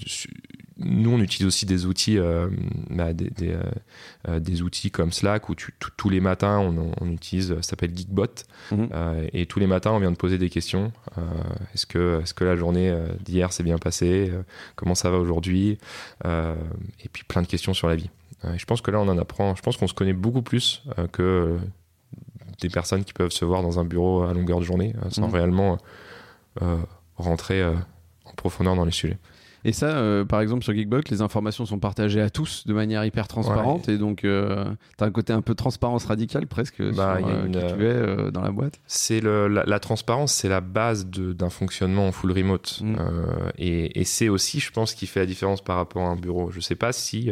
nous, 0.79 1.11
on 1.11 1.21
utilise 1.21 1.47
aussi 1.47 1.67
des 1.67 1.87
outils, 1.87 2.19
euh, 2.19 2.49
bah, 2.91 3.13
des, 3.13 3.31
des, 3.31 3.55
euh, 4.29 4.41
des 4.41 4.63
outils 4.63 4.91
comme 4.91 5.13
Slack 5.13 5.49
où 5.49 5.55
tu, 5.55 5.75
tous- 5.97 6.09
les 6.09 6.21
matins, 6.21 6.59
on, 6.59 6.93
on 7.01 7.11
utilise, 7.11 7.55
ça 7.57 7.63
s'appelle 7.63 7.97
Geekbot. 7.97 8.27
Mhm. 8.73 8.89
Et 9.33 9.47
tous 9.47 9.61
les 9.61 9.67
matins, 9.67 9.93
on 9.93 9.99
vient 9.99 10.11
de 10.11 10.17
poser 10.17 10.39
des 10.39 10.49
questions. 10.51 10.93
Est-ce 11.75 11.87
que, 11.87 12.21
est-ce 12.23 12.35
que 12.35 12.45
la 12.45 12.57
journée 12.57 12.95
d'hier 13.25 13.53
s'est 13.53 13.63
bien 13.63 13.79
passée 13.79 14.33
Comment 14.77 14.95
ça 14.95 15.11
va 15.11 15.19
aujourd'hui 15.19 15.79
Et 16.25 17.09
puis 17.13 17.25
plein 17.25 17.43
de 17.43 17.47
questions 17.47 17.75
sur 17.75 17.89
la 17.89 17.97
vie. 17.97 18.11
Je 18.57 18.65
pense 18.65 18.81
que 18.81 18.91
là, 18.91 18.99
on 19.01 19.09
en 19.09 19.19
apprend. 19.19 19.55
Je 19.55 19.63
pense 19.63 19.77
qu'on 19.77 19.87
se 19.87 19.95
connaît 19.95 20.15
beaucoup 20.15 20.43
plus 20.43 20.83
que 21.13 21.59
des 22.61 22.69
personnes 22.69 23.05
qui 23.05 23.13
peuvent 23.13 23.31
se 23.33 23.45
voir 23.45 23.63
dans 23.63 23.79
un 23.79 23.85
bureau 23.85 24.23
à 24.23 24.33
longueur 24.35 24.59
de 24.61 24.65
journée 24.65 24.95
euh, 25.05 25.11
sans 25.11 25.27
Mhm. 25.29 25.35
réellement 25.35 25.79
euh, 26.63 26.77
rentrer 27.17 27.61
euh, 27.61 27.75
en 28.25 28.33
profondeur 28.35 28.77
dans 28.77 28.85
les 28.85 28.91
sujets. 28.93 29.19
Et 29.65 29.73
ça, 29.73 29.87
euh, 29.87 30.25
par 30.25 30.41
exemple, 30.41 30.65
sur 30.65 30.75
Geekbox, 30.75 31.11
les 31.11 31.23
informations 31.23 31.67
sont 31.67 31.79
partagées 31.79 32.21
à 32.21 32.31
tous 32.31 32.67
de 32.67 32.73
manière 32.73 33.05
hyper 33.05 33.29
transparente. 33.29 33.89
Et 33.89 33.99
donc, 33.99 34.25
euh, 34.25 34.65
tu 34.97 35.05
as 35.05 35.07
un 35.07 35.11
côté 35.11 35.33
un 35.33 35.43
peu 35.43 35.55
transparence 35.55 36.07
radicale 36.07 36.47
presque 36.47 36.83
bah, 36.95 37.19
sur 37.19 37.29
euh, 37.29 37.47
qui 37.47 37.53
tu 37.53 37.87
es 37.87 38.33
dans 38.33 38.43
la 38.43 38.51
boîte. 38.51 38.81
C'est 38.87 39.21
la, 39.21 39.49
la, 39.49 39.81
transparence, 39.81 40.33
c'est 40.33 40.49
la 40.49 40.61
base 40.61 41.07
d'un 41.07 41.51
fonctionnement 41.51 42.09
en 42.09 42.13
full 42.13 42.33
remote. 42.33 42.81
Mm. 42.83 42.97
et, 43.59 44.01
et 44.01 44.05
c'est 44.05 44.29
aussi, 44.29 44.61
je 44.61 44.71
pense, 44.71 44.95
qui 44.95 45.07
fait 45.07 45.21
la 45.21 45.27
différence 45.27 45.63
par 45.63 45.77
rapport 45.77 46.03
à 46.03 46.09
un 46.09 46.17
bureau. 46.17 46.51
Je 46.51 46.61
sais 46.61 46.75
pas 46.75 46.93
si 46.93 47.31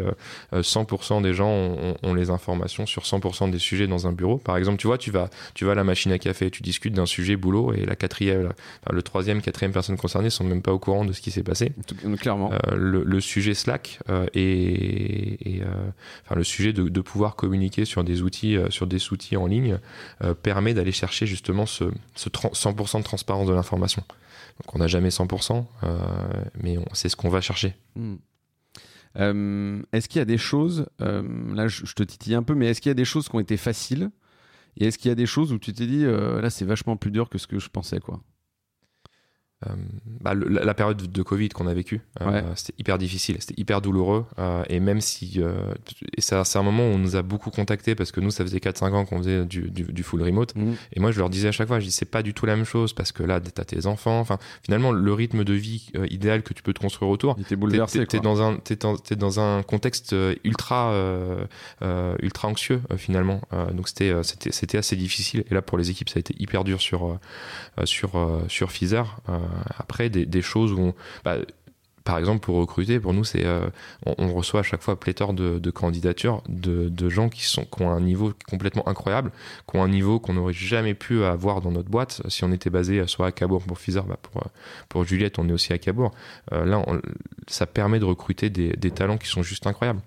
100% 0.53 1.23
des 1.23 1.35
gens 1.35 1.51
ont, 1.51 1.95
ont, 2.03 2.15
les 2.15 2.31
informations 2.31 2.87
sur 2.87 3.03
100% 3.03 3.51
des 3.51 3.59
sujets 3.59 3.87
dans 3.87 4.07
un 4.07 4.13
bureau. 4.13 4.39
Par 4.39 4.57
exemple, 4.57 4.79
tu 4.79 4.87
vois, 4.87 4.99
tu 4.99 5.11
vas, 5.11 5.31
tu 5.55 5.65
vas 5.65 5.73
à 5.73 5.75
la 5.75 5.85
machine 5.85 6.13
à 6.13 6.19
café, 6.19 6.51
tu 6.51 6.63
discutes 6.63 6.95
d'un 6.95 7.07
sujet 7.07 7.37
boulot 7.37 7.73
et 7.73 7.87
la 7.87 7.97
quatrième, 7.97 8.53
le 8.91 9.03
troisième, 9.03 9.41
quatrième 9.41 9.73
personne 9.73 9.97
concernée 9.97 10.31
sont 10.31 10.45
même 10.45 10.63
pas 10.63 10.73
au 10.73 10.79
courant 10.79 11.05
de 11.05 11.13
ce 11.13 11.21
qui 11.21 11.31
s'est 11.31 11.43
passé 11.43 11.73
clairement. 12.19 12.53
Euh, 12.53 13.03
le, 13.05 13.21
sujet 13.21 13.55
Slack 13.55 14.01
euh, 14.09 14.27
et, 14.35 15.63
euh, 15.63 15.91
enfin, 16.25 16.35
le 16.35 16.45
sujet 16.45 16.73
de, 16.73 17.01
pouvoir 17.01 17.37
communiquer 17.37 17.85
sur 17.85 18.05
des 18.05 18.23
outils, 18.23 18.59
sur 18.71 18.87
des 18.87 19.13
outils 19.13 19.37
en 19.37 19.47
ligne 19.47 19.79
permet 20.43 20.75
d'aller 20.75 20.93
chercher 20.93 21.27
justement 21.27 21.65
ce, 21.67 21.85
100% 22.17 22.99
de 22.99 23.03
transparence 23.03 23.49
de 23.49 23.55
l'information. 23.55 24.03
Donc 24.61 24.75
on 24.75 24.79
n'a 24.79 24.89
jamais 24.89 25.09
100%, 25.09 25.65
mais 26.63 26.77
c'est 26.93 27.09
ce 27.09 27.17
qu'on 27.17 27.31
va 27.31 27.41
chercher. 27.41 27.75
Hmm. 27.95 28.17
est-ce 29.93 30.09
qu'il 30.09 30.19
y 30.19 30.23
a 30.23 30.27
des 30.27 30.39
choses, 30.39 30.87
là 30.99 31.69
je, 31.69 31.93
te 31.95 32.03
titille 32.03 32.35
un 32.35 32.43
peu, 32.43 32.55
mais 32.55 32.67
est-ce 32.67 32.81
qu'il 32.81 32.91
y 32.91 32.93
a 32.93 32.95
des 32.95 33.05
choses 33.05 33.29
qui 33.29 33.37
ont 33.37 33.41
été 33.41 33.57
faciles? 33.57 34.11
Et 34.77 34.87
est-ce 34.87 34.99
qu'il 34.99 35.09
y 35.09 35.13
a 35.13 35.17
des 35.17 35.27
choses 35.27 35.53
où 35.53 35.59
tu 35.59 35.73
t'es 35.73 35.87
dit, 35.87 36.05
là 36.05 36.51
c'est 36.51 36.65
vachement 36.65 36.97
plus 36.97 37.11
dur 37.11 37.29
que 37.29 37.39
ce 37.39 37.47
que 37.47 37.59
je 37.59 37.69
pensais 37.69 38.01
quoi? 38.01 38.21
Euh, 39.67 39.73
bah, 40.21 40.35
la, 40.35 40.75
période 40.75 41.11
de 41.11 41.23
Covid 41.25 41.49
qu'on 41.49 41.67
a 41.67 41.75
vécue, 41.75 42.01
euh, 42.21 42.43
c'était 42.55 42.75
hyper 42.79 42.97
difficile, 42.97 43.37
c'était 43.41 43.61
hyper 43.61 43.81
douloureux. 43.81 44.25
Euh, 44.39 44.63
et 44.69 44.79
même 44.79 45.01
si. 45.01 45.41
et 46.17 46.21
c'est 46.21 46.57
un 46.57 46.63
moment 46.63 46.85
où 46.85 46.93
on 46.93 46.99
nous 46.99 47.17
a 47.17 47.23
beaucoup 47.23 47.51
contactés 47.51 47.97
parce 47.97 48.13
que 48.13 48.21
nous, 48.21 48.31
ça 48.31 48.45
faisait 48.45 48.59
4-5 48.59 48.93
ans 48.93 49.05
qu'on 49.05 49.19
faisait 49.19 49.45
du, 49.47 49.71
du, 49.71 50.03
full 50.05 50.23
remote. 50.23 50.55
Mmh. 50.55 50.75
Et 50.93 51.01
moi, 51.01 51.11
je 51.11 51.19
leur 51.19 51.29
disais 51.29 51.49
à 51.49 51.53
chaque 51.53 51.67
fois, 51.67 51.81
je 51.81 51.87
dis, 51.87 51.91
c'est 51.91 52.05
pas 52.05 52.23
du 52.23 52.35
tout 52.35 52.47
la 52.47 52.55
même 52.55 52.65
chose 52.65 52.93
parce 52.93 53.11
que 53.11 53.25
là, 53.25 53.41
t'as 53.41 53.65
tes 53.65 53.87
enfants. 53.87 54.21
Enfin, 54.21 54.39
finalement, 54.63 54.93
le 54.93 55.13
rythme 55.13 55.43
de 55.43 55.55
vie 55.55 55.91
idéal 56.09 56.43
que 56.43 56.55
tu 56.55 56.63
peux 56.63 56.73
te 56.73 56.81
construire 56.81 57.11
autour. 57.11 57.37
T'es 57.49 57.57
bouleversé. 57.57 58.07
T'es 58.07 58.21
dans, 58.21 58.41
un, 58.41 58.59
es 58.71 58.77
dans, 58.77 58.95
es 59.11 59.17
dans 59.17 59.41
un 59.41 59.65
contexte 59.65 60.15
ultra, 60.45 60.95
ultra 62.23 62.49
anxieux 62.49 62.81
finalement. 62.97 63.41
donc 63.73 63.89
c'était 63.89 64.13
assez 64.79 64.97
difficile. 64.97 65.45
Et 65.51 65.55
là, 65.55 65.63
pour 65.63 65.79
les 65.79 65.91
équipes, 65.91 66.11
ça 66.11 66.19
a 66.19 66.21
été 66.21 66.37
hyper 66.39 66.63
dur 66.63 66.81
sur, 66.81 67.19
sur, 67.85 68.41
sur 68.47 68.69
Pfizer. 68.69 69.21
Euh, 69.49 69.63
après, 69.79 70.09
des, 70.11 70.43
choses 70.43 70.73
où 70.73 70.93
bah, 71.25 71.37
par 72.09 72.17
exemple, 72.17 72.41
pour 72.41 72.57
recruter, 72.57 73.01
pour 73.01 73.13
nous, 73.13 73.23
c'est 73.23 73.45
euh, 73.45 73.69
on, 74.07 74.33
reçoit 74.33 74.61
à 74.61 74.63
chaque 74.63 74.81
fois 74.81 74.99
pléthore 74.99 75.35
de, 75.35 75.71
candidatures 75.71 76.43
de, 76.49 77.09
gens 77.11 77.29
qui, 77.29 77.45
sont, 77.45 77.67
qui 77.67 77.83
ont 77.83 77.91
un 77.91 78.01
niveau 78.01 78.33
complètement 78.49 78.89
incroyable, 78.89 79.31
qui 79.71 79.77
ont 79.77 79.83
un 79.83 79.91
niveau 79.91 80.19
qu'on 80.19 80.33
n'aurait 80.33 80.55
jamais 80.55 80.95
pu 80.95 81.23
avoir 81.25 81.61
dans 81.61 81.71
notre 81.71 81.91
boîte 81.91 82.23
si 82.29 82.45
on 82.45 82.53
était 82.53 82.71
basé 82.71 83.07
soit 83.07 83.27
à 83.27 83.31
Cabourg 83.31 83.63
pour 83.63 83.77
Pfizer, 83.77 84.05
bah, 84.07 84.17
pour, 84.23 84.43
pour 84.89 85.05
Juliette, 85.05 85.39
on 85.39 85.51
est 85.51 85.53
aussi 85.53 85.75
à 85.75 85.79
Cabourg. 85.79 86.13
Euh, 86.53 86.65
là, 86.65 86.83
ça 87.47 87.67
permet 87.67 87.99
de 87.99 88.07
recruter 88.07 88.49
des, 88.49 88.91
talents 88.91 89.19
qui 89.19 89.29
sont 89.29 89.43
juste 89.43 89.67
incroyables. 89.67 90.01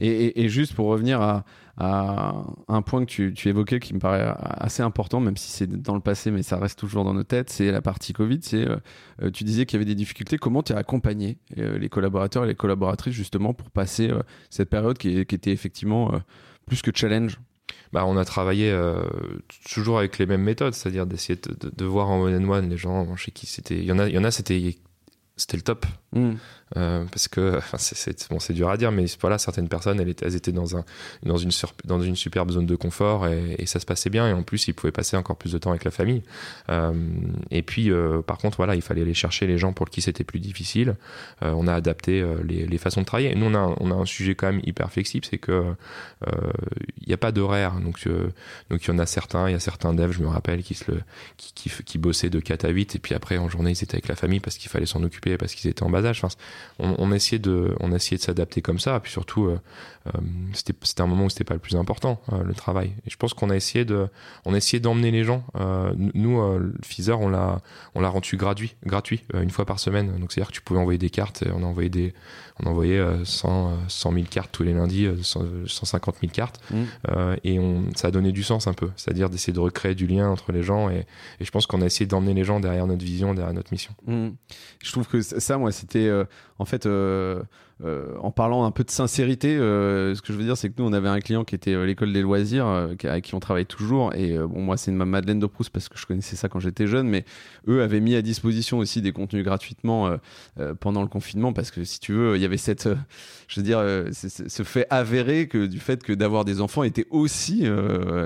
Et, 0.00 0.42
et, 0.42 0.48
juste 0.48 0.74
pour 0.74 0.88
revenir 0.88 1.20
à, 1.20 1.44
à 1.78 2.34
un 2.68 2.82
point 2.82 3.04
que 3.04 3.10
tu, 3.10 3.32
tu, 3.32 3.48
évoquais 3.48 3.80
qui 3.80 3.94
me 3.94 3.98
paraît 3.98 4.34
assez 4.38 4.82
important, 4.82 5.20
même 5.20 5.36
si 5.36 5.50
c'est 5.50 5.66
dans 5.66 5.94
le 5.94 6.00
passé, 6.00 6.30
mais 6.30 6.42
ça 6.42 6.58
reste 6.58 6.78
toujours 6.78 7.04
dans 7.04 7.14
nos 7.14 7.22
têtes, 7.22 7.50
c'est 7.50 7.70
la 7.70 7.80
partie 7.80 8.12
Covid. 8.12 8.40
C'est, 8.42 8.68
euh, 8.68 8.76
euh, 9.22 9.30
tu 9.30 9.44
disais 9.44 9.64
qu'il 9.64 9.78
y 9.78 9.82
avait 9.82 9.88
des 9.88 9.94
difficultés. 9.94 10.36
Comment 10.36 10.62
tu 10.62 10.74
as 10.74 10.76
accompagné 10.76 11.38
euh, 11.58 11.78
les 11.78 11.88
collaborateurs 11.88 12.44
et 12.44 12.48
les 12.48 12.54
collaboratrices 12.54 13.14
justement 13.14 13.54
pour 13.54 13.70
passer 13.70 14.10
cette 14.50 14.68
période 14.68 14.98
qui, 14.98 15.24
qui, 15.24 15.34
était 15.34 15.52
effectivement 15.52 16.12
plus 16.66 16.82
que 16.82 16.90
challenge? 16.94 17.40
Bah, 17.92 18.04
on 18.06 18.16
a 18.16 18.24
travaillé 18.24 18.74
toujours 19.70 19.98
avec 19.98 20.18
les 20.18 20.26
mêmes 20.26 20.42
méthodes, 20.42 20.74
c'est-à-dire 20.74 21.06
d'essayer 21.06 21.38
de, 21.38 21.70
de, 21.74 21.84
voir 21.84 22.10
en 22.10 22.20
one 22.22 22.48
one 22.48 22.68
les 22.68 22.76
gens 22.76 23.16
chez 23.16 23.30
qui 23.30 23.46
c'était. 23.46 23.78
Il 23.78 23.84
y 23.84 23.92
en 23.92 23.98
a, 23.98 24.08
il 24.08 24.14
y 24.14 24.18
en 24.18 24.24
a 24.24 24.30
c'était 24.30 24.76
c'était 25.36 25.56
le 25.56 25.62
top. 25.62 25.86
Mm. 26.12 26.32
Euh, 26.76 27.04
parce 27.10 27.28
que 27.28 27.60
c'est 27.78 28.28
bon, 28.30 28.38
dur 28.50 28.70
à 28.70 28.76
dire, 28.76 28.92
mais 28.92 29.06
voilà, 29.20 29.38
certaines 29.38 29.68
personnes, 29.68 30.00
elles, 30.00 30.14
elles 30.20 30.36
étaient 30.36 30.52
dans, 30.52 30.76
un, 30.76 30.84
dans, 31.22 31.36
une, 31.36 31.50
dans 31.84 32.00
une 32.00 32.16
superbe 32.16 32.50
zone 32.50 32.66
de 32.66 32.76
confort 32.76 33.26
et, 33.26 33.66
ça 33.66 33.80
se 33.80 33.86
passait 33.86 34.10
bien. 34.10 34.28
Et 34.28 34.32
en 34.32 34.42
plus, 34.42 34.68
ils 34.68 34.74
pouvaient 34.74 34.92
passer 34.92 35.16
encore 35.16 35.36
plus 35.36 35.52
de 35.52 35.58
temps 35.58 35.70
avec 35.70 35.84
la 35.84 35.90
famille. 35.90 36.22
Euh, 36.68 36.92
et 37.50 37.62
puis, 37.62 37.90
euh, 37.90 38.20
par 38.22 38.38
contre, 38.38 38.56
voilà, 38.56 38.74
il 38.74 38.82
fallait 38.82 39.02
aller 39.02 39.14
chercher 39.14 39.46
les 39.46 39.58
gens 39.58 39.72
pour 39.72 39.88
qui 39.88 40.02
c'était 40.02 40.24
plus 40.24 40.40
difficile. 40.40 40.96
on 41.40 41.66
a 41.66 41.74
adapté 41.74 42.24
les, 42.44 42.66
les, 42.66 42.78
façons 42.78 43.00
de 43.00 43.06
travailler. 43.06 43.34
Nous, 43.34 43.46
on 43.46 43.54
a, 43.54 43.74
on 43.80 43.90
a 43.90 43.94
un 43.94 44.04
sujet 44.04 44.34
quand 44.34 44.46
même 44.46 44.60
hyper 44.64 44.90
flexible, 44.90 45.24
c'est 45.28 45.38
que 45.38 45.64
il 47.00 47.08
n'y 47.08 47.14
a 47.14 47.18
pas 47.18 47.32
d'horaire. 47.32 47.74
Donc, 47.80 48.06
donc, 48.70 48.84
il 48.84 48.88
y 48.88 48.90
en 48.90 48.98
a 48.98 49.06
certains, 49.06 49.48
il 49.48 49.52
y 49.52 49.54
a 49.54 49.60
certains 49.60 49.94
devs, 49.94 50.12
je 50.12 50.22
me 50.22 50.28
rappelle, 50.28 50.62
qui, 50.62 50.74
se 50.74 50.90
le, 50.90 51.00
qui, 51.36 51.52
qui, 51.54 51.70
qui, 51.84 51.98
bossaient 51.98 52.30
de 52.30 52.40
4 52.40 52.64
à 52.64 52.68
8 52.68 52.96
et 52.96 52.98
puis 52.98 53.14
après, 53.14 53.38
en 53.38 53.48
journée, 53.48 53.70
ils 53.70 53.82
étaient 53.82 53.94
avec 53.94 54.08
la 54.08 54.16
famille 54.16 54.40
parce 54.40 54.58
qu'il 54.58 54.70
fallait 54.70 54.86
s'en 54.86 55.02
occuper, 55.02 55.36
parce 55.36 55.54
qu'ils 55.54 55.70
étaient 55.70 55.82
en 55.82 55.90
bas 55.90 56.04
âge. 56.04 56.20
Enfin, 56.22 56.34
on, 56.78 56.94
on 56.98 57.12
essayait 57.12 57.38
de, 57.38 57.74
on 57.80 57.92
essayait 57.92 58.18
de 58.18 58.22
s'adapter 58.22 58.62
comme 58.62 58.78
ça. 58.78 58.98
Puis 59.00 59.12
surtout, 59.12 59.46
euh, 59.46 59.60
euh, 60.06 60.10
c'était, 60.52 60.74
c'était 60.82 61.02
un 61.02 61.06
moment 61.06 61.24
où 61.24 61.30
c'était 61.30 61.44
pas 61.44 61.54
le 61.54 61.60
plus 61.60 61.76
important, 61.76 62.20
euh, 62.32 62.42
le 62.42 62.54
travail. 62.54 62.92
Et 63.06 63.10
je 63.10 63.16
pense 63.16 63.34
qu'on 63.34 63.50
a 63.50 63.56
essayé 63.56 63.84
de, 63.84 64.08
on 64.44 64.54
a 64.54 64.56
essayé 64.56 64.80
d'emmener 64.80 65.10
les 65.10 65.24
gens. 65.24 65.44
nous, 65.96 66.58
le 66.58 66.74
Pfizer, 66.82 67.20
on 67.20 67.28
l'a, 67.28 67.60
on 67.94 68.00
l'a 68.00 68.08
rendu 68.08 68.36
gratuit, 68.36 68.74
gratuit, 68.84 69.24
une 69.34 69.50
fois 69.50 69.64
par 69.64 69.78
semaine. 69.78 70.18
Donc 70.18 70.32
c'est-à-dire 70.32 70.48
que 70.48 70.56
tu 70.56 70.62
pouvais 70.62 70.80
envoyer 70.80 70.98
des 70.98 71.10
cartes. 71.10 71.44
On 71.54 71.62
a 71.62 71.66
envoyé 71.66 71.88
des, 71.88 72.14
on 72.60 72.66
envoyait 72.66 73.02
100, 73.24 73.88
100 73.88 74.12
000 74.12 74.24
cartes 74.30 74.50
tous 74.52 74.62
les 74.62 74.74
lundis, 74.74 75.08
150 75.22 76.16
000 76.20 76.32
cartes. 76.32 76.60
Mmh. 76.70 76.84
et 77.44 77.58
on, 77.58 77.84
ça 77.94 78.08
a 78.08 78.10
donné 78.10 78.32
du 78.32 78.42
sens 78.42 78.66
un 78.66 78.74
peu. 78.74 78.90
C'est-à-dire 78.96 79.30
d'essayer 79.30 79.52
de 79.52 79.60
recréer 79.60 79.94
du 79.94 80.06
lien 80.06 80.28
entre 80.28 80.52
les 80.52 80.62
gens. 80.62 80.90
Et, 80.90 81.06
et 81.40 81.44
je 81.44 81.50
pense 81.50 81.66
qu'on 81.66 81.82
a 81.82 81.86
essayé 81.86 82.06
d'emmener 82.06 82.34
les 82.34 82.44
gens 82.44 82.60
derrière 82.60 82.86
notre 82.86 83.04
vision, 83.04 83.34
derrière 83.34 83.54
notre 83.54 83.72
mission. 83.72 83.94
Mmh. 84.06 84.28
Je 84.82 84.92
trouve 84.92 85.08
que 85.08 85.22
ça, 85.22 85.58
moi, 85.58 85.72
c'était 85.72 86.10
en 86.62 86.64
fait, 86.64 86.86
euh, 86.86 87.42
euh, 87.84 88.16
en 88.20 88.30
parlant 88.30 88.64
un 88.64 88.70
peu 88.70 88.84
de 88.84 88.90
sincérité, 88.90 89.56
euh, 89.56 90.14
ce 90.14 90.22
que 90.22 90.32
je 90.32 90.38
veux 90.38 90.44
dire, 90.44 90.56
c'est 90.56 90.68
que 90.70 90.74
nous, 90.78 90.88
on 90.88 90.92
avait 90.92 91.08
un 91.08 91.20
client 91.20 91.44
qui 91.44 91.54
était 91.54 91.84
l'école 91.84 92.12
des 92.12 92.22
loisirs, 92.22 92.66
avec 92.66 93.24
qui 93.24 93.34
on 93.34 93.40
travaille 93.40 93.66
toujours. 93.66 94.14
Et 94.14 94.36
bon, 94.38 94.60
moi, 94.60 94.76
c'est 94.76 94.92
ma 94.92 95.04
Madeleine 95.04 95.40
de 95.40 95.46
Proust 95.46 95.70
parce 95.70 95.88
que 95.88 95.98
je 95.98 96.06
connaissais 96.06 96.36
ça 96.36 96.48
quand 96.48 96.60
j'étais 96.60 96.86
jeune, 96.86 97.08
mais 97.08 97.24
eux 97.68 97.82
avaient 97.82 98.00
mis 98.00 98.14
à 98.14 98.22
disposition 98.22 98.78
aussi 98.78 99.02
des 99.02 99.12
contenus 99.12 99.44
gratuitement 99.44 100.16
pendant 100.80 101.02
le 101.02 101.08
confinement 101.08 101.52
parce 101.52 101.70
que 101.70 101.84
si 101.84 102.00
tu 102.00 102.12
veux, 102.12 102.36
il 102.36 102.42
y 102.42 102.44
avait 102.44 102.56
cette, 102.56 102.88
je 103.48 103.60
veux 103.60 103.64
dire, 103.64 103.82
ce 104.12 104.62
fait 104.62 104.86
avéré 104.90 105.48
que 105.48 105.66
du 105.66 105.78
fait 105.78 106.02
que 106.02 106.12
d'avoir 106.12 106.44
des 106.44 106.60
enfants 106.60 106.82
était 106.82 107.06
aussi, 107.10 107.66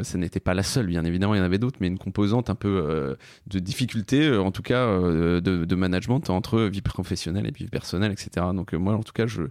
ça 0.02 0.18
n'était 0.18 0.40
pas 0.40 0.54
la 0.54 0.62
seule, 0.62 0.86
bien 0.86 1.04
évidemment, 1.04 1.34
il 1.34 1.38
y 1.38 1.40
en 1.40 1.44
avait 1.44 1.58
d'autres, 1.58 1.78
mais 1.80 1.86
une 1.88 1.98
composante 1.98 2.50
un 2.50 2.54
peu 2.54 3.16
de 3.46 3.58
difficulté, 3.58 4.36
en 4.36 4.50
tout 4.50 4.62
cas, 4.62 4.86
de, 4.86 5.76
management 5.76 6.30
entre 6.30 6.62
vie 6.62 6.80
professionnelle 6.80 7.46
et 7.46 7.50
vie 7.50 7.68
personnelle, 7.68 8.12
etc. 8.12 8.46
Donc 8.54 8.74
euh, 8.74 8.78
moi, 8.78 8.94
en 8.94 9.02
tout 9.02 9.12
cas, 9.12 9.26
je, 9.26 9.42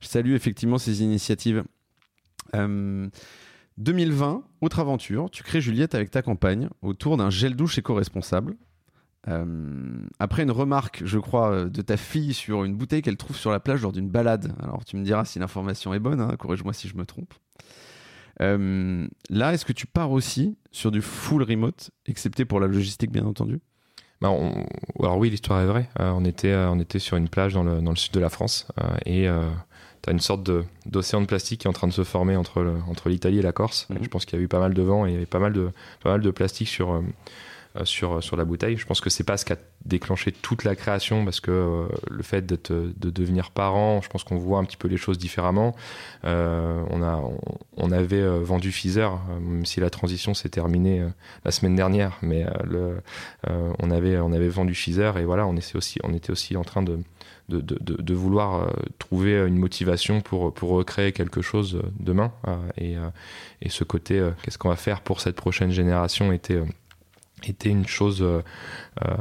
salue 0.00 0.32
effectivement 0.32 0.78
ces 0.78 1.02
initiatives. 1.02 1.64
2020, 2.52 4.34
euh, 4.34 4.38
autre 4.60 4.80
aventure, 4.80 5.30
tu 5.30 5.42
crées 5.42 5.60
Juliette 5.60 5.94
avec 5.94 6.10
ta 6.10 6.22
compagne 6.22 6.68
autour 6.82 7.16
d'un 7.16 7.30
gel 7.30 7.56
douche 7.56 7.78
éco-responsable. 7.78 8.56
Euh, 9.28 10.04
après 10.18 10.42
une 10.42 10.50
remarque, 10.50 11.02
je 11.04 11.18
crois, 11.18 11.66
de 11.66 11.82
ta 11.82 11.96
fille 11.96 12.34
sur 12.34 12.64
une 12.64 12.74
bouteille 12.74 13.02
qu'elle 13.02 13.16
trouve 13.16 13.36
sur 13.36 13.52
la 13.52 13.60
plage 13.60 13.82
lors 13.82 13.92
d'une 13.92 14.10
balade. 14.10 14.54
Alors 14.60 14.84
tu 14.84 14.96
me 14.96 15.04
diras 15.04 15.24
si 15.24 15.38
l'information 15.38 15.94
est 15.94 16.00
bonne, 16.00 16.20
hein, 16.20 16.34
corrige-moi 16.38 16.72
si 16.72 16.88
je 16.88 16.96
me 16.96 17.06
trompe. 17.06 17.32
là, 18.40 19.54
est-ce 19.54 19.64
que 19.64 19.72
tu 19.72 19.86
pars 19.86 20.10
aussi 20.10 20.56
sur 20.72 20.90
du 20.90 21.00
full 21.00 21.42
remote, 21.42 21.90
excepté 22.06 22.44
pour 22.44 22.58
la 22.58 22.66
logistique 22.66 23.12
bien 23.12 23.24
entendu? 23.24 23.60
Bah, 24.22 24.30
alors 25.00 25.18
oui, 25.18 25.30
l'histoire 25.30 25.60
est 25.60 25.66
vraie. 25.66 25.88
Euh, 25.98 26.12
on, 26.14 26.24
était, 26.24 26.52
euh, 26.52 26.70
on 26.70 26.78
était 26.78 27.00
sur 27.00 27.16
une 27.16 27.28
plage 27.28 27.54
dans 27.54 27.64
le, 27.64 27.80
dans 27.80 27.90
le 27.90 27.96
sud 27.96 28.12
de 28.12 28.20
la 28.20 28.28
France 28.28 28.68
euh, 28.80 28.94
et 29.04 29.26
tu 30.02 30.10
as 30.10 30.12
une 30.12 30.20
sorte 30.20 30.48
d'océan 30.86 31.20
de, 31.20 31.26
plastique 31.26 31.62
qui 31.62 31.66
est 31.66 31.70
en 31.70 31.72
train 31.72 31.88
de 31.88 31.92
se 31.92 32.04
former 32.04 32.36
entre, 32.36 32.76
entre 32.88 33.08
l'Italie 33.08 33.40
et 33.40 33.42
la 33.42 33.50
Corse. 33.50 33.88
Mhm. 33.90 33.98
Je 34.02 34.08
pense 34.08 34.24
qu'il 34.24 34.38
y 34.38 34.42
a 34.42 34.44
eu 34.44 34.48
pas 34.48 34.60
mal 34.60 34.74
de 34.74 34.82
vent 34.82 35.06
et 35.06 35.10
il 35.10 35.12
y 35.14 35.16
avait 35.16 35.26
pas 35.26 35.40
mal 35.40 35.52
de, 35.52 35.70
pas 36.04 36.10
mal 36.10 36.20
de 36.20 36.30
plastique 36.30 36.68
sur, 36.68 36.92
euh, 36.92 37.00
sur, 37.84 38.22
sur 38.22 38.36
la 38.36 38.44
bouteille. 38.44 38.76
Je 38.76 38.86
pense 38.86 39.00
que 39.00 39.10
c'est 39.10 39.24
pas 39.24 39.36
ce 39.36 39.44
qui 39.44 39.52
a 39.52 39.56
déclenché 39.84 40.32
toute 40.32 40.64
la 40.64 40.76
création 40.76 41.24
parce 41.24 41.40
que 41.40 41.50
euh, 41.50 41.88
le 42.10 42.22
fait 42.22 42.46
de 42.46 42.92
devenir 43.10 43.50
parent, 43.50 44.00
je 44.02 44.08
pense 44.08 44.24
qu'on 44.24 44.36
voit 44.36 44.58
un 44.58 44.64
petit 44.64 44.76
peu 44.76 44.88
les 44.88 44.96
choses 44.96 45.18
différemment. 45.18 45.74
Euh, 46.24 46.82
on, 46.90 47.02
a, 47.02 47.22
on, 47.76 47.90
avait 47.90 48.26
vendu 48.40 48.70
Pfizer, 48.70 49.18
même 49.40 49.66
si 49.66 49.80
la 49.80 49.90
transition 49.90 50.34
s'est 50.34 50.48
terminée 50.48 51.04
la 51.44 51.50
semaine 51.50 51.74
dernière, 51.74 52.18
mais 52.22 52.46
on, 53.78 53.90
avait, 53.90 54.18
on 54.18 54.32
avait 54.32 54.48
vendu 54.48 54.72
Pfizer 54.72 55.18
et 55.18 55.24
voilà, 55.24 55.46
on, 55.46 55.56
était 55.56 55.76
aussi, 55.76 55.98
on 56.04 56.14
était 56.14 56.30
aussi 56.30 56.56
en 56.56 56.64
train 56.64 56.82
de, 56.82 56.98
de, 57.48 57.60
de, 57.60 58.00
de, 58.00 58.14
vouloir 58.14 58.72
trouver 58.98 59.46
une 59.46 59.56
motivation 59.56 60.20
pour, 60.20 60.54
pour 60.54 60.70
recréer 60.70 61.12
quelque 61.12 61.42
chose 61.42 61.82
demain. 61.98 62.32
et, 62.76 62.94
et 63.60 63.68
ce 63.68 63.84
côté, 63.84 64.24
qu'est-ce 64.42 64.58
qu'on 64.58 64.70
va 64.70 64.76
faire 64.76 65.00
pour 65.00 65.20
cette 65.20 65.36
prochaine 65.36 65.70
génération 65.70 66.32
était 66.32 66.60
était 67.50 67.70
une 67.70 67.86
chose 67.86 68.22
euh, 68.22 68.40
euh, 69.04 69.14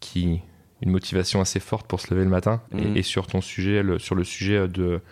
qui 0.00 0.40
une 0.82 0.90
motivation 0.92 1.42
assez 1.42 1.60
forte 1.60 1.86
pour 1.86 2.00
se 2.00 2.12
lever 2.14 2.24
le 2.24 2.30
matin. 2.30 2.62
Et, 2.72 2.80
Mhm. 2.86 3.02
sur 3.02 3.26
ton 3.26 3.42
sujet, 3.42 3.82
le- 3.82 3.98
sur 3.98 4.14
le 4.14 4.24
sujet 4.24 4.66
de, 4.66 5.02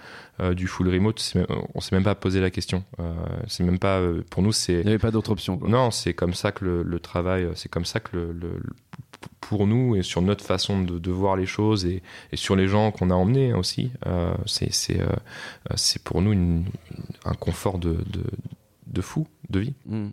euh, 0.40 0.54
du 0.54 0.66
full 0.66 0.88
remote, 0.88 1.34
on 1.74 1.80
s'est 1.82 1.94
même 1.94 2.04
pas 2.04 2.14
posé 2.14 2.40
la 2.40 2.48
question. 2.50 2.84
Euh, 3.00 3.12
c'est 3.48 3.64
même 3.64 3.78
pas, 3.78 4.00
pour 4.30 4.42
nous, 4.42 4.52
c'est 4.52 4.72
Il 4.80 4.84
n'y 4.84 4.88
avait 4.88 4.98
pas 4.98 5.10
d'autre 5.10 5.30
option. 5.30 5.58
Quoi. 5.58 5.68
non, 5.68 5.90
c'est 5.90 6.14
comme 6.14 6.32
ça 6.32 6.52
que 6.52 6.64
le, 6.64 6.82
le 6.82 7.00
travail, 7.00 7.48
c'est 7.54 7.68
comme 7.70 7.84
ça 7.84 8.00
que 8.00 8.16
le, 8.16 8.62
pour 9.42 9.66
nous 9.66 9.94
et 9.94 10.02
sur 10.02 10.22
notre 10.22 10.42
façon 10.42 10.80
de, 10.82 10.98
de 10.98 11.10
voir 11.10 11.36
les 11.36 11.44
choses 11.44 11.84
et, 11.84 12.02
et 12.32 12.36
sur 12.36 12.56
les 12.56 12.66
gens 12.66 12.90
qu'on 12.90 13.10
a 13.10 13.14
emmenés 13.14 13.52
aussi, 13.52 13.90
euh, 14.06 14.32
c'est 14.46 14.72
c'est, 14.72 15.00
c'est 15.74 16.02
pour 16.02 16.22
nous 16.22 16.32
une- 16.32 16.64
un 17.26 17.34
confort 17.34 17.78
de, 17.78 17.92
de, 18.06 18.24
de 18.86 19.00
fou 19.02 19.26
de 19.50 19.58
vie. 19.60 19.74
Hmm. 19.84 20.08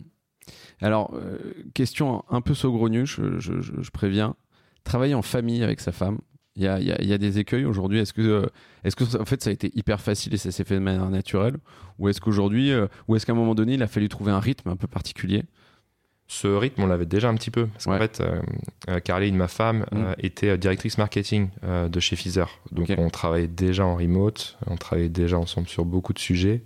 Alors, 0.82 1.14
euh, 1.14 1.38
question 1.74 2.24
un 2.30 2.40
peu 2.40 2.54
saugrenue, 2.54 3.06
je, 3.06 3.38
je- 3.38 3.60
je- 3.60 3.80
je 3.80 3.90
préviens. 3.90 4.34
Travailler 4.84 5.14
en 5.14 5.22
famille 5.22 5.62
avec 5.62 5.80
sa 5.80 5.90
femme, 5.92 6.18
il 6.54 6.62
y 6.62 6.66
a, 6.68 6.78
il 6.80 6.86
y 6.86 6.92
a- 6.92 7.00
il 7.02 7.08
y 7.08 7.12
a 7.12 7.18
des 7.18 7.38
écueils 7.38 7.64
aujourd'hui. 7.64 7.98
Est-ce 7.98 8.12
que, 8.12 8.20
euh, 8.22 8.46
est-ce 8.84 8.94
que 8.96 9.04
ça- 9.04 9.20
en 9.20 9.24
fait, 9.24 9.42
ça 9.42 9.50
a 9.50 9.52
été 9.52 9.70
hyper 9.74 10.00
facile 10.00 10.34
et 10.34 10.36
ça 10.38 10.50
s'est 10.52 10.64
fait 10.64 10.74
de 10.74 10.80
manière 10.80 11.08
naturelle? 11.10 11.56
Ou 11.98 12.08
est-ce 12.08 12.20
qu'aujourd'hui, 12.20 12.72
euh, 12.72 12.86
ou 13.08 13.16
est-ce 13.16 13.24
qu'à 13.26 13.32
un 13.32 13.36
moment 13.36 13.54
donné, 13.54 13.74
il 13.74 13.82
a 13.82 13.86
fallu 13.88 14.08
trouver 14.08 14.32
un 14.32 14.40
rythme 14.40 14.68
un 14.68 14.76
peu 14.76 14.86
particulier? 14.86 15.44
Ce 16.28 16.48
rythme, 16.48 16.82
on 16.82 16.86
l'avait 16.88 17.06
déjà 17.06 17.28
un 17.28 17.36
petit 17.36 17.52
peu. 17.52 17.66
Parce 17.66 17.84
qu'en 17.84 17.98
fait, 17.98 18.20
euh, 18.88 18.98
Caroline, 19.00 19.36
ma 19.36 19.46
femme, 19.46 19.86
Mm. 19.92 19.96
euh, 19.96 20.14
était 20.18 20.58
directrice 20.58 20.98
marketing 20.98 21.50
euh, 21.62 21.88
de 21.88 22.00
chez 22.00 22.16
Pfizer. 22.16 22.50
Donc 22.72 22.92
on 22.98 23.10
travaillait 23.10 23.46
déjà 23.46 23.86
en 23.86 23.94
remote, 23.94 24.58
on 24.66 24.76
travaillait 24.76 25.08
déjà 25.08 25.38
ensemble 25.38 25.68
sur 25.68 25.84
beaucoup 25.84 26.12
de 26.12 26.18
sujets. 26.18 26.64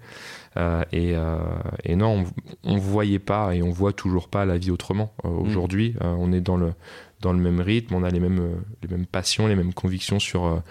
Euh, 0.57 0.83
et, 0.91 1.15
euh, 1.15 1.39
et 1.85 1.95
non, 1.95 2.25
on, 2.65 2.73
on 2.73 2.77
voyait 2.77 3.21
pas 3.21 3.55
et 3.55 3.63
on 3.63 3.71
voit 3.71 3.93
toujours 3.93 4.29
pas 4.29 4.45
la 4.45 4.59
vie 4.59 4.71
autrement. 4.73 5.13
Euh, 5.25 5.29
Aujourd'hui, 5.29 5.95
euh, 6.01 6.15
on 6.19 6.33
est 6.33 6.41
dans 6.41 6.57
le 6.57 6.73
dans 7.21 7.33
le 7.33 7.39
même 7.39 7.61
rythme, 7.61 7.95
on 7.95 8.03
a 8.03 8.09
les 8.09 8.19
mêmes 8.19 8.63
les 8.83 8.89
mêmes 8.89 9.07
passions, 9.07 9.47
les 9.47 9.55
mêmes 9.55 9.75
convictions 9.75 10.19
sur 10.19 10.63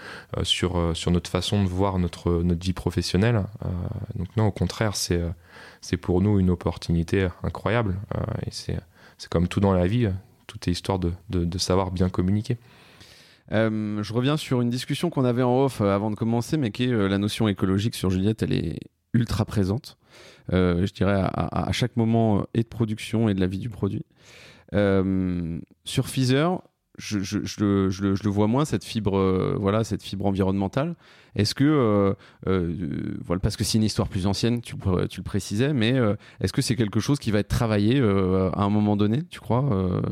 sur 0.42 0.90
sur 0.94 1.10
notre 1.12 1.30
façon 1.30 1.62
de 1.62 1.68
voir 1.68 1.98
notre 2.00 2.42
notre 2.42 2.64
vie 2.64 2.72
professionnelle. 2.72 3.44
Donc 4.16 4.28
non, 4.36 4.46
au 4.48 4.50
contraire, 4.50 4.96
c'est 4.96 5.22
c'est 5.80 5.96
pour 5.96 6.20
nous 6.20 6.40
une 6.40 6.50
opportunité 6.50 7.28
incroyable. 7.44 7.94
Et 8.46 8.50
c'est 8.50 8.80
c'est 9.16 9.30
comme 9.30 9.46
tout 9.46 9.60
dans 9.60 9.72
la 9.72 9.86
vie, 9.86 10.08
tout 10.48 10.58
est 10.66 10.72
histoire 10.72 10.98
de, 10.98 11.12
de, 11.28 11.44
de 11.44 11.58
savoir 11.58 11.92
bien 11.92 12.08
communiquer. 12.08 12.58
Euh, 13.52 14.02
je 14.02 14.12
reviens 14.12 14.36
sur 14.36 14.60
une 14.60 14.70
discussion 14.70 15.08
qu'on 15.08 15.24
avait 15.24 15.42
en 15.44 15.64
off 15.64 15.80
avant 15.80 16.10
de 16.10 16.16
commencer, 16.16 16.56
mais 16.56 16.72
qui 16.72 16.84
est 16.84 17.08
la 17.08 17.18
notion 17.18 17.46
écologique 17.46 17.94
sur 17.94 18.10
Juliette, 18.10 18.42
elle 18.42 18.52
est 18.52 18.78
ultra 19.14 19.44
présente. 19.44 19.96
Euh, 20.52 20.86
je 20.86 20.92
dirais 20.92 21.20
à, 21.32 21.70
chaque 21.72 21.96
moment 21.96 22.40
euh, 22.40 22.42
et 22.54 22.62
de 22.62 22.68
production 22.68 23.28
et 23.28 23.34
de 23.34 23.40
la 23.40 23.46
vie 23.46 23.58
du 23.58 23.68
produit. 23.68 24.04
Euh, 24.74 25.58
sur 25.84 26.04
Pfizer, 26.04 26.60
je, 26.98 27.18
le, 27.64 28.30
vois 28.30 28.46
moins 28.46 28.64
cette 28.64 28.84
fibre, 28.84 29.56
voilà, 29.58 29.84
cette 29.84 30.02
fibre 30.02 30.26
environnementale. 30.26 30.96
Est-ce 31.34 31.54
que, 31.54 32.14
parce 33.42 33.56
que 33.56 33.64
c'est 33.64 33.78
une 33.78 33.84
histoire 33.84 34.08
plus 34.08 34.26
ancienne, 34.26 34.60
tu, 34.60 34.76
le- 34.76 35.08
tu 35.08 35.20
le 35.20 35.24
précisais, 35.24 35.72
mais 35.72 35.94
est-ce 36.40 36.52
que 36.52 36.60
c'est 36.60 36.76
quelque 36.76 37.00
chose 37.00 37.18
qui 37.18 37.30
va 37.30 37.38
être 37.38 37.48
travaillé 37.48 38.00
à 38.00 38.62
un 38.62 38.68
moment 38.70 38.96
donné, 38.96 39.22
tu 39.22 39.40
crois, 39.40 40.02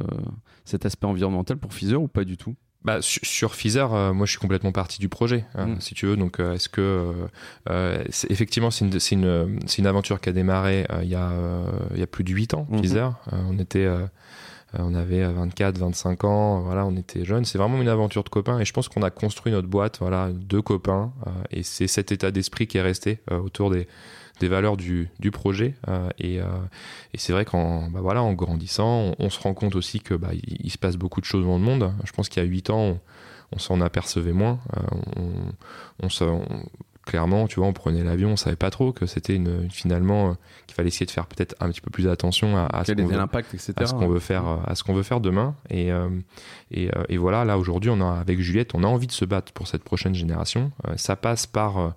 cet 0.65 0.87
aspect 0.87 1.07
environnemental 1.07 1.59
pour 1.59 1.71
Pfizer 1.71 2.01
ou 2.01 2.09
pas 2.09 2.25
du 2.25 2.39
tout? 2.39 2.55
Bah, 2.88 3.03
sur, 3.03 3.20
sur 3.22 3.51
Pfizer, 3.51 3.92
euh, 3.92 4.14
moi 4.14 4.24
je 4.24 4.31
suis 4.31 4.38
complètement 4.40 4.72
parti 4.72 4.98
du 4.98 5.11
projet, 5.11 5.44
hein, 5.55 5.66
Mm. 5.66 5.81
si 5.81 5.94
tu 5.94 6.07
veux. 6.07 6.16
Donc, 6.16 6.40
euh, 6.40 6.55
est-ce 6.55 6.70
que. 6.70 7.12
euh, 7.68 8.03
effectivement, 8.31 8.70
c'est 8.70 9.11
une, 9.11 9.87
aventure 9.87 10.22
qui 10.22 10.31
a 10.31 10.33
démarré 10.33 10.87
il, 11.03 11.09
y 11.11 11.14
a, 11.14 11.31
il 11.92 12.01
y 12.01 12.03
a 12.03 12.07
plus 12.07 12.24
de 12.24 12.33
8 12.33 12.55
ans. 12.55 12.66
Pfizer. 12.72 13.12
Euh, 13.35 13.37
on 13.51 13.59
était. 13.59 13.87
on 14.79 14.94
avait 14.94 15.22
24, 15.22 15.77
25 15.77 16.24
ans, 16.24 16.61
voilà, 16.61 16.87
on 16.87 16.96
était 16.96 17.27
jeunes. 17.27 17.44
C'est 17.44 17.59
vraiment 17.59 17.79
une 17.79 17.88
aventure 17.88 18.24
de 18.24 18.31
copains 18.31 18.59
et 18.59 18.64
je 18.64 18.72
pense 18.72 18.88
qu'on 18.88 19.03
a 19.03 19.11
construit 19.11 19.53
notre 19.53 19.68
boîte, 19.68 19.98
voilà, 20.01 20.31
deux 20.33 20.62
copains. 20.62 21.12
et 21.51 21.62
c'est 21.62 21.88
cet 21.88 22.11
état 22.11 22.31
d'esprit 22.31 22.66
qui 22.66 22.79
est 22.79 22.83
resté 22.83 23.20
autour 23.31 23.70
des, 23.70 23.87
des 24.40 24.48
valeurs 24.48 24.77
du, 24.77 25.09
du 25.18 25.31
projet. 25.31 25.74
euh, 25.88 26.09
et 26.18 26.40
euh, 26.40 26.44
et 27.14 27.18
c'est 27.18 27.33
vrai 27.33 27.44
qu'en 27.44 27.88
bah 27.90 28.01
voilà, 28.03 28.22
en 28.22 28.33
grandissant, 28.35 29.14
on, 29.18 29.27
on 29.27 29.31
se 29.31 29.40
rend 29.40 29.55
compte 29.55 29.74
aussi 29.77 30.01
que 30.01 30.14
bah, 30.14 30.31
il, 30.33 30.57
il 30.66 30.70
se 30.70 30.79
passe 30.79 30.96
beaucoup 30.96 31.20
de 31.20 31.27
choses 31.27 31.44
dans 31.44 31.59
le 31.59 31.64
monde. 31.64 31.92
Je 32.05 32.12
pense 32.12 32.29
qu'il 32.29 32.42
y 32.42 32.46
a 32.46 32.48
8 32.48 32.70
ans, 32.70 32.79
on, 32.81 33.01
on 33.53 33.59
s'en 33.59 33.81
apercevait 33.81 34.33
moins. 34.33 34.59
Euh, 34.77 34.81
on, 35.16 35.33
on 36.05 36.09
se, 36.09 36.24
clairement, 37.07 37.46
tu 37.48 37.59
vois, 37.61 37.66
on 37.68 37.72
prenait 37.72 38.05
l'avion, 38.05 38.33
on 38.33 38.37
savait 38.37 38.57
pas 38.57 38.68
trop 38.70 38.92
que 38.92 39.07
c'était 39.07 39.35
une, 39.35 39.62
une- 39.64 39.70
finalement 39.70 40.29
euh, 40.31 40.33
qu'il 40.66 40.74
fallait 40.74 40.88
essayer 40.88 41.07
de 41.07 41.11
faire 41.11 41.24
peut-être 41.27 41.57
un 41.59 41.70
petit 41.70 41.81
peu 41.81 41.90
plus 41.90 42.07
attention 42.09 42.57
à, 42.59 42.66
à 42.66 42.85
ce 42.85 42.92
qu'on 43.03 43.09
veut- 43.14 43.14
etc. 43.55 43.72
à 43.77 43.87
ce 43.87 43.94
qu'on 43.94 44.09
veut 44.09 44.20
faire, 44.20 44.44
à 44.66 44.74
ce 44.74 44.85
qu'on 44.85 44.92
veut 44.92 45.03
faire 45.03 45.20
demain. 45.20 45.55
Et, 45.70 45.90
euh, 45.90 46.11
et, 46.70 46.90
euh, 46.94 47.05
et 47.09 47.16
voilà, 47.16 47.46
là 47.46 47.57
aujourd'hui, 47.59 47.90
on 47.90 48.01
a 48.03 48.12
avec 48.20 48.38
Juliette, 48.40 48.74
on 48.74 48.85
a 48.85 48.87
envie 48.87 49.07
de 49.07 49.12
se 49.12 49.24
battre 49.24 49.53
pour 49.55 49.66
cette 49.66 49.83
prochaine 49.85 50.14
génération. 50.14 50.70
Ça 50.96 51.16
passe 51.16 51.46
par 51.46 51.94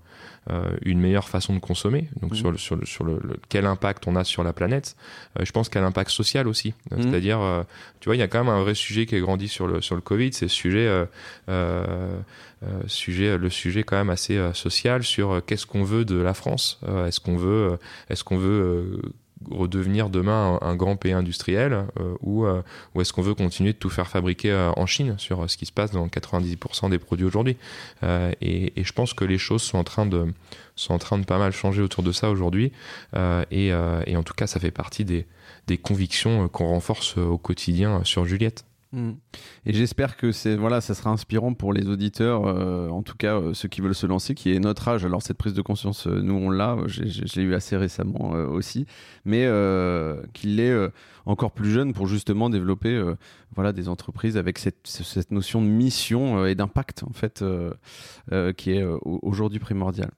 une 0.83 0.99
meilleure 0.99 1.27
façon 1.29 1.53
de 1.53 1.59
consommer. 1.59 2.09
Donc 2.21 2.31
Mhm. 2.31 2.37
sur 2.37 2.51
le, 2.51 2.57
sur 2.57 2.75
le, 2.75 2.85
sur 2.85 3.03
le, 3.03 3.19
le- 3.23 3.37
quel 3.49 3.65
impact 3.65 4.05
on 4.07 4.15
a 4.15 4.23
sur 4.23 4.43
la 4.43 4.53
planète. 4.53 4.95
Euh, 5.39 5.45
je 5.45 5.51
pense 5.51 5.69
qu'il 5.69 5.75
y 5.79 5.81
a 5.81 5.85
l'impact 5.85 6.11
social 6.11 6.47
aussi. 6.47 6.73
Euh, 6.91 6.97
Mhm. 6.97 7.03
C'est-à-dire, 7.03 7.39
euh, 7.41 7.63
tu 7.99 8.09
vois, 8.09 8.15
il 8.15 8.19
y 8.19 8.23
a 8.23 8.27
quand 8.27 8.39
même 8.43 8.53
un 8.53 8.61
vrai 8.61 8.73
sujet 8.75 9.05
qui 9.05 9.15
est 9.15 9.21
grandi 9.21 9.47
sur 9.47 9.67
le 9.67 9.81
sur 9.81 9.95
le 9.95 10.01
Covid. 10.01 10.33
C'est 10.33 10.45
le 10.45 10.49
sujet. 10.49 10.87
euh, 10.87 11.05
euh, 11.49 12.17
euh, 12.63 12.81
sujet, 12.85 13.39
le 13.39 13.49
sujet 13.49 13.81
quand 13.81 13.95
même 13.97 14.11
assez 14.11 14.37
euh, 14.37 14.53
social 14.53 15.01
sur 15.01 15.31
euh, 15.31 15.41
qu'est-ce 15.41 15.65
qu'on 15.65 15.83
veut 15.83 16.05
de 16.05 16.17
la 16.17 16.35
France. 16.35 16.79
Euh, 16.87 17.07
est-ce 17.07 17.19
qu'on 17.19 17.35
veut, 17.35 17.71
euh, 17.71 17.77
est-ce 18.09 18.23
qu'on 18.23 18.37
veut 18.37 18.61
euh, 18.61 19.01
redevenir 19.49 20.09
demain 20.09 20.59
un, 20.61 20.75
grand 20.75 20.95
pays 20.95 21.13
industriel 21.13 21.85
euh, 21.99 22.15
ou, 22.21 22.45
euh, 22.45 22.61
ou 22.93 23.01
est-ce 23.01 23.13
qu'on 23.13 23.21
veut 23.21 23.33
continuer 23.33 23.73
de 23.73 23.77
tout 23.77 23.89
faire 23.89 24.07
fabriquer 24.07 24.51
euh, 24.51 24.71
en 24.75 24.85
Chine 24.85 25.15
sur 25.17 25.41
euh, 25.41 25.47
ce 25.47 25.57
qui 25.57 25.65
se 25.65 25.71
passe 25.71 25.91
dans 25.91 26.07
90% 26.07 26.89
des 26.89 26.99
produits 26.99 27.25
aujourd'hui? 27.25 27.57
Euh, 28.03 28.31
et, 28.41 28.79
et 28.79 28.83
je 28.83 28.93
pense 28.93 29.13
que 29.13 29.25
les 29.25 29.37
choses 29.37 29.61
sont 29.61 29.77
en 29.77 29.83
train 29.83 30.05
de 30.05 30.33
sont 30.75 30.93
en 30.93 30.99
train 30.99 31.17
de 31.17 31.25
pas 31.25 31.37
mal 31.37 31.51
changer 31.51 31.81
autour 31.81 32.01
de 32.01 32.11
ça 32.11 32.29
aujourd'hui 32.29 32.71
et, 33.13 33.67
et 33.67 34.15
en 34.15 34.23
tout 34.23 34.33
cas 34.33 34.47
ça 34.47 34.59
fait 34.59 34.71
partie 34.71 35.05
des, 35.05 35.27
des 35.67 35.77
convictions 35.77 36.47
qu'on 36.47 36.67
renforce 36.67 37.17
au 37.17 37.37
quotidien 37.37 38.03
sur 38.03 38.25
Juliette. 38.25 38.65
Mm. 38.93 39.11
Et 39.65 39.73
j'espère 39.73 40.17
que 40.17 40.33
c'est 40.33 40.57
voilà, 40.57 40.81
ça 40.81 40.93
sera 40.93 41.11
inspirant 41.11 41.53
pour 41.53 41.71
les 41.71 41.87
auditeurs, 41.87 42.45
euh, 42.45 42.89
en 42.89 43.03
tout 43.03 43.15
cas 43.15 43.35
euh, 43.35 43.53
ceux 43.53 43.69
qui 43.69 43.79
veulent 43.79 43.95
se 43.95 44.05
lancer, 44.05 44.35
qui 44.35 44.53
est 44.53 44.59
notre 44.59 44.85
âge. 44.89 45.05
Alors 45.05 45.21
cette 45.21 45.37
prise 45.37 45.53
de 45.53 45.61
conscience, 45.61 46.07
euh, 46.07 46.21
nous 46.21 46.33
on 46.33 46.49
l'a, 46.49 46.77
j'ai- 46.87 47.41
eu 47.41 47.53
assez 47.53 47.77
récemment 47.77 48.31
aussi, 48.31 48.85
mais 49.23 49.47
qu'il 50.33 50.59
euh, 50.59 50.89
encore 51.25 51.51
plus 51.51 51.71
jeune 51.71 51.93
pour 51.93 52.07
justement 52.07 52.49
développer 52.49 53.01
voilà 53.55 53.71
des 53.71 53.87
entreprises 53.87 54.37
avec 54.37 54.57
cette, 54.57 54.85
cette 54.85 55.31
notion 55.31 55.61
de 55.61 55.67
mission 55.67 56.45
et 56.45 56.55
d'impact 56.55 57.03
en 57.03 57.13
fait 57.13 57.43
qui 58.57 58.71
est 58.71 58.83
aujourd'hui 59.03 59.59
primordial. 59.59 60.11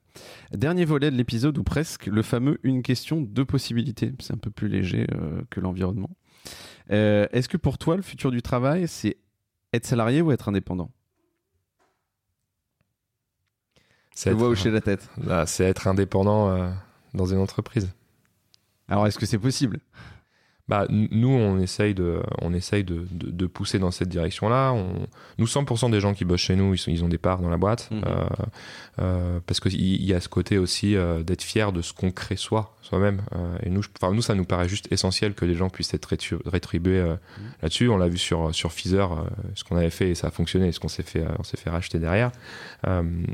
Dernier 0.52 0.84
volet 0.84 1.10
de 1.10 1.16
l'épisode 1.16 1.56
ou 1.58 1.62
presque 1.62 2.06
le 2.06 2.22
fameux 2.22 2.58
une 2.62 2.82
question 2.82 3.20
deux 3.20 3.44
possibilités. 3.44 4.12
C'est 4.18 4.32
un 4.34 4.38
peu 4.38 4.50
plus 4.50 4.68
léger 4.68 5.06
que 5.50 5.60
l'environnement. 5.60 6.10
Euh, 6.90 7.26
Est-ce 7.32 7.48
que 7.48 7.56
pour 7.56 7.78
toi, 7.78 7.96
le 7.96 8.02
futur 8.02 8.30
du 8.30 8.42
travail, 8.42 8.88
c'est 8.88 9.16
être 9.72 9.86
salarié 9.86 10.22
ou 10.22 10.32
être 10.32 10.48
indépendant? 10.48 10.90
Je 14.16 14.30
vois 14.30 14.48
hocher 14.48 14.70
la 14.70 14.80
tête. 14.80 15.08
c'est 15.46 15.64
être 15.64 15.88
indépendant 15.88 16.50
euh, 16.50 16.70
dans 17.14 17.26
une 17.26 17.38
entreprise. 17.38 17.90
Alors, 18.88 19.06
est-ce 19.06 19.18
que 19.18 19.26
c'est 19.26 19.38
possible? 19.38 19.80
Bah, 20.66 20.86
nous, 20.88 21.28
on 21.28 21.58
essaye 21.60 21.92
de, 21.92 22.22
on 22.40 22.54
essaye 22.54 22.84
de, 22.84 23.06
de, 23.10 23.30
de 23.30 23.46
pousser 23.46 23.78
dans 23.78 23.90
cette 23.90 24.08
direction-là. 24.08 24.72
On, 24.72 25.06
nous, 25.36 25.44
100% 25.46 25.90
des 25.90 26.00
gens 26.00 26.14
qui 26.14 26.24
bossent 26.24 26.40
chez 26.40 26.56
nous, 26.56 26.72
ils, 26.72 26.78
sont- 26.78 26.90
ils 26.90 27.04
ont 27.04 27.08
des 27.08 27.18
parts 27.18 27.40
dans 27.42 27.50
la 27.50 27.58
boîte. 27.58 27.90
Mhm. 27.90 28.02
Euh, 28.06 28.24
euh, 29.00 29.40
parce 29.46 29.60
qu'il 29.60 29.74
y, 29.78 30.06
y 30.06 30.14
a 30.14 30.20
ce 30.20 30.28
côté 30.30 30.56
aussi 30.56 30.96
euh, 30.96 31.22
d'être 31.22 31.42
fier 31.42 31.70
de 31.70 31.82
ce 31.82 31.92
qu'on 31.92 32.10
crée 32.10 32.36
soi, 32.36 32.74
soi-même. 32.80 33.20
Et 33.62 33.68
nous, 33.68 33.82
je- 33.82 33.88
nous, 34.10 34.22
ça 34.22 34.34
nous 34.34 34.46
paraît 34.46 34.66
juste 34.68 34.90
essentiel 34.90 35.34
que 35.34 35.44
les 35.44 35.54
gens 35.54 35.68
puissent 35.68 35.92
être 35.92 36.08
rétu- 36.10 36.38
rétribués 36.46 37.02
Mhm. 37.02 37.18
là-dessus. 37.60 37.88
On 37.90 37.98
l'a 37.98 38.08
vu 38.08 38.16
sur, 38.16 38.54
sur 38.54 38.70
euh, 38.70 39.06
ce 39.54 39.64
qu'on 39.64 39.76
avait 39.76 39.90
fait 39.90 40.08
et 40.08 40.14
ça 40.14 40.28
a 40.28 40.30
fonctionné, 40.30 40.68
et 40.68 40.72
ce 40.72 40.80
qu'on 40.80 40.88
s'est 40.88 41.02
fait, 41.02 41.26
on 41.38 41.42
s'est 41.42 41.58
fait 41.58 41.68
racheter 41.68 41.98
derrière. 41.98 42.32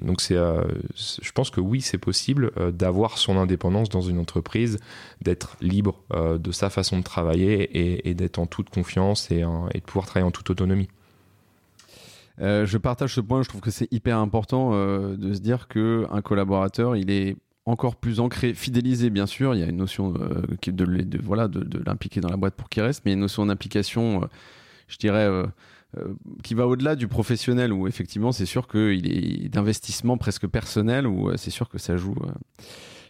Donc, 0.02 0.20
c'est, 0.20 0.34
je 0.36 1.32
pense 1.32 1.50
que 1.50 1.60
oui, 1.60 1.80
c'est 1.80 1.98
possible 1.98 2.50
d'avoir 2.72 3.18
son 3.18 3.36
indépendance 3.36 3.88
dans 3.88 4.00
une 4.00 4.18
entreprise, 4.18 4.78
d'être 5.22 5.56
libre 5.60 6.00
de 6.12 6.50
sa 6.50 6.70
façon 6.70 6.98
de 6.98 7.02
travailler 7.04 7.19
et, 7.34 8.14
d'être 8.14 8.38
en 8.38 8.46
toute 8.46 8.70
confiance 8.70 9.30
et, 9.30 9.40
de 9.40 9.80
pouvoir 9.80 10.06
travailler 10.06 10.26
en 10.26 10.30
toute 10.30 10.50
autonomie. 10.50 10.88
Euh, 12.40 12.66
Je 12.66 12.78
partage 12.78 13.14
ce 13.14 13.20
point. 13.20 13.42
Je 13.42 13.48
trouve 13.48 13.60
que 13.60 13.70
c'est 13.70 13.92
hyper 13.92 14.18
important 14.18 14.70
euh, 14.72 15.16
de 15.16 15.34
se 15.34 15.40
dire 15.40 15.68
que 15.68 16.06
un 16.10 16.22
collaborateur, 16.22 16.96
il 16.96 17.10
est 17.10 17.36
encore 17.66 17.96
plus 17.96 18.20
ancré, 18.20 18.54
fidélisé 18.54 19.10
bien 19.10 19.26
sûr. 19.26 19.54
Il 19.54 19.60
y 19.60 19.62
a 19.62 19.66
une 19.66 19.76
notion 19.76 20.14
euh, 20.18 20.42
de, 20.66 21.18
voilà 21.22 21.48
de, 21.48 21.82
l'impliquer 21.84 22.20
dans 22.20 22.30
la 22.30 22.36
boîte 22.36 22.54
pour 22.54 22.68
qu'il 22.68 22.82
reste, 22.82 23.02
mais 23.04 23.12
une 23.12 23.20
notion 23.20 23.44
d'implication, 23.46 24.28
je 24.88 24.96
dirais. 24.96 25.28
qui 26.44 26.54
va 26.54 26.68
au-delà 26.68 26.94
du 26.94 27.08
professionnel 27.08 27.72
où 27.72 27.88
effectivement 27.88 28.30
c'est 28.30 28.46
sûr 28.46 28.68
qu'il 28.68 29.12
est 29.12 29.48
d'investissement 29.48 30.16
presque 30.16 30.46
personnel 30.46 31.04
où 31.06 31.36
c'est 31.36 31.50
sûr 31.50 31.68
que 31.68 31.78
ça 31.78 31.96
joue 31.96 32.14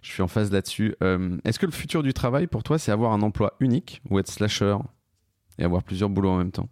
je 0.02 0.10
suis 0.10 0.22
en 0.22 0.28
phase 0.28 0.50
là-dessus 0.50 0.94
Euh, 1.02 1.38
est-ce 1.44 1.58
que 1.58 1.66
le 1.66 1.72
futur 1.72 2.02
du 2.02 2.12
travail 2.12 2.46
pour 2.46 2.62
toi 2.62 2.78
c'est 2.78 2.92
avoir 2.92 3.12
un 3.12 3.22
emploi 3.22 3.54
unique 3.60 4.02
ou 4.10 4.18
être 4.18 4.30
slasher 4.30 4.76
et 5.58 5.64
avoir 5.64 5.82
plusieurs 5.82 6.08
boulots 6.08 6.30
en 6.30 6.38
même 6.38 6.52
temps? 6.52 6.68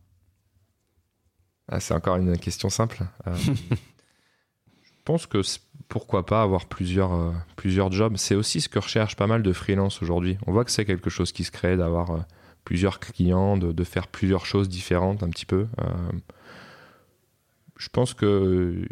Ah, 1.69 1.81
C'est 1.81 1.95
encore 1.95 2.17
une 2.17 2.39
question 2.39 2.71
simple. 2.71 3.03
je 3.27 4.91
pense 5.05 5.27
que 5.27 5.43
pourquoi 5.89 6.25
pas 6.25 6.43
avoir 6.43 6.67
plusieurs, 6.67 7.35
plusieurs 7.57 7.93
jobs. 7.93 8.17
C'est 8.17 8.35
aussi 8.35 8.61
ce 8.61 8.69
que 8.69 8.79
recherche 8.79 9.17
pas 9.17 9.27
mal 9.27 9.43
de 9.43 9.53
freelance 9.53 10.03
aujourd'hui. 10.03 10.39
On 10.47 10.53
voit 10.53 10.65
que 10.65 10.71
c'est 10.71 10.85
quelque 10.85 11.11
chose 11.11 11.33
qui 11.33 11.45
se 11.45 11.51
crée 11.51 11.77
d'avoir 11.77 12.27
plusieurs 12.65 13.01
clients, 13.01 13.57
de, 13.57 13.85
faire 13.85 14.07
plusieurs 14.07 14.47
choses 14.47 14.69
différentes 14.69 15.23
un 15.23 15.29
petit 15.29 15.47
peu. 15.47 15.67
je 17.77 17.89
pense 17.91 18.15
que 18.15 18.87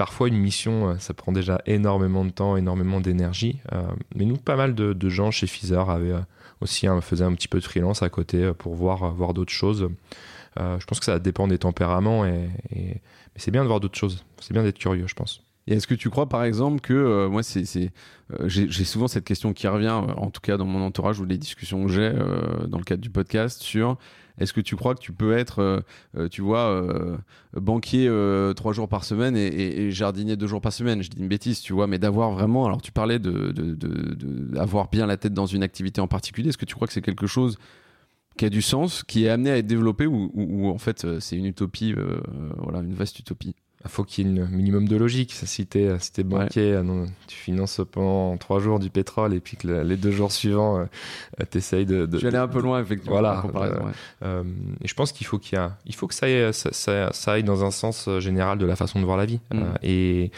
parfois 0.00 0.28
une 0.28 0.38
mission, 0.38 0.96
ça 0.98 1.12
prend 1.12 1.30
déjà 1.30 1.60
énormément 1.66 2.24
de 2.24 2.30
temps, 2.30 2.56
énormément 2.56 3.02
d'énergie. 3.02 3.60
mais 4.14 4.24
nous, 4.24 4.38
pas 4.38 4.56
mal 4.56 4.74
de, 4.74 5.08
gens 5.10 5.30
chez 5.30 5.46
Fizer 5.46 5.90
avaient 5.90 6.14
aussi 6.62 6.86
hein, 6.86 7.02
faisaient 7.02 7.24
un 7.24 7.34
petit 7.34 7.48
peu 7.48 7.58
de 7.60 7.64
freelance 7.64 8.02
à 8.02 8.08
côté 8.08 8.50
pour 8.54 8.74
voir, 8.74 9.12
voir 9.12 9.34
d'autres 9.34 9.52
choses. 9.52 9.90
je 10.56 10.84
pense 10.86 11.00
que 11.00 11.04
ça 11.04 11.18
dépend 11.18 11.48
des 11.48 11.58
tempéraments, 11.58 12.22
mais 12.22 13.02
c'est 13.36 13.50
bien 13.50 13.60
de 13.60 13.68
voir 13.68 13.80
d'autres 13.80 13.98
choses. 13.98 14.24
C'est 14.40 14.54
bien 14.54 14.62
d'être 14.62 14.78
curieux, 14.78 15.06
je 15.06 15.14
pense. 15.14 15.42
Et 15.70 15.74
est-ce 15.74 15.86
que 15.86 15.94
tu 15.94 16.10
crois, 16.10 16.28
par 16.28 16.42
exemple, 16.42 16.80
que 16.80 16.92
euh, 16.92 17.28
moi, 17.28 17.42
c'est, 17.42 17.64
euh, 18.32 18.48
j'ai, 18.48 18.84
souvent 18.84 19.08
cette 19.08 19.24
question 19.24 19.52
qui 19.52 19.68
revient, 19.68 20.00
euh, 20.08 20.14
en 20.16 20.30
tout 20.30 20.40
cas 20.40 20.56
dans 20.56 20.64
mon 20.64 20.82
entourage 20.82 21.20
ou 21.20 21.24
les 21.24 21.38
discussions 21.38 21.86
que 21.86 21.92
j'ai 21.92 22.12
dans 22.66 22.78
le 22.78 22.84
cadre 22.84 23.00
du 23.00 23.10
podcast, 23.10 23.62
sur 23.62 23.96
est-ce 24.40 24.52
que 24.52 24.60
tu 24.60 24.74
crois 24.74 24.94
que 24.94 25.00
tu 25.00 25.12
peux 25.12 25.36
être, 25.36 25.84
tu 26.30 26.42
vois, 26.42 26.84
banquier 27.54 28.10
trois 28.56 28.72
jours 28.72 28.88
par 28.88 29.04
semaine 29.04 29.36
et, 29.36 29.90
jardinier 29.90 30.36
deux 30.36 30.46
jours 30.46 30.60
par 30.60 30.72
semaine? 30.72 31.02
Je 31.02 31.10
dis 31.10 31.18
une 31.18 31.28
bêtise, 31.28 31.60
tu 31.60 31.72
vois, 31.72 31.86
mais 31.86 31.98
d'avoir 31.98 32.32
vraiment. 32.32 32.66
Alors, 32.66 32.82
tu 32.82 32.92
parlais 32.92 33.18
de, 33.18 33.52
d'avoir 34.52 34.88
bien 34.88 35.06
la 35.06 35.16
tête 35.16 35.34
dans 35.34 35.46
une 35.46 35.62
activité 35.62 36.00
en 36.00 36.08
particulier. 36.08 36.48
Est-ce 36.48 36.58
que 36.58 36.64
tu 36.64 36.74
crois 36.74 36.86
que 36.86 36.92
c'est 36.92 37.02
quelque 37.02 37.26
chose 37.26 37.58
qui 38.36 38.44
a 38.46 38.50
du 38.50 38.62
sens, 38.62 39.04
qui 39.04 39.26
est 39.26 39.28
amené 39.28 39.50
à 39.50 39.58
être 39.58 39.66
développé 39.66 40.06
ou, 40.06 40.68
en 40.68 40.78
fait 40.78 41.06
c'est 41.20 41.36
une 41.36 41.46
utopie, 41.46 41.94
voilà, 42.56 42.80
une 42.80 42.94
vaste 42.94 43.18
utopie? 43.18 43.54
Faut 43.88 44.04
qu'il 44.04 44.28
y 44.28 44.36
ait 44.36 44.40
un 44.42 44.46
minimum 44.46 44.86
de 44.86 44.96
logique. 44.96 45.32
Si 45.32 45.66
tu 45.66 45.78
es, 45.78 45.98
si 46.00 46.22
banquier, 46.22 46.74
euh, 46.74 47.06
tu 47.26 47.36
finances 47.36 47.80
pendant 47.90 48.36
trois 48.36 48.60
jours 48.60 48.78
du 48.78 48.90
pétrole 48.90 49.32
et 49.32 49.40
puis 49.40 49.56
que 49.56 49.68
les 49.68 49.96
deux 49.96 50.10
jours 50.10 50.32
suivants, 50.32 50.80
euh, 50.80 50.84
tu 51.50 51.58
essayes 51.58 51.86
de, 51.86 52.04
de. 52.04 52.18
Tu 52.18 52.26
un 52.26 52.48
peu 52.48 52.60
loin, 52.60 52.82
effectivement. 52.82 53.20
Voilà. 53.20 53.42
Euh, 54.22 54.44
et 54.82 54.88
je 54.88 54.94
pense 54.94 55.12
qu'il 55.12 55.26
faut, 55.26 55.38
qu'il 55.38 55.56
a, 55.56 55.78
il 55.86 55.94
faut 55.94 56.06
que 56.06 56.14
ça 56.14 56.26
aille, 56.26 56.52
ça, 56.52 57.10
ça, 57.12 57.32
aille 57.32 57.42
dans 57.42 57.64
un 57.64 57.70
sens 57.70 58.08
général 58.18 58.58
de 58.58 58.66
la 58.66 58.76
façon 58.76 59.00
de 59.00 59.04
voir 59.06 59.16
la 59.16 59.24
vie. 59.24 59.40
Mm. 59.52 59.62
et, 59.82 60.30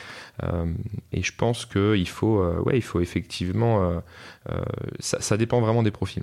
et 1.12 1.22
je 1.22 1.32
pense 1.36 1.66
qu'il 1.66 2.08
faut, 2.08 2.44
ouais, 2.64 2.76
il 2.76 2.82
faut 2.82 3.00
effectivement. 3.00 4.02
Ça, 5.00 5.20
ça, 5.20 5.36
dépend 5.36 5.60
vraiment 5.60 5.82
des 5.82 5.90
profils. 5.90 6.22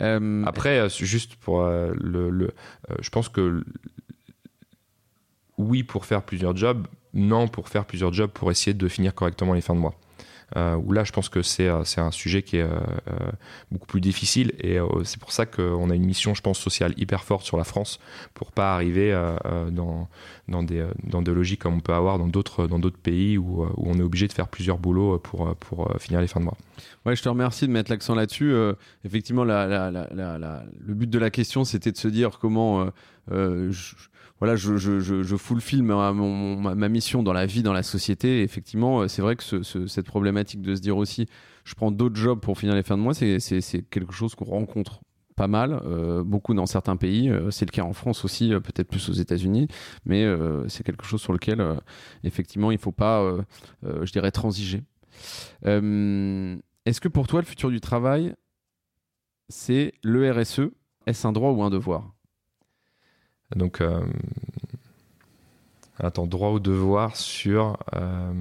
Après, 0.00 0.88
juste 0.88 1.34
pour 1.36 1.64
le, 1.64 2.30
le 2.30 2.52
je 3.00 3.10
pense 3.10 3.28
que 3.28 3.64
oui 5.58 5.82
pour 5.82 6.06
faire 6.06 6.22
plusieurs 6.22 6.56
jobs, 6.56 6.86
non 7.12 7.48
pour 7.48 7.68
faire 7.68 7.84
plusieurs 7.84 8.12
jobs 8.12 8.30
pour 8.30 8.50
essayer 8.50 8.74
de 8.74 8.88
finir 8.88 9.14
correctement 9.14 9.54
les 9.54 9.60
fins 9.60 9.74
de 9.74 9.80
mois. 9.80 9.94
Euh, 10.56 10.80
là, 10.90 11.04
je 11.04 11.12
pense 11.12 11.28
que 11.28 11.42
c'est 11.42 11.68
euh, 11.68 11.82
un 11.96 12.10
sujet 12.10 12.42
qui 12.42 12.58
est 12.58 12.62
euh, 12.62 12.78
beaucoup 13.70 13.86
plus 13.86 14.00
difficile 14.00 14.52
et 14.60 14.78
c'est 15.04 15.18
pour 15.18 15.32
ça 15.32 15.46
qu'on 15.46 15.90
a 15.90 15.94
une 15.94 16.04
mission, 16.04 16.34
je 16.34 16.42
pense, 16.42 16.58
sociale 16.58 16.94
hyper 16.96 17.24
forte 17.24 17.44
sur 17.44 17.56
la 17.56 17.64
France 17.64 17.98
pour 18.34 18.52
pas 18.52 18.74
arriver 18.74 19.12
dans, 19.72 20.08
dans, 20.48 20.62
des, 20.62 20.86
dans 21.02 21.20
logiques 21.20 21.60
comme 21.60 21.74
on 21.74 21.80
peut 21.80 21.94
avoir 21.94 22.18
dans 22.18 22.28
d'autres 22.28 22.98
pays 23.02 23.38
où, 23.38 23.64
où, 23.64 23.84
on 23.86 23.98
est 23.98 24.02
obligé 24.02 24.28
de 24.28 24.32
faire 24.32 24.48
plusieurs 24.48 24.78
boulots 24.78 25.18
pour, 25.18 25.54
pour 25.56 25.90
finir 25.98 26.20
les 26.20 26.26
fins 26.26 26.40
de 26.40 26.44
mois. 26.44 26.56
Ouais, 27.06 27.16
je 27.16 27.22
te 27.22 27.28
remercie 27.28 27.66
de 27.66 27.72
mettre 27.72 27.90
l'accent 27.90 28.14
là-dessus. 28.14 28.54
effectivement, 29.04 29.44
le 29.44 30.94
but 30.94 31.10
de 31.10 31.18
la 31.18 31.30
question, 31.30 31.64
c'était 31.64 31.92
de 31.92 31.96
se 31.96 32.08
dire 32.08 32.38
comment 32.38 32.86
voilà, 34.40 34.56
je, 34.56 34.76
je, 34.76 35.80
ma, 35.82 36.88
mission 36.88 37.22
dans 37.22 37.32
la 37.32 37.46
vie, 37.46 37.62
dans 37.62 37.72
la 37.72 37.82
société. 37.82 38.42
effectivement, 38.42 39.02
euh, 39.02 39.08
c'est 39.08 39.22
vrai 39.22 39.36
que 39.36 39.62
cette 39.62 40.06
problématique 40.06 40.60
de 40.60 40.74
se 40.74 40.80
dire 40.80 40.96
aussi, 40.96 41.26
je 41.64 41.74
prends 41.74 41.90
d'autres 41.90 42.16
jobs 42.16 42.40
pour 42.40 42.58
finir 42.58 42.74
les 42.74 42.82
fins 42.82 42.96
de 42.96 43.02
mois, 43.02 43.14
c'est 43.14 43.82
quelque 43.90 44.12
chose 44.12 44.34
qu'on 44.34 44.46
rencontre 44.46 45.00
pas 45.36 45.48
mal, 45.48 45.80
euh, 45.84 46.22
beaucoup 46.22 46.54
dans 46.54 46.66
certains 46.66 46.96
pays. 46.96 47.28
Euh, 47.28 47.50
c'est 47.50 47.64
le 47.64 47.70
cas 47.70 47.82
en 47.82 47.92
France 47.92 48.24
aussi, 48.24 48.50
peut-être 48.50 48.88
plus 48.88 49.08
aux 49.08 49.14
États-Unis, 49.14 49.68
mais 50.04 50.26
c'est 50.68 50.84
quelque 50.84 51.04
chose 51.04 51.20
sur 51.20 51.32
lequel, 51.32 51.64
effectivement, 52.24 52.70
il 52.70 52.76
ne 52.76 52.80
faut 52.80 52.92
pas, 52.92 53.36
je 53.82 54.10
dirais, 54.12 54.30
transiger. 54.30 54.82
Est-ce 55.64 57.00
que 57.00 57.08
pour 57.08 57.26
toi, 57.28 57.40
le 57.40 57.46
futur 57.46 57.70
du 57.70 57.80
travail, 57.80 58.34
c'est 59.48 59.92
le 60.02 60.30
RSE 60.30 60.70
Est-ce 61.06 61.26
un 61.26 61.32
droit 61.32 61.50
ou 61.50 61.62
un 61.62 61.70
devoir? 61.70 62.13
Donc, 63.54 63.80
euh, 63.80 64.00
attends, 65.98 66.26
droit 66.26 66.50
ou 66.50 66.60
devoir 66.60 67.16
sur. 67.16 67.76
Euh, 67.94 68.32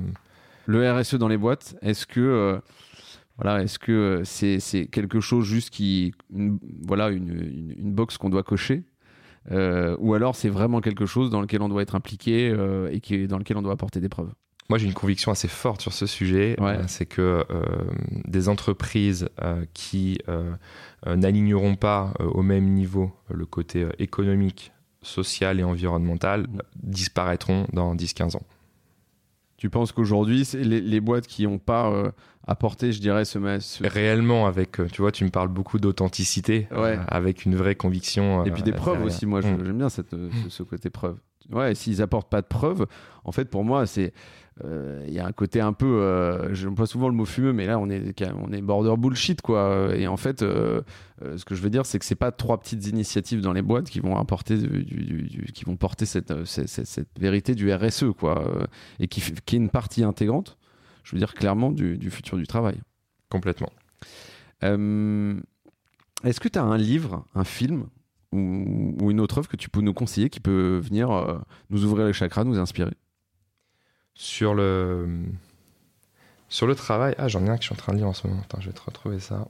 le 0.65 0.91
RSE 0.91 1.15
dans 1.15 1.27
les 1.27 1.37
boîtes, 1.37 1.75
est-ce 1.81 2.05
que. 2.05 2.19
Euh, 2.19 2.59
voilà, 3.37 3.63
est-ce 3.63 3.79
que 3.79 4.21
c'est 4.25 4.85
quelque 4.85 5.19
chose 5.19 5.43
juste 5.45 5.71
qui, 5.71 6.13
voilà, 6.29 7.09
une, 7.09 7.75
une, 7.79 7.91
box 7.91 8.19
qu'on 8.19 8.29
doit 8.29 8.43
cocher, 8.43 8.83
ou 9.49 10.13
alors 10.13 10.35
c'est 10.35 10.49
vraiment 10.49 10.81
quelque 10.81 11.07
chose 11.07 11.31
dans 11.31 11.41
lequel 11.41 11.63
on 11.63 11.67
doit 11.67 11.81
être 11.81 11.95
impliqué 11.95 12.55
et 12.91 12.99
qui, 12.99 13.27
dans 13.27 13.39
lequel 13.39 13.57
on 13.57 13.63
doit 13.63 13.73
apporter 13.73 13.99
des 13.99 14.07
preuves? 14.07 14.31
Moi, 14.69 14.77
j'ai 14.77 14.85
une 14.85 14.93
conviction 14.93 15.31
assez 15.31 15.47
forte 15.47 15.81
sur 15.81 15.93
ce 15.93 16.05
sujet. 16.05 16.55
c'est 16.85 17.07
que 17.07 17.43
des 18.27 18.49
entreprises 18.49 19.27
qui 19.73 20.19
n'aligneront 21.07 21.75
pas 21.75 22.13
au 22.19 22.43
même 22.43 22.71
niveau 22.71 23.11
le 23.31 23.47
côté 23.47 23.87
économique, 23.97 24.73
sociales 25.03 25.59
et 25.59 25.63
environnementales 25.63 26.47
disparaîtront 26.75 27.67
dans 27.73 27.95
10-15 27.95 28.37
ans. 28.37 28.43
Tu 29.57 29.69
penses 29.69 29.91
qu'aujourd'hui, 29.91 30.47
les, 30.55 30.81
les, 30.81 30.99
boîtes 30.99 31.25
qui 31.25 31.43
n'ont 31.47 31.57
pas 31.57 31.89
euh, 31.89 32.11
apporté, 32.45 32.91
je 32.91 32.99
dirais, 32.99 33.23
ce, 33.23 33.39
réellement 33.81 34.45
avec, 34.45 34.79
euh, 34.79 34.87
tu 34.91 35.01
vois, 35.01 35.13
tu 35.13 35.23
me 35.23 35.29
parles 35.29 35.47
beaucoup 35.47 35.79
d'authenticité, 35.79 36.67
euh, 36.73 36.97
avec 37.07 37.45
une 37.45 37.55
vraie 37.55 37.75
conviction. 37.75 38.43
et 38.43 38.51
puis 38.51 38.63
des 38.63 38.73
preuves 38.73 39.01
aussi. 39.03 39.25
Moi, 39.25 39.39
mm. 39.39 39.43
j'aime 39.43 39.77
bien 39.77 39.89
cette, 39.89 40.15
ce, 40.49 40.63
côté 40.63 40.89
preuve. 40.89 41.17
Ouais, 41.51 41.75
s'ils 41.75 42.01
apportent 42.01 42.29
pas 42.29 42.41
de 42.41 42.47
preuves, 42.47 42.87
en 43.23 43.31
fait, 43.31 43.45
pour 43.45 43.63
moi, 43.63 43.85
c'est 43.85 44.13
il 44.61 45.13
y 45.13 45.19
a 45.19 45.25
un 45.25 45.31
côté 45.31 45.61
un 45.61 45.73
peu, 45.73 46.01
euh, 46.01 46.53
je 46.53 46.69
pas 46.69 46.85
souvent 46.85 47.07
le 47.07 47.15
mot 47.15 47.25
fumeux, 47.25 47.53
mais 47.53 47.65
là 47.65 47.79
on 47.79 47.89
est, 47.89 48.13
on 48.35 48.51
est 48.51 48.61
border 48.61 48.95
bullshit 48.97 49.41
quoi. 49.41 49.95
Et 49.95 50.07
en 50.07 50.17
fait, 50.17 50.43
euh, 50.43 50.81
ce 51.35 51.43
que 51.43 51.55
je 51.55 51.61
veux 51.61 51.69
dire, 51.69 51.85
c'est 51.85 51.99
que 51.99 52.05
c'est 52.05 52.15
pas 52.15 52.31
trois 52.31 52.59
petites 52.59 52.87
initiatives 52.87 53.41
dans 53.41 53.53
les 53.53 53.61
boîtes 53.61 53.89
qui 53.89 53.99
vont 53.99 54.17
apporter, 54.17 54.57
du, 54.57 55.51
qui 55.53 55.65
vont 55.65 55.75
porter 55.75 56.05
cette, 56.05 56.45
cette, 56.45 56.67
cette, 56.67 57.19
vérité 57.19 57.55
du 57.55 57.73
RSE 57.73 58.05
quoi, 58.17 58.67
et 58.99 59.07
qui, 59.07 59.21
qui, 59.45 59.55
est 59.55 59.59
une 59.59 59.69
partie 59.69 60.03
intégrante, 60.03 60.57
je 61.03 61.13
veux 61.13 61.19
dire 61.19 61.33
clairement 61.33 61.71
du, 61.71 62.11
futur 62.11 62.37
du 62.37 62.47
travail. 62.47 62.79
Complètement. 63.29 63.71
Est-ce 64.61 66.39
que 66.39 66.47
tu 66.47 66.59
as 66.59 66.63
un 66.63 66.77
livre, 66.77 67.25
un 67.35 67.43
film 67.43 67.87
ou, 68.31 68.95
ou, 69.01 69.11
une 69.11 69.19
autre 69.19 69.39
œuvre 69.39 69.49
que 69.49 69.57
tu 69.57 69.69
peux 69.69 69.81
nous 69.81 69.93
conseiller 69.93 70.29
qui 70.29 70.39
peut 70.39 70.79
venir 70.81 71.43
nous 71.69 71.85
ouvrir 71.85 72.05
les 72.05 72.13
chakras, 72.13 72.43
nous 72.43 72.59
inspirer? 72.59 72.93
Sur 74.15 74.53
le, 74.53 75.07
sur 76.49 76.67
le 76.67 76.75
travail, 76.75 77.15
ah, 77.17 77.27
j'en 77.27 77.45
ai 77.45 77.49
un 77.49 77.57
que 77.57 77.63
je 77.63 77.67
suis 77.67 77.73
en 77.73 77.77
train 77.77 77.93
de 77.93 77.97
lire 77.97 78.07
en 78.07 78.13
ce 78.13 78.27
moment. 78.27 78.41
Attends, 78.41 78.61
je 78.61 78.67
vais 78.67 78.73
te 78.73 78.81
retrouver 78.81 79.19
ça. 79.19 79.47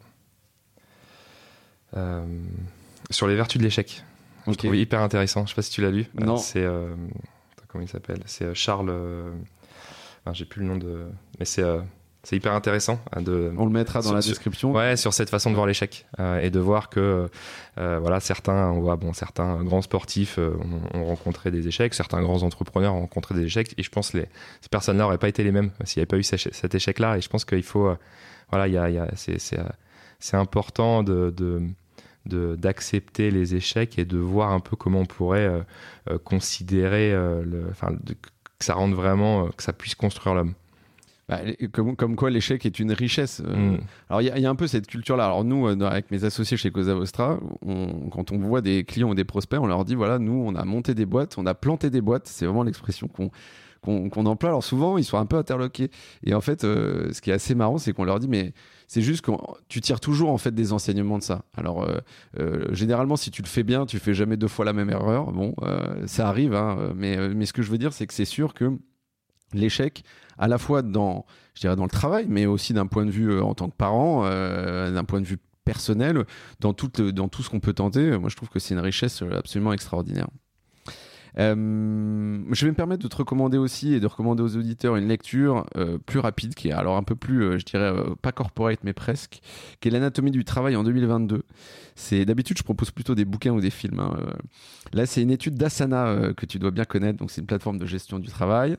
Euh, 1.95 2.26
sur 3.09 3.28
les 3.28 3.36
vertus 3.36 3.59
de 3.59 3.64
l'échec. 3.64 4.03
Je 4.47 4.53
trouve 4.53 4.76
hyper 4.76 5.01
intéressant. 5.01 5.45
Je 5.45 5.49
sais 5.51 5.55
pas 5.55 5.61
si 5.61 5.72
tu 5.72 5.82
l'as 5.82 5.91
lu. 5.91 6.07
Non. 6.16 6.38
C'est 6.38 6.64
euh, 6.64 6.95
comment 7.68 7.84
il 7.84 7.88
s'appelle? 7.88 8.22
C'est 8.26 8.45
euh, 8.45 8.53
Charles. 8.53 8.93
J'ai 10.32 10.45
plus 10.45 10.61
le 10.61 10.68
nom 10.68 10.78
de. 10.78 11.05
Mais 11.39 11.45
c'est 11.45 11.64
c'est 12.24 12.38
hyper 12.38 12.53
intéressant. 12.53 13.01
Hein, 13.11 13.21
de, 13.21 13.51
On 13.57 13.65
le 13.65 13.71
mettra 13.71 14.01
dans 14.01 14.13
la 14.13 14.21
description. 14.21 14.71
ouais, 14.71 14.95
sur 14.95 15.13
cette 15.13 15.30
façon 15.30 15.49
de 15.49 15.55
voir 15.55 15.67
l'échec 15.67 16.05
euh, 16.19 16.39
et 16.39 16.49
de 16.49 16.59
voir 16.59 16.89
que 16.89 17.30
euh, 17.78 17.99
voilà 17.99 18.21
certains, 18.21 18.71
on 18.71 18.80
voit 18.80 18.95
bon 18.95 19.11
certains 19.11 19.61
grands 19.61 19.82
sportifs 19.82 20.39
euh, 20.39 20.55
ont, 20.93 21.05
rencontré 21.05 21.51
des 21.51 21.67
échecs, 21.67 21.93
certains 21.93 22.21
grands 22.21 22.43
entrepreneurs 22.43 22.95
ont 22.95 23.01
rencontré 23.01 23.36
des 23.36 23.43
échecs 23.43 23.74
et 23.78 23.84
je 23.84 23.89
pense 23.89 24.11
que 24.11 24.19
les, 24.19 24.30
ces 24.61 24.69
personnes-là 24.69 25.03
n'auraient 25.03 25.17
pas 25.17 25.28
été 25.28 25.43
les 25.43 25.51
mêmes 25.51 25.71
s'il 25.84 25.99
n'y 25.99 26.03
avait 26.03 26.07
pas 26.07 26.17
eu 26.17 26.24
cet 26.24 26.74
échec-là 26.74 27.17
et 27.17 27.21
je 27.21 27.28
pense 27.28 27.43
qu'il 27.43 27.63
faut 27.63 27.93
voilà 28.49 28.67
il 28.67 28.74
y 28.74 28.78
a, 28.78 28.89
y 28.89 28.97
a 28.97 29.07
c'est 30.19 30.38
important 30.38 31.03
de, 31.03 31.30
de 31.36 32.55
d'accepter 32.55 33.32
les 33.32 33.55
échecs 33.55 33.99
et 33.99 34.05
de 34.05 34.17
voir 34.17 34.51
un 34.51 34.61
peu 34.61 34.78
comment 34.78 34.99
on 34.99 35.05
pourrait 35.05 35.51
considérer 36.24 37.11
le, 37.11 37.67
enfin, 37.69 37.89
que 38.07 38.63
ça 38.63 38.76
rende 38.76 38.93
vraiment 38.93 39.49
que 39.49 39.61
ça 39.61 39.74
puisse 39.74 39.95
construire 39.95 40.34
l'homme. 40.34 40.53
Bah, 41.34 41.67
comme, 41.71 41.95
comme, 41.95 42.15
quoi 42.15 42.29
l'échec 42.29 42.65
est 42.65 42.79
une 42.79 42.91
richesse. 42.91 43.41
Euh. 43.45 43.55
Mm. 43.55 43.81
Alors 44.09 44.21
il 44.21 44.38
y, 44.38 44.41
y, 44.41 44.45
a 44.45 44.49
un 44.49 44.55
peu 44.55 44.67
cette 44.67 44.88
culture-là. 44.88 45.25
Alors 45.25 45.43
nous, 45.43 45.67
euh, 45.67 45.79
avec 45.86 46.11
mes 46.11 46.23
associés 46.23 46.57
chez 46.57 46.71
Cosa 46.71 46.93
Vostra, 46.93 47.39
on, 47.65 48.09
quand 48.09 48.31
on 48.31 48.38
voit 48.39 48.61
des 48.61 48.84
clients 48.84 49.09
ou 49.09 49.15
des 49.15 49.23
prospects, 49.23 49.59
on 49.59 49.67
leur 49.67 49.86
dit 49.86 49.95
voilà, 49.95 50.19
nous, 50.19 50.43
on 50.45 50.55
a 50.55 50.65
monté 50.65 50.93
des 50.93 51.05
boîtes, 51.05 51.38
on 51.38 51.45
a 51.45 51.53
planté 51.53 51.89
des 51.89 52.01
boîtes. 52.01 52.27
C'est 52.27 52.45
vraiment 52.45 52.63
l'expression 52.63 53.07
qu'on 53.07 53.31
qu'on 53.81 54.25
emploie. 54.27 54.49
Alors 54.49 54.63
souvent, 54.63 54.97
ils 54.97 55.03
sont 55.03 55.17
un 55.17 55.25
peu 55.25 55.36
interloqués. 55.36 55.91
Et 56.23 56.34
en 56.34 56.39
fait, 56.39 56.61
ce 56.61 57.19
qui 57.19 57.31
est 57.31 57.34
assez 57.34 57.53
marrant, 57.53 57.77
c'est 57.77 57.91
qu'on 57.91 58.05
leur 58.05 58.17
dit, 58.17 58.29
mais 58.29 58.53
c'est 58.88 59.01
juste 59.01 59.25
que 59.25 59.31
tu 59.67 59.81
tires 59.81 59.99
toujours 59.99 60.29
en 60.29 60.38
fait 60.38 60.55
des 60.55 60.71
enseignements 60.71 61.17
de 61.17 61.23
ça. 61.23 61.41
Alors 61.57 61.86
généralement, 62.71 63.17
si 63.17 63.29
tu 63.29 63.41
le 63.41 63.47
fais 63.49 63.63
bien, 63.63 63.86
tu 63.86 63.99
fais 63.99 64.13
jamais 64.13 64.38
deux 64.38 64.47
fois 64.47 64.63
la 64.63 64.71
même 64.71 64.89
erreur. 64.89 65.34
Bon, 65.34 65.53
ça 66.05 66.29
arrive, 66.29 66.53
hein, 66.53 66.93
mais, 66.95 67.27
mais 67.36 67.45
ce 67.45 67.51
que 67.51 67.61
je 67.61 67.69
veux 67.69 67.77
dire, 67.77 67.91
c'est 67.91 68.07
que 68.07 68.13
c'est 68.13 68.23
sûr 68.23 68.53
que 68.53 68.71
l'échec, 69.53 70.03
à 70.38 70.47
la 70.47 70.57
fois 70.57 70.81
dans, 70.81 71.25
je 71.55 71.61
dirais, 71.61 71.75
dans 71.75 71.84
le 71.84 71.89
travail, 71.89 72.25
mais 72.27 72.45
aussi 72.45 72.73
d'un 72.73 72.88
point 72.88 73.05
de 73.05 73.11
vue 73.11 73.39
en 73.39 73.53
tant 73.53 73.69
que 73.69 73.75
parent, 73.75 74.23
d'un 74.23 75.03
point 75.03 75.21
de 75.21 75.25
vue 75.25 75.38
personnel 75.65 76.25
dans 76.59 76.73
tout, 76.73 76.89
dans 77.11 77.27
tout 77.27 77.43
ce 77.43 77.49
qu'on 77.49 77.59
peut 77.59 77.73
tenter. 77.73 78.17
Moi, 78.17 78.29
je 78.29 78.36
trouve 78.36 78.49
que 78.49 78.59
c'est 78.59 78.73
une 78.73 78.79
richesse 78.81 79.21
absolument 79.21 79.73
extraordinaire. 79.73 80.27
Euh, 81.39 82.43
je 82.51 82.65
vais 82.65 82.71
me 82.71 82.75
permettre 82.75 83.01
de 83.03 83.07
te 83.07 83.15
recommander 83.15 83.57
aussi 83.57 83.93
et 83.93 83.99
de 83.99 84.05
recommander 84.07 84.43
aux 84.43 84.55
auditeurs 84.55 84.95
une 84.95 85.07
lecture 85.07 85.65
euh, 85.77 85.97
plus 85.97 86.19
rapide, 86.19 86.53
qui 86.53 86.69
est 86.69 86.71
alors 86.71 86.97
un 86.97 87.03
peu 87.03 87.15
plus, 87.15 87.43
euh, 87.43 87.57
je 87.57 87.65
dirais, 87.65 87.91
pas 88.21 88.31
corporate, 88.31 88.79
mais 88.84 88.93
presque, 88.93 89.41
qui 89.79 89.88
est 89.88 89.91
l'anatomie 89.91 90.31
du 90.31 90.45
travail 90.45 90.75
en 90.75 90.84
2022. 90.84 91.43
C'est 91.95 92.25
d'habitude, 92.25 92.57
je 92.57 92.63
propose 92.63 92.91
plutôt 92.91 93.15
des 93.15 93.25
bouquins 93.25 93.51
ou 93.51 93.61
des 93.61 93.69
films. 93.69 93.99
Hein, 93.99 94.17
Là, 94.93 95.05
c'est 95.05 95.21
une 95.21 95.31
étude 95.31 95.55
d'Asana 95.55 96.34
que 96.36 96.45
tu 96.45 96.59
dois 96.59 96.71
bien 96.71 96.86
connaître. 96.86 97.17
Donc, 97.19 97.31
c'est 97.31 97.41
une 97.41 97.47
plateforme 97.47 97.77
de 97.77 97.86
gestion 97.86 98.19
du 98.19 98.29
travail. 98.29 98.77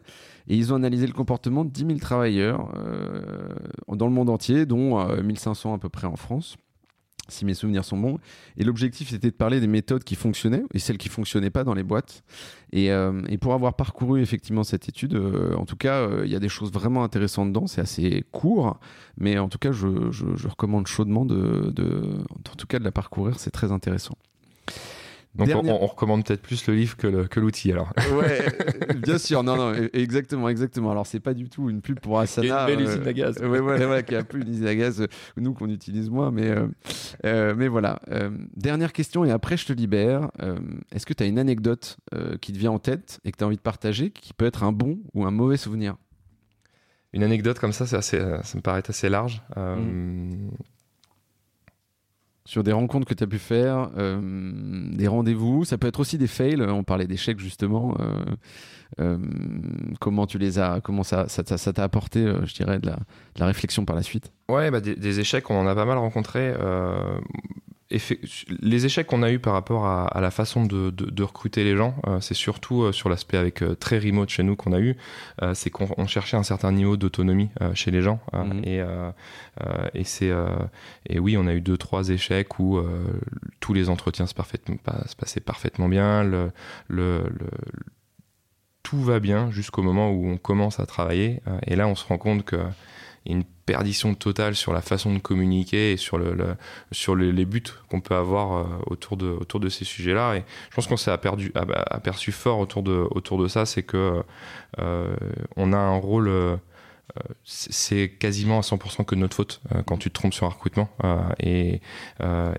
Et 0.49 0.57
ils 0.57 0.73
ont 0.73 0.77
analysé 0.77 1.07
le 1.07 1.13
comportement 1.13 1.65
de 1.65 1.71
10 1.71 1.87
000 1.87 1.99
travailleurs 1.99 2.73
dans 3.89 4.07
le 4.07 4.13
monde 4.13 4.31
entier, 4.31 4.67
dont 4.67 5.05
1500 5.23 5.75
à 5.75 5.79
peu 5.79 5.89
près 5.89 6.07
en 6.07 6.17
France 6.17 6.57
si 7.29 7.45
mes 7.45 7.55
souvenirs 7.55 7.85
sont 7.85 7.97
bons. 7.97 8.19
Et 8.57 8.65
l'objectif, 8.65 9.11
c'était 9.11 9.31
de 9.31 9.37
parler 9.37 9.61
des 9.61 9.67
méthodes 9.67 10.05
qui 10.05 10.15
fonctionnaient 10.15 10.63
et 10.73 10.79
celles 10.79 10.99
qui 10.99 11.09
fonctionnaient 11.09 11.51
pas 11.51 11.65
dans 11.65 11.75
les 11.75 11.83
boîtes. 11.83 12.23
Et, 12.73 12.91
euh, 12.91 13.23
pour 13.41 13.55
avoir 13.55 13.75
parcouru 13.75 14.23
effectivement 14.23 14.65
cette 14.65 14.89
étude, 14.89 15.15
euh, 15.15 15.55
en 15.57 15.67
tout 15.67 15.77
cas, 15.77 16.01
euh, 16.01 16.23
il 16.25 16.33
y 16.33 16.37
a 16.37 16.41
des 16.41 16.49
choses 16.49 16.73
vraiment 16.73 17.05
intéressantes 17.05 17.49
dedans. 17.49 17.67
C'est 17.67 17.81
assez 17.81 18.25
court, 18.33 18.79
mais 19.19 19.39
en 19.39 19.49
tout 19.49 19.59
cas, 19.59 19.73
je, 19.73 19.89
recommande 20.49 20.87
chaudement 20.87 21.25
de, 21.25 21.73
en 22.33 22.57
tout 22.57 22.67
cas, 22.67 22.79
de 22.79 22.85
la 22.85 22.93
parcourir. 22.93 23.39
C'est 23.39 23.51
très 23.51 23.73
intéressant. 23.73 24.17
Donc 25.35 25.49
on, 25.53 25.87
recommande 25.87 26.25
peut-être 26.25 26.43
plus 26.43 26.67
le 26.69 26.75
livre 26.75 26.97
que 26.97 27.41
l'outil 27.41 27.73
alors. 27.73 27.93
Ouais, 28.17 28.47
bien 29.03 29.19
sûr, 29.19 29.43
non, 29.43 29.57
non, 29.57 29.73
e-, 29.73 29.91
exactement, 29.93 30.49
exactement. 30.49 30.93
Alors 30.93 31.07
c'est 31.07 31.19
pas 31.19 31.35
du 31.35 31.49
tout 31.49 31.69
une 31.69 31.81
pub 31.81 31.99
pour 31.99 32.21
Asana. 32.21 32.69
Une 32.69 32.77
belle 32.77 32.87
usine 32.87 33.07
à 33.07 33.13
gaz. 33.13 33.39
ouais, 33.41 33.59
ouais, 33.59 33.85
ouais, 33.85 34.05
qui 34.05 34.15
a 34.15 34.23
plus 34.23 34.43
une 34.43 34.49
usine 34.49 34.67
à 34.67 34.75
gaz, 34.77 35.05
nous 35.37 35.53
qu'on 35.53 35.69
utilise 35.71 36.09
moins, 36.09 36.31
mais, 36.31 36.49
euh, 36.49 36.67
euh, 37.27 37.55
mais 37.57 37.67
voilà. 37.67 37.99
Euh, 38.11 38.31
dernière 38.57 38.93
question 38.93 39.25
et 39.25 39.33
après 39.33 39.57
je 39.57 39.67
te 39.67 39.73
libère. 39.73 40.31
Est-ce 40.93 41.05
que 41.05 41.15
tu 41.15 41.25
as 41.25 41.27
une 41.27 41.39
anecdote 41.39 41.97
qui 42.41 42.53
te 42.53 42.59
vient 42.59 42.73
en 42.73 42.79
tête 42.79 43.19
et 43.25 43.33
que 43.33 43.37
tu 43.37 43.45
as 43.45 43.47
envie 43.47 43.57
de 43.57 43.63
partager, 43.63 44.11
qui 44.11 44.35
peut 44.35 44.47
être 44.47 44.63
un 44.63 44.73
bon 44.73 45.01
ou 45.15 45.25
un 45.25 45.31
mauvais 45.33 45.57
souvenir? 45.57 45.97
Une 47.13 47.23
anecdote 47.23 47.59
comme 47.59 47.73
ça, 47.73 47.85
assez, 47.97 48.19
ça 48.19 48.57
me 48.57 48.61
paraît 48.61 48.83
assez 48.89 49.09
large. 49.09 49.43
Mm 49.57 50.51
sur 52.47 52.63
des 52.63 52.73
rencontres 52.73 53.07
que 53.07 53.15
tu 53.15 53.25
as 53.25 53.27
pu 53.27 53.39
faire, 53.39 53.91
euh, 53.97 54.21
des 54.93 55.09
rendez-vous. 55.09 55.65
Ça 55.65 55.79
peut 55.79 55.87
être 55.87 56.01
aussi 56.01 56.19
des 56.19 56.27
fails. 56.27 56.61
On 56.61 56.85
parlait 56.85 57.07
d'échecs 57.07 57.41
justement. 57.41 57.97
Euh, 58.01 58.25
euh, 59.01 59.19
comment 59.99 60.27
tu 60.27 60.39
les 60.39 60.59
as, 60.59 60.81
comment 60.83 61.03
ça, 61.03 61.27
t'a 61.27 61.83
apporté, 61.83 62.33
je 62.45 62.55
dirais, 62.55 62.79
de 62.79 62.87
la, 62.87 63.47
réflexion 63.47 63.85
par 63.85 63.97
la 63.97 64.03
suite? 64.03 64.31
Ouais, 64.49 64.71
bah 64.71 64.81
des, 64.81 64.95
des, 64.95 65.21
échecs, 65.21 65.51
on 65.51 65.59
en 65.59 65.67
a 65.67 65.75
pas 65.75 65.87
mal 65.87 65.99
rencontrés 65.99 66.55
les 67.91 68.87
échecs 68.87 69.07
qu'on 69.07 69.23
a 69.23 69.31
eu 69.31 69.39
par 69.39 69.53
rapport 69.53 69.87
à, 69.87 70.21
la 70.21 70.31
façon 70.31 70.65
de, 70.65 71.23
recruter 71.23 71.65
les 71.65 71.77
gens, 71.77 71.95
euh, 72.07 72.21
c'est 72.21 72.35
surtout 72.35 72.83
euh, 72.83 72.93
sur 72.93 73.09
l'aspect 73.09 73.37
avec 73.37 73.63
euh, 73.63 73.75
très 73.75 73.99
remote 73.99 74.29
chez 74.31 74.43
nous 74.43 74.57
qu'on 74.57 74.73
a 74.73 74.81
eu, 74.81 74.97
c'est 75.53 75.71
qu'on 75.71 76.07
cherchait 76.07 76.37
un 76.37 76.43
certain 76.43 76.73
niveau 76.73 76.97
d'autonomie 76.97 77.51
chez 77.75 77.91
les 77.91 78.03
gens 78.03 78.21
mhm. 78.33 78.63
et, 78.65 78.83
et 79.95 80.05
c'est 80.05 80.33
et 81.09 81.19
oui 81.19 81.37
on 81.37 81.47
a 81.47 81.55
eu 81.55 81.61
deux 81.61 81.77
trois 81.77 82.09
échecs 82.09 82.59
où 82.59 82.81
tous 83.61 83.75
les 83.75 83.89
entretiens 83.89 84.27
se, 84.27 84.35
parfaitement, 84.35 84.77
se 85.07 85.17
passaient 85.17 85.41
parfaitement 85.41 85.89
bien, 85.89 86.25
le, 86.25 86.53
le, 86.89 87.25
tout 88.83 89.03
va 89.03 89.21
bien 89.21 89.51
jusqu'au 89.51 89.83
moment 89.83 90.11
où 90.11 90.27
on 90.29 90.37
commence 90.37 90.81
à 90.81 90.87
travailler 90.87 91.41
et 91.67 91.77
là 91.77 91.89
on 91.89 91.95
se 91.95 92.07
rend 92.07 92.19
compte 92.19 92.45
que 92.45 92.57
une 93.27 93.45
perdition 93.45 94.15
totale 94.15 94.55
sur 94.55 94.73
la 94.73 94.83
façon 94.83 95.15
de 95.15 95.19
communiquer 95.19 95.93
et 95.93 95.97
sur, 95.97 96.19
le, 96.19 96.37
sur 96.93 97.17
les 97.17 97.45
buts 97.45 97.63
qu'on 97.89 98.01
peut 98.01 98.15
avoir 98.15 98.53
euh, 98.53 98.65
autour, 98.87 99.17
de, 99.17 99.27
autour 99.27 99.61
de 99.61 99.69
ces 99.69 99.85
sujets-là. 99.85 100.37
Et 100.37 100.45
je 100.71 100.75
pense 100.75 100.87
qu'on 100.87 100.97
s'est 100.97 101.11
aperçu, 101.11 101.53
aperçu 101.55 102.33
fort 102.33 102.59
autour 102.59 102.83
de, 102.83 103.07
autour 103.11 103.39
de 103.39 103.49
ça, 103.49 103.65
c'est 103.67 103.83
que 103.83 104.23
euh, 104.79 105.17
on 105.57 105.73
a 105.73 105.79
un 105.79 105.97
rôle. 105.97 106.29
Euh, 106.29 106.57
c'est 107.45 108.09
quasiment 108.09 108.59
à 108.59 108.63
100% 108.63 109.05
que 109.05 109.15
notre 109.15 109.37
faute 109.37 109.61
quand 109.87 109.99
tu 109.99 110.09
te 110.09 110.15
trompes 110.15 110.33
sur 110.33 110.47
un 110.47 110.51
recrutement. 110.51 110.89
et, 111.39 111.81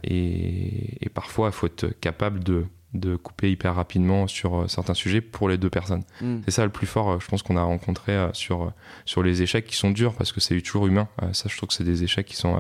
et, 0.04 1.06
et, 1.06 1.10
parfois, 1.10 1.48
il 1.48 1.52
faut 1.52 1.66
être 1.66 1.88
capable 2.00 2.44
de 2.44 2.66
de 3.00 3.16
couper 3.16 3.52
hyper 3.52 3.76
rapidement 3.76 4.28
sur 4.28 4.62
euh, 4.62 4.68
certains 4.68 4.94
sujets 4.94 5.22
pour 5.22 5.50
les 5.50 5.58
deux 5.58 5.70
personnes. 5.70 6.04
Mm. 6.22 6.40
C'est 6.46 6.52
ça 6.52 6.64
le 6.64 6.72
plus 6.72 6.88
fort, 6.88 7.12
euh, 7.12 7.20
je 7.20 7.28
pense, 7.28 7.44
qu'on 7.44 7.58
a 7.58 7.64
rencontré 7.64 8.14
euh, 8.14 8.34
sur, 8.34 8.72
sur 9.06 9.24
les 9.24 9.42
échecs 9.42 9.66
qui 9.66 9.76
sont 9.76 9.92
durs 9.92 10.14
parce 10.14 10.32
que 10.32 10.40
c'est 10.40 10.60
toujours 10.62 10.88
humain. 10.88 11.08
ça, 11.34 11.50
je 11.50 11.58
trouve 11.58 11.70
que 11.70 11.76
c'est 11.76 11.84
des 11.84 12.04
échecs 12.04 12.26
qui 12.26 12.36
sont 12.36 12.60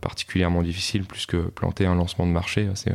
particulièrement 0.00 0.62
difficiles, 0.62 1.04
plus 1.04 1.26
que 1.26 1.36
planter 1.36 1.86
un 1.86 1.94
lancement 1.94 2.26
de 2.26 2.32
marché, 2.32 2.68
c'est 2.74 2.94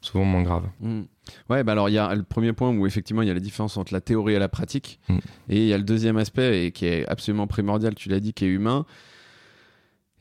souvent 0.00 0.24
moins 0.24 0.42
grave. 0.42 0.64
Mm. 0.80 1.02
Ouais, 1.48 1.62
bah 1.62 1.72
alors 1.72 1.88
il 1.88 1.92
y 1.92 1.98
a 1.98 2.12
le 2.14 2.24
premier 2.24 2.52
point 2.52 2.70
où 2.70 2.86
effectivement 2.86 3.22
il 3.22 3.28
y 3.28 3.30
a 3.30 3.34
la 3.34 3.40
différence 3.40 3.76
entre 3.76 3.92
la 3.92 4.00
théorie 4.00 4.34
et 4.34 4.38
la 4.38 4.48
pratique. 4.48 4.98
Mm. 5.08 5.18
Et 5.48 5.56
il 5.58 5.66
y 5.66 5.72
a 5.72 5.78
le 5.78 5.84
deuxième 5.84 6.16
aspect 6.16 6.66
et 6.66 6.72
qui 6.72 6.86
est 6.86 7.06
absolument 7.08 7.46
primordial, 7.46 7.94
tu 7.94 8.08
l'as 8.08 8.20
dit, 8.20 8.32
qui 8.32 8.44
est 8.44 8.48
humain 8.48 8.84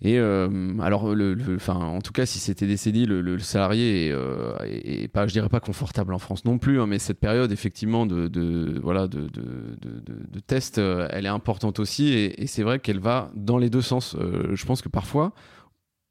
et 0.03 0.17
euh, 0.17 0.79
alors, 0.79 1.13
le, 1.13 1.37
enfin, 1.55 1.75
en 1.75 2.01
tout 2.01 2.11
cas, 2.11 2.25
si 2.25 2.39
c'était 2.39 2.75
CDI, 2.75 3.05
le, 3.05 3.37
salarié 3.37 4.07
est, 4.07 4.11
euh, 4.11 5.07
pas, 5.13 5.27
je 5.27 5.33
dirais 5.33 5.49
pas 5.49 5.59
confortable 5.59 6.13
en 6.13 6.19
France 6.19 6.43
non 6.43 6.57
plus, 6.57 6.81
hein, 6.81 6.87
mais 6.87 6.97
cette 6.97 7.19
période 7.19 7.51
effectivement 7.51 8.07
de, 8.07 8.79
voilà 8.81 9.07
de, 9.07 9.27
de, 9.29 10.39
test, 10.39 10.79
euh, 10.79 11.07
elle 11.11 11.27
est 11.27 11.29
importante 11.29 11.79
aussi, 11.79 12.13
et, 12.13 12.47
c'est 12.47 12.63
vrai 12.63 12.79
qu'elle 12.79 12.99
va 12.99 13.31
dans 13.35 13.59
les 13.59 13.69
deux 13.69 13.81
sens. 13.81 14.15
Je 14.19 14.65
pense 14.65 14.81
que 14.81 14.89
parfois, 14.89 15.33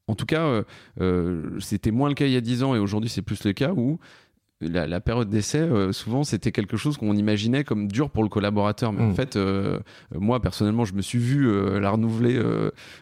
en 0.06 0.14
tout 0.14 0.26
cas, 0.26 0.62
c'était 1.58 1.90
moins 1.90 2.08
le 2.08 2.14
cas 2.14 2.26
il 2.26 2.32
y 2.32 2.36
a 2.36 2.40
10 2.40 2.62
ans, 2.62 2.76
et 2.76 2.78
aujourd'hui 2.78 3.10
c'est 3.10 3.22
plus 3.22 3.42
le 3.42 3.52
cas 3.52 3.72
où 3.72 3.98
la, 4.60 5.00
période 5.00 5.30
d'essai, 5.30 5.60
euh, 5.60 5.92
souvent, 5.92 6.22
c'était 6.22 6.52
quelque 6.52 6.76
chose 6.76 6.98
qu'on 6.98 7.16
imaginait 7.16 7.64
comme 7.64 7.88
dur 7.88 8.10
pour 8.10 8.22
le 8.22 8.28
collaborateur. 8.28 8.92
Mais 8.92 9.02
en 9.02 9.08
mm. 9.08 9.14
fait, 9.14 9.36
euh, 9.36 9.80
moi, 10.14 10.40
personnellement, 10.40 10.84
je 10.84 10.94
me 10.94 11.02
suis 11.02 11.18
vu 11.18 11.48
euh, 11.48 11.80
la 11.80 11.90
renouveler 11.90 12.40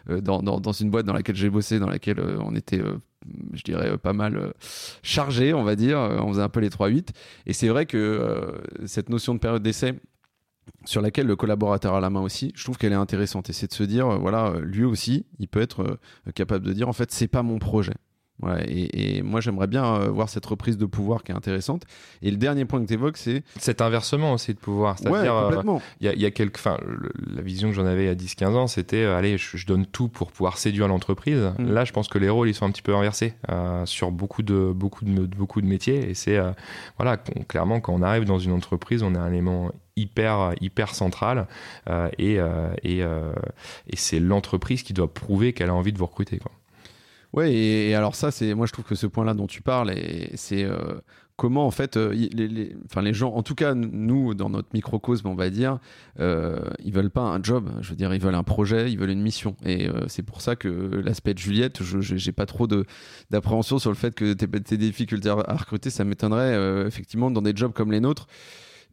dans, 0.07 0.41
dans, 0.41 0.71
une 0.71 0.89
boîte 0.89 1.05
dans 1.05 1.13
laquelle 1.13 1.35
j'ai 1.35 1.49
bossé, 1.49 1.79
dans 1.79 1.89
laquelle 1.89 2.19
on 2.39 2.55
était, 2.55 2.81
je 3.53 3.63
dirais, 3.63 3.97
pas 3.97 4.13
mal 4.13 4.53
chargé, 5.03 5.53
on 5.53 5.63
va 5.63 5.75
dire. 5.75 5.97
on 5.97 6.29
faisait 6.29 6.41
un 6.41 6.49
peu 6.49 6.61
les 6.61 6.69
3-8. 6.69 7.09
Et 7.45 7.53
c'est 7.53 7.67
vrai 7.67 7.85
que 7.85 8.53
cette 8.85 9.09
notion 9.09 9.33
de 9.33 9.39
période 9.39 9.61
d'essai, 9.61 9.95
sur 10.85 11.01
laquelle 11.01 11.25
le 11.25 11.35
collaborateur 11.35 11.95
a 11.95 11.99
la 11.99 12.11
main 12.11 12.21
aussi, 12.21 12.51
je 12.55 12.63
trouve 12.63 12.77
qu'elle 12.77 12.93
est 12.93 12.95
intéressante. 12.95 13.49
Et 13.49 13.53
c'est 13.53 13.67
de 13.67 13.73
se 13.73 13.83
dire, 13.83 14.19
voilà, 14.19 14.53
lui 14.61 14.85
aussi, 14.85 15.25
il 15.39 15.47
peut 15.47 15.61
être 15.61 15.99
capable 16.35 16.65
de 16.65 16.73
dire, 16.73 16.87
en 16.87 16.93
fait, 16.93 17.11
c'est 17.11 17.27
pas 17.27 17.43
mon 17.43 17.59
projet. 17.59 17.95
Ouais, 18.41 18.63
et, 18.67 19.21
moi 19.21 19.41
j'aimerais 19.41 19.67
bien 19.67 19.83
euh, 19.85 20.09
voir 20.09 20.29
cette 20.29 20.45
reprise 20.45 20.77
de 20.77 20.85
pouvoir 20.85 21.23
qui 21.23 21.31
est 21.31 21.35
intéressante. 21.35 21.83
Et 22.21 22.31
le 22.31 22.37
dernier 22.37 22.65
point 22.65 22.81
que 22.81 22.87
tu 22.87 22.93
évoques, 22.93 23.17
c'est. 23.17 23.43
Cet 23.57 23.81
inversement 23.81 24.33
aussi 24.33 24.53
de 24.53 24.59
pouvoir. 24.59 24.97
C'est-à-dire, 24.97 25.35
euh, 25.35 25.79
il 25.99 26.05
y, 26.05 26.09
a, 26.09 26.15
y 26.15 26.25
a 26.25 26.31
quelques. 26.31 26.57
Enfin, 26.57 26.77
la 27.35 27.41
vision 27.41 27.69
que 27.69 27.75
j'en 27.75 27.85
avais 27.85 28.03
il 28.03 28.07
y 28.07 28.09
a 28.09 28.15
10-15 28.15 28.45
ans, 28.55 28.67
c'était 28.67 29.03
euh, 29.03 29.17
allez, 29.17 29.37
je, 29.37 29.65
donne 29.65 29.85
tout 29.85 30.07
pour 30.07 30.31
pouvoir 30.31 30.57
séduire 30.57 30.87
l'entreprise. 30.87 31.51
Mm. 31.59 31.71
Là, 31.71 31.83
je 31.83 31.91
pense 31.91 32.07
que 32.07 32.17
les 32.17 32.29
rôles 32.29 32.47
ils 32.47 32.53
sont 32.53 32.65
un 32.65 32.71
petit 32.71 32.81
peu 32.81 32.95
inversés 32.95 33.33
sur 33.85 34.11
beaucoup 34.11 34.43
de, 34.43 34.71
beaucoup, 34.73 35.03
de, 35.03 35.25
beaucoup 35.25 35.61
de 35.61 35.67
métiers. 35.67 36.09
Et 36.09 36.13
c'est. 36.13 36.39
voilà, 36.97 37.17
clairement, 37.17 37.81
quand 37.81 37.93
on 37.93 38.01
arrive 38.01 38.25
dans 38.25 38.39
une 38.39 38.53
entreprise, 38.53 39.03
on 39.03 39.15
est 39.15 39.19
un 39.19 39.31
élément 39.31 39.71
hyper 39.95 40.53
hyper 40.61 40.95
central 40.95 41.47
et, 42.17 42.37
et, 42.83 42.99
et 42.99 43.95
c'est 43.95 44.19
l'entreprise 44.19 44.83
qui 44.83 44.93
doit 44.93 45.13
prouver 45.13 45.51
qu'elle 45.51 45.69
a 45.69 45.75
envie 45.75 45.91
de 45.91 45.97
vous 45.97 46.05
recruter 46.05 46.37
quoi. 46.37 46.51
Ouais, 47.33 47.53
et, 47.53 47.95
alors 47.95 48.15
ça, 48.15 48.31
c'est 48.31 48.53
moi 48.53 48.65
je 48.65 48.73
trouve 48.73 48.85
que 48.85 48.95
ce 48.95 49.07
point-là 49.07 49.33
dont 49.33 49.47
tu 49.47 49.61
parles, 49.61 49.93
c'est 50.35 50.63
euh, 50.63 50.99
comment 51.39 51.65
en 51.65 51.71
fait, 51.71 51.95
euh, 51.95 52.13
les, 52.13 52.75
enfin, 52.85 53.01
les 53.01 53.13
gens, 53.13 53.33
en 53.33 53.43
tout 53.43 53.55
cas 53.55 53.73
nous 53.73 54.35
dans 54.35 54.49
notre 54.49 54.67
microcosme, 54.73 55.27
on 55.27 55.35
va 55.35 55.49
dire, 55.49 55.79
euh, 56.19 56.59
ils 56.83 56.93
veulent 56.93 57.09
pas 57.09 57.21
un 57.21 57.41
job. 57.41 57.71
Je 57.81 57.89
veux 57.89 57.95
dire, 57.95 58.13
ils 58.13 58.21
veulent 58.21 58.35
un 58.35 58.43
projet, 58.43 58.91
ils 58.91 58.99
veulent 58.99 59.09
une 59.09 59.21
mission. 59.21 59.55
Et 59.65 59.87
euh, 59.87 60.03
c'est 60.07 60.21
pour 60.21 60.41
ça 60.41 60.57
que 60.57 60.67
l'aspect 60.67 61.33
de 61.33 61.39
Juliette, 61.39 61.81
je 61.81 62.01
j'ai 62.01 62.31
pas 62.33 62.45
trop 62.45 62.67
d'appréhension 63.31 63.79
sur 63.79 63.89
le 63.89 63.95
fait 63.95 64.13
que 64.13 64.33
tes, 64.33 64.47
tes 64.47 64.77
difficultés 64.77 65.29
à 65.29 65.55
recruter, 65.55 65.89
ça 65.89 66.03
m'étonnerait 66.03 66.85
effectivement 66.85 67.31
dans 67.31 67.41
des 67.41 67.53
jobs 67.55 67.71
comme 67.71 67.91
les 67.91 68.01
nôtres 68.01 68.27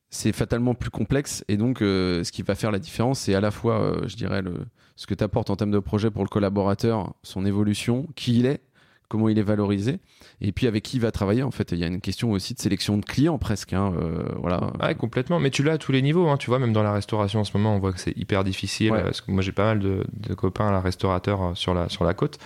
c'est 0.09 0.33
fatalement 0.33 0.75
plus 0.75 0.91
complexe 0.91 1.45
et 1.49 1.57
donc 1.57 1.79
ce 1.81 2.31
qui 2.31 2.43
va 2.43 2.55
faire 2.55 2.71
la 2.71 2.79
différence 2.79 3.19
c'est 3.21 3.35
à 3.35 3.41
la 3.41 3.51
fois 3.51 3.97
je 4.07 4.15
dirais 4.15 4.41
le, 4.41 4.55
ce 4.97 5.07
que 5.07 5.15
tu 5.15 5.23
apportes 5.23 5.51
en 5.51 5.57
termes 5.57 5.71
de 5.71 5.79
projet 5.79 6.11
pour 6.11 6.25
le 6.25 6.29
collaborateur, 6.29 7.15
son 7.23 7.45
évolution, 7.47 8.07
qui 8.17 8.39
il 8.39 8.47
est, 8.47 8.63
comment 9.09 9.29
il 9.29 9.39
est 9.39 9.43
valorisé, 9.43 9.99
et 10.41 10.53
puis 10.53 10.67
avec 10.67 10.83
qui 10.83 10.97
il 10.97 11.01
va 11.01 11.11
travailler. 11.13 11.43
En 11.43 11.51
fait, 11.51 11.73
il 11.73 11.79
y 11.79 11.85
a 11.85 11.87
une 11.87 12.01
question 12.01 12.33
aussi 12.33 12.55
de 12.55 12.59
sélection 12.61 12.97
de 12.99 13.05
clients 13.05 13.39
presque. 13.39 13.73
Hein, 13.73 13.93
euh, 14.01 14.25
voilà. 14.41 14.73
Ouais, 14.83 14.95
complètement. 14.95 15.39
Mais 15.41 15.51
tu 15.51 15.63
l'as 15.63 15.73
à 15.75 15.79
tous 15.79 15.93
les 15.93 16.03
niveaux. 16.03 16.29
Hein. 16.29 16.37
Tu 16.37 16.49
vois, 16.51 16.59
même 16.59 16.73
dans 16.73 16.83
la 16.83 16.93
restauration 16.93 17.41
en 17.41 17.45
ce 17.45 17.57
moment, 17.57 17.75
on 17.75 17.79
voit 17.79 17.93
que 17.93 18.01
c'est 18.01 18.17
hyper 18.17 18.45
difficile. 18.45 18.93
Ouais. 18.93 19.03
Parce 19.03 19.21
que 19.21 19.31
moi, 19.31 19.43
j'ai 19.43 19.53
pas 19.53 19.65
mal 19.65 19.79
de, 19.81 20.05
de 20.13 20.35
copains 20.35 20.71
là, 20.71 20.81
restaurateurs 20.81 21.43
euh, 21.43 21.55
sur 21.55 21.75
la, 21.75 21.89
sur 21.89 22.05
la 22.05 22.15
côte. 22.15 22.39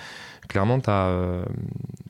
Clairement, 0.49 0.81
tu 0.81 0.91
as, 0.91 1.45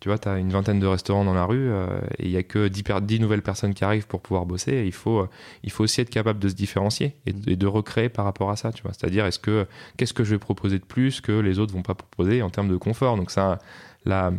tu 0.01 0.09
vois, 0.09 0.17
as 0.27 0.39
une 0.39 0.49
vingtaine 0.49 0.81
de 0.81 0.87
restaurants 0.87 1.25
dans 1.27 1.35
la 1.35 1.45
rue 1.45 1.69
euh, 1.71 1.87
et 2.19 2.25
il 2.25 2.31
y 2.31 2.39
a 2.39 2.43
que 2.43 2.69
10, 2.69 2.83
per- 2.85 3.01
10 3.03 3.21
nouvelles 3.21 3.43
personnes 3.43 3.75
qui 3.75 3.85
arrivent 3.85 4.07
pour 4.07 4.23
pouvoir 4.23 4.47
bosser. 4.47 4.73
Et 4.73 4.87
il, 4.87 4.93
faut, 4.93 5.19
euh, 5.21 5.29
il 5.63 5.71
faut 5.71 5.85
aussi 5.85 6.01
être 6.01 6.09
capable 6.09 6.39
de 6.39 6.49
se 6.49 6.55
différencier 6.55 7.17
et, 7.27 7.35
de- 7.35 7.51
et 7.51 7.57
de 7.57 7.67
recréer 7.67 8.09
par 8.09 8.25
rapport 8.25 8.51
à 8.51 8.57
ça. 8.57 8.73
Tu 8.73 8.83
vois. 8.83 8.93
C'est-à-dire, 8.95 9.27
est-ce 9.27 9.39
que, 9.39 9.67
qu'est-ce 9.99 10.15
que 10.15 10.25
je 10.25 10.31
vais 10.31 10.39
proposer 10.39 10.79
de 10.79 10.85
plus 10.87 11.21
que 11.21 11.33
les 11.33 11.59
autres 11.59 11.75
vont 11.75 11.83
pas 11.83 11.95
proposer 11.95 12.41
en 12.41 12.49
termes 12.49 12.69
de 12.71 12.79
confort? 12.79 13.19
Donc, 13.19 13.31
ça, 13.31 13.59
la, 14.05 14.33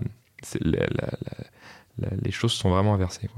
les 2.21 2.31
choses 2.31 2.53
sont 2.53 2.69
vraiment 2.69 2.93
inversées. 2.93 3.29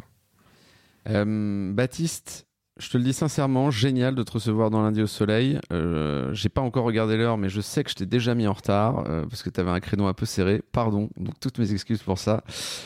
Euh, 1.10 1.74
Baptiste, 1.74 2.48
je 2.80 2.90
te 2.90 2.98
le 2.98 3.04
dis 3.04 3.14
sincèrement, 3.14 3.70
génial 3.70 4.16
de 4.16 4.24
te 4.24 4.32
recevoir 4.32 4.70
dans 4.72 4.82
lundi 4.82 5.02
au 5.02 5.08
soleil. 5.08 5.60
Euh, 5.72 6.34
J'ai 6.34 6.50
pas 6.50 6.62
encore 6.62 6.86
regardé 6.86 7.18
l'heure, 7.18 7.38
mais 7.38 7.50
je 7.50 7.62
sais 7.62 7.84
que 7.84 7.90
je 7.90 7.96
t'ai 7.96 8.06
déjà 8.06 8.34
mis 8.34 8.48
en 8.48 8.54
retard 8.54 9.04
euh, 9.08 9.26
parce 9.28 9.44
que 9.44 9.50
tu 9.50 9.60
avais 9.60 9.70
un 9.70 9.80
créneau 9.80 10.08
un 10.08 10.14
peu 10.14 10.26
serré. 10.26 10.62
Pardon, 10.72 11.10
donc 11.18 11.40
toutes 11.40 11.60
mes 11.60 11.72
excuses 11.72 12.02
pour 12.02 12.18
ça. 12.18 12.44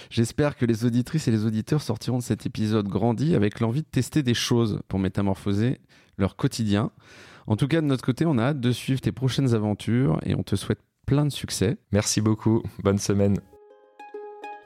J'espère 0.09 0.57
que 0.57 0.65
les 0.65 0.83
auditrices 0.83 1.27
et 1.27 1.31
les 1.31 1.45
auditeurs 1.45 1.81
sortiront 1.81 2.17
de 2.17 2.23
cet 2.23 2.45
épisode 2.45 2.87
grandi 2.87 3.35
avec 3.35 3.59
l'envie 3.59 3.81
de 3.81 3.87
tester 3.87 4.23
des 4.23 4.33
choses 4.33 4.81
pour 4.87 4.99
métamorphoser 4.99 5.79
leur 6.17 6.35
quotidien. 6.35 6.91
En 7.45 7.55
tout 7.55 7.69
cas, 7.69 7.79
de 7.79 7.85
notre 7.85 8.03
côté, 8.03 8.25
on 8.25 8.37
a 8.37 8.43
hâte 8.43 8.59
de 8.59 8.71
suivre 8.73 8.99
tes 8.99 9.13
prochaines 9.13 9.53
aventures 9.53 10.19
et 10.25 10.35
on 10.35 10.43
te 10.43 10.57
souhaite 10.57 10.81
plein 11.07 11.25
de 11.25 11.31
succès. 11.31 11.77
Merci 11.91 12.21
beaucoup. 12.21 12.61
Bonne 12.83 12.99
semaine. 12.99 13.39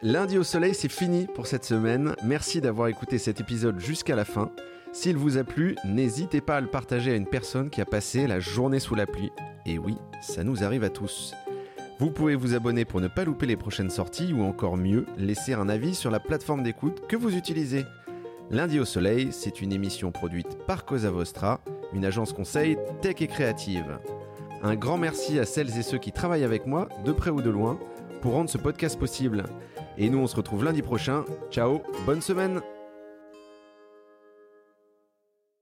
Lundi 0.01 0.37
au 0.39 0.43
soleil, 0.43 0.73
c'est 0.73 0.91
fini 0.91 1.27
pour 1.35 1.47
cette 1.47 1.63
semaine. 1.63 2.15
Merci 2.25 2.59
d'avoir 2.59 2.87
écouté 2.87 3.19
cet 3.19 3.39
épisode 3.39 3.79
jusqu'à 3.79 4.15
la 4.15 4.25
fin. 4.25 4.51
S'il 4.91 5.15
vous 5.15 5.37
a 5.37 5.43
plu, 5.43 5.75
n'hésitez 5.85 6.41
pas 6.41 6.57
à 6.57 6.61
le 6.61 6.67
partager 6.67 7.11
à 7.11 7.15
une 7.15 7.27
personne 7.27 7.69
qui 7.69 7.79
a 7.79 7.85
passé 7.85 8.25
la 8.27 8.39
journée 8.39 8.79
sous 8.79 8.95
la 8.95 9.05
pluie. 9.05 9.31
Et 9.67 9.77
oui, 9.77 9.95
ça 10.19 10.43
nous 10.43 10.63
arrive 10.63 10.83
à 10.83 10.89
tous. 10.89 11.33
Vous 11.99 12.09
pouvez 12.09 12.33
vous 12.33 12.55
abonner 12.55 12.83
pour 12.83 12.99
ne 12.99 13.07
pas 13.07 13.23
louper 13.23 13.45
les 13.45 13.55
prochaines 13.55 13.91
sorties 13.91 14.33
ou 14.33 14.41
encore 14.41 14.75
mieux, 14.75 15.05
laisser 15.17 15.53
un 15.53 15.69
avis 15.69 15.93
sur 15.93 16.09
la 16.09 16.19
plateforme 16.19 16.63
d'écoute 16.63 17.03
que 17.07 17.15
vous 17.15 17.37
utilisez. 17.37 17.85
Lundi 18.49 18.79
au 18.79 18.85
soleil, 18.85 19.27
c'est 19.31 19.61
une 19.61 19.71
émission 19.71 20.11
produite 20.11 20.57
par 20.65 20.85
Cosa 20.85 21.11
Vostra, 21.11 21.61
une 21.93 22.03
agence 22.03 22.33
conseil 22.33 22.77
tech 23.01 23.21
et 23.21 23.27
créative. 23.27 23.99
Un 24.63 24.75
grand 24.75 24.97
merci 24.97 25.39
à 25.39 25.45
celles 25.45 25.77
et 25.77 25.83
ceux 25.83 25.97
qui 25.97 26.11
travaillent 26.11 26.43
avec 26.43 26.65
moi, 26.67 26.87
de 27.03 27.11
près 27.11 27.31
ou 27.31 27.41
de 27.41 27.49
loin, 27.49 27.79
pour 28.21 28.33
rendre 28.33 28.49
ce 28.49 28.57
podcast 28.57 28.99
possible. 28.99 29.43
Et 29.97 30.09
nous, 30.09 30.19
on 30.19 30.27
se 30.27 30.35
retrouve 30.35 30.63
lundi 30.63 30.81
prochain. 30.81 31.25
Ciao, 31.49 31.81
bonne 32.05 32.21
semaine 32.21 32.61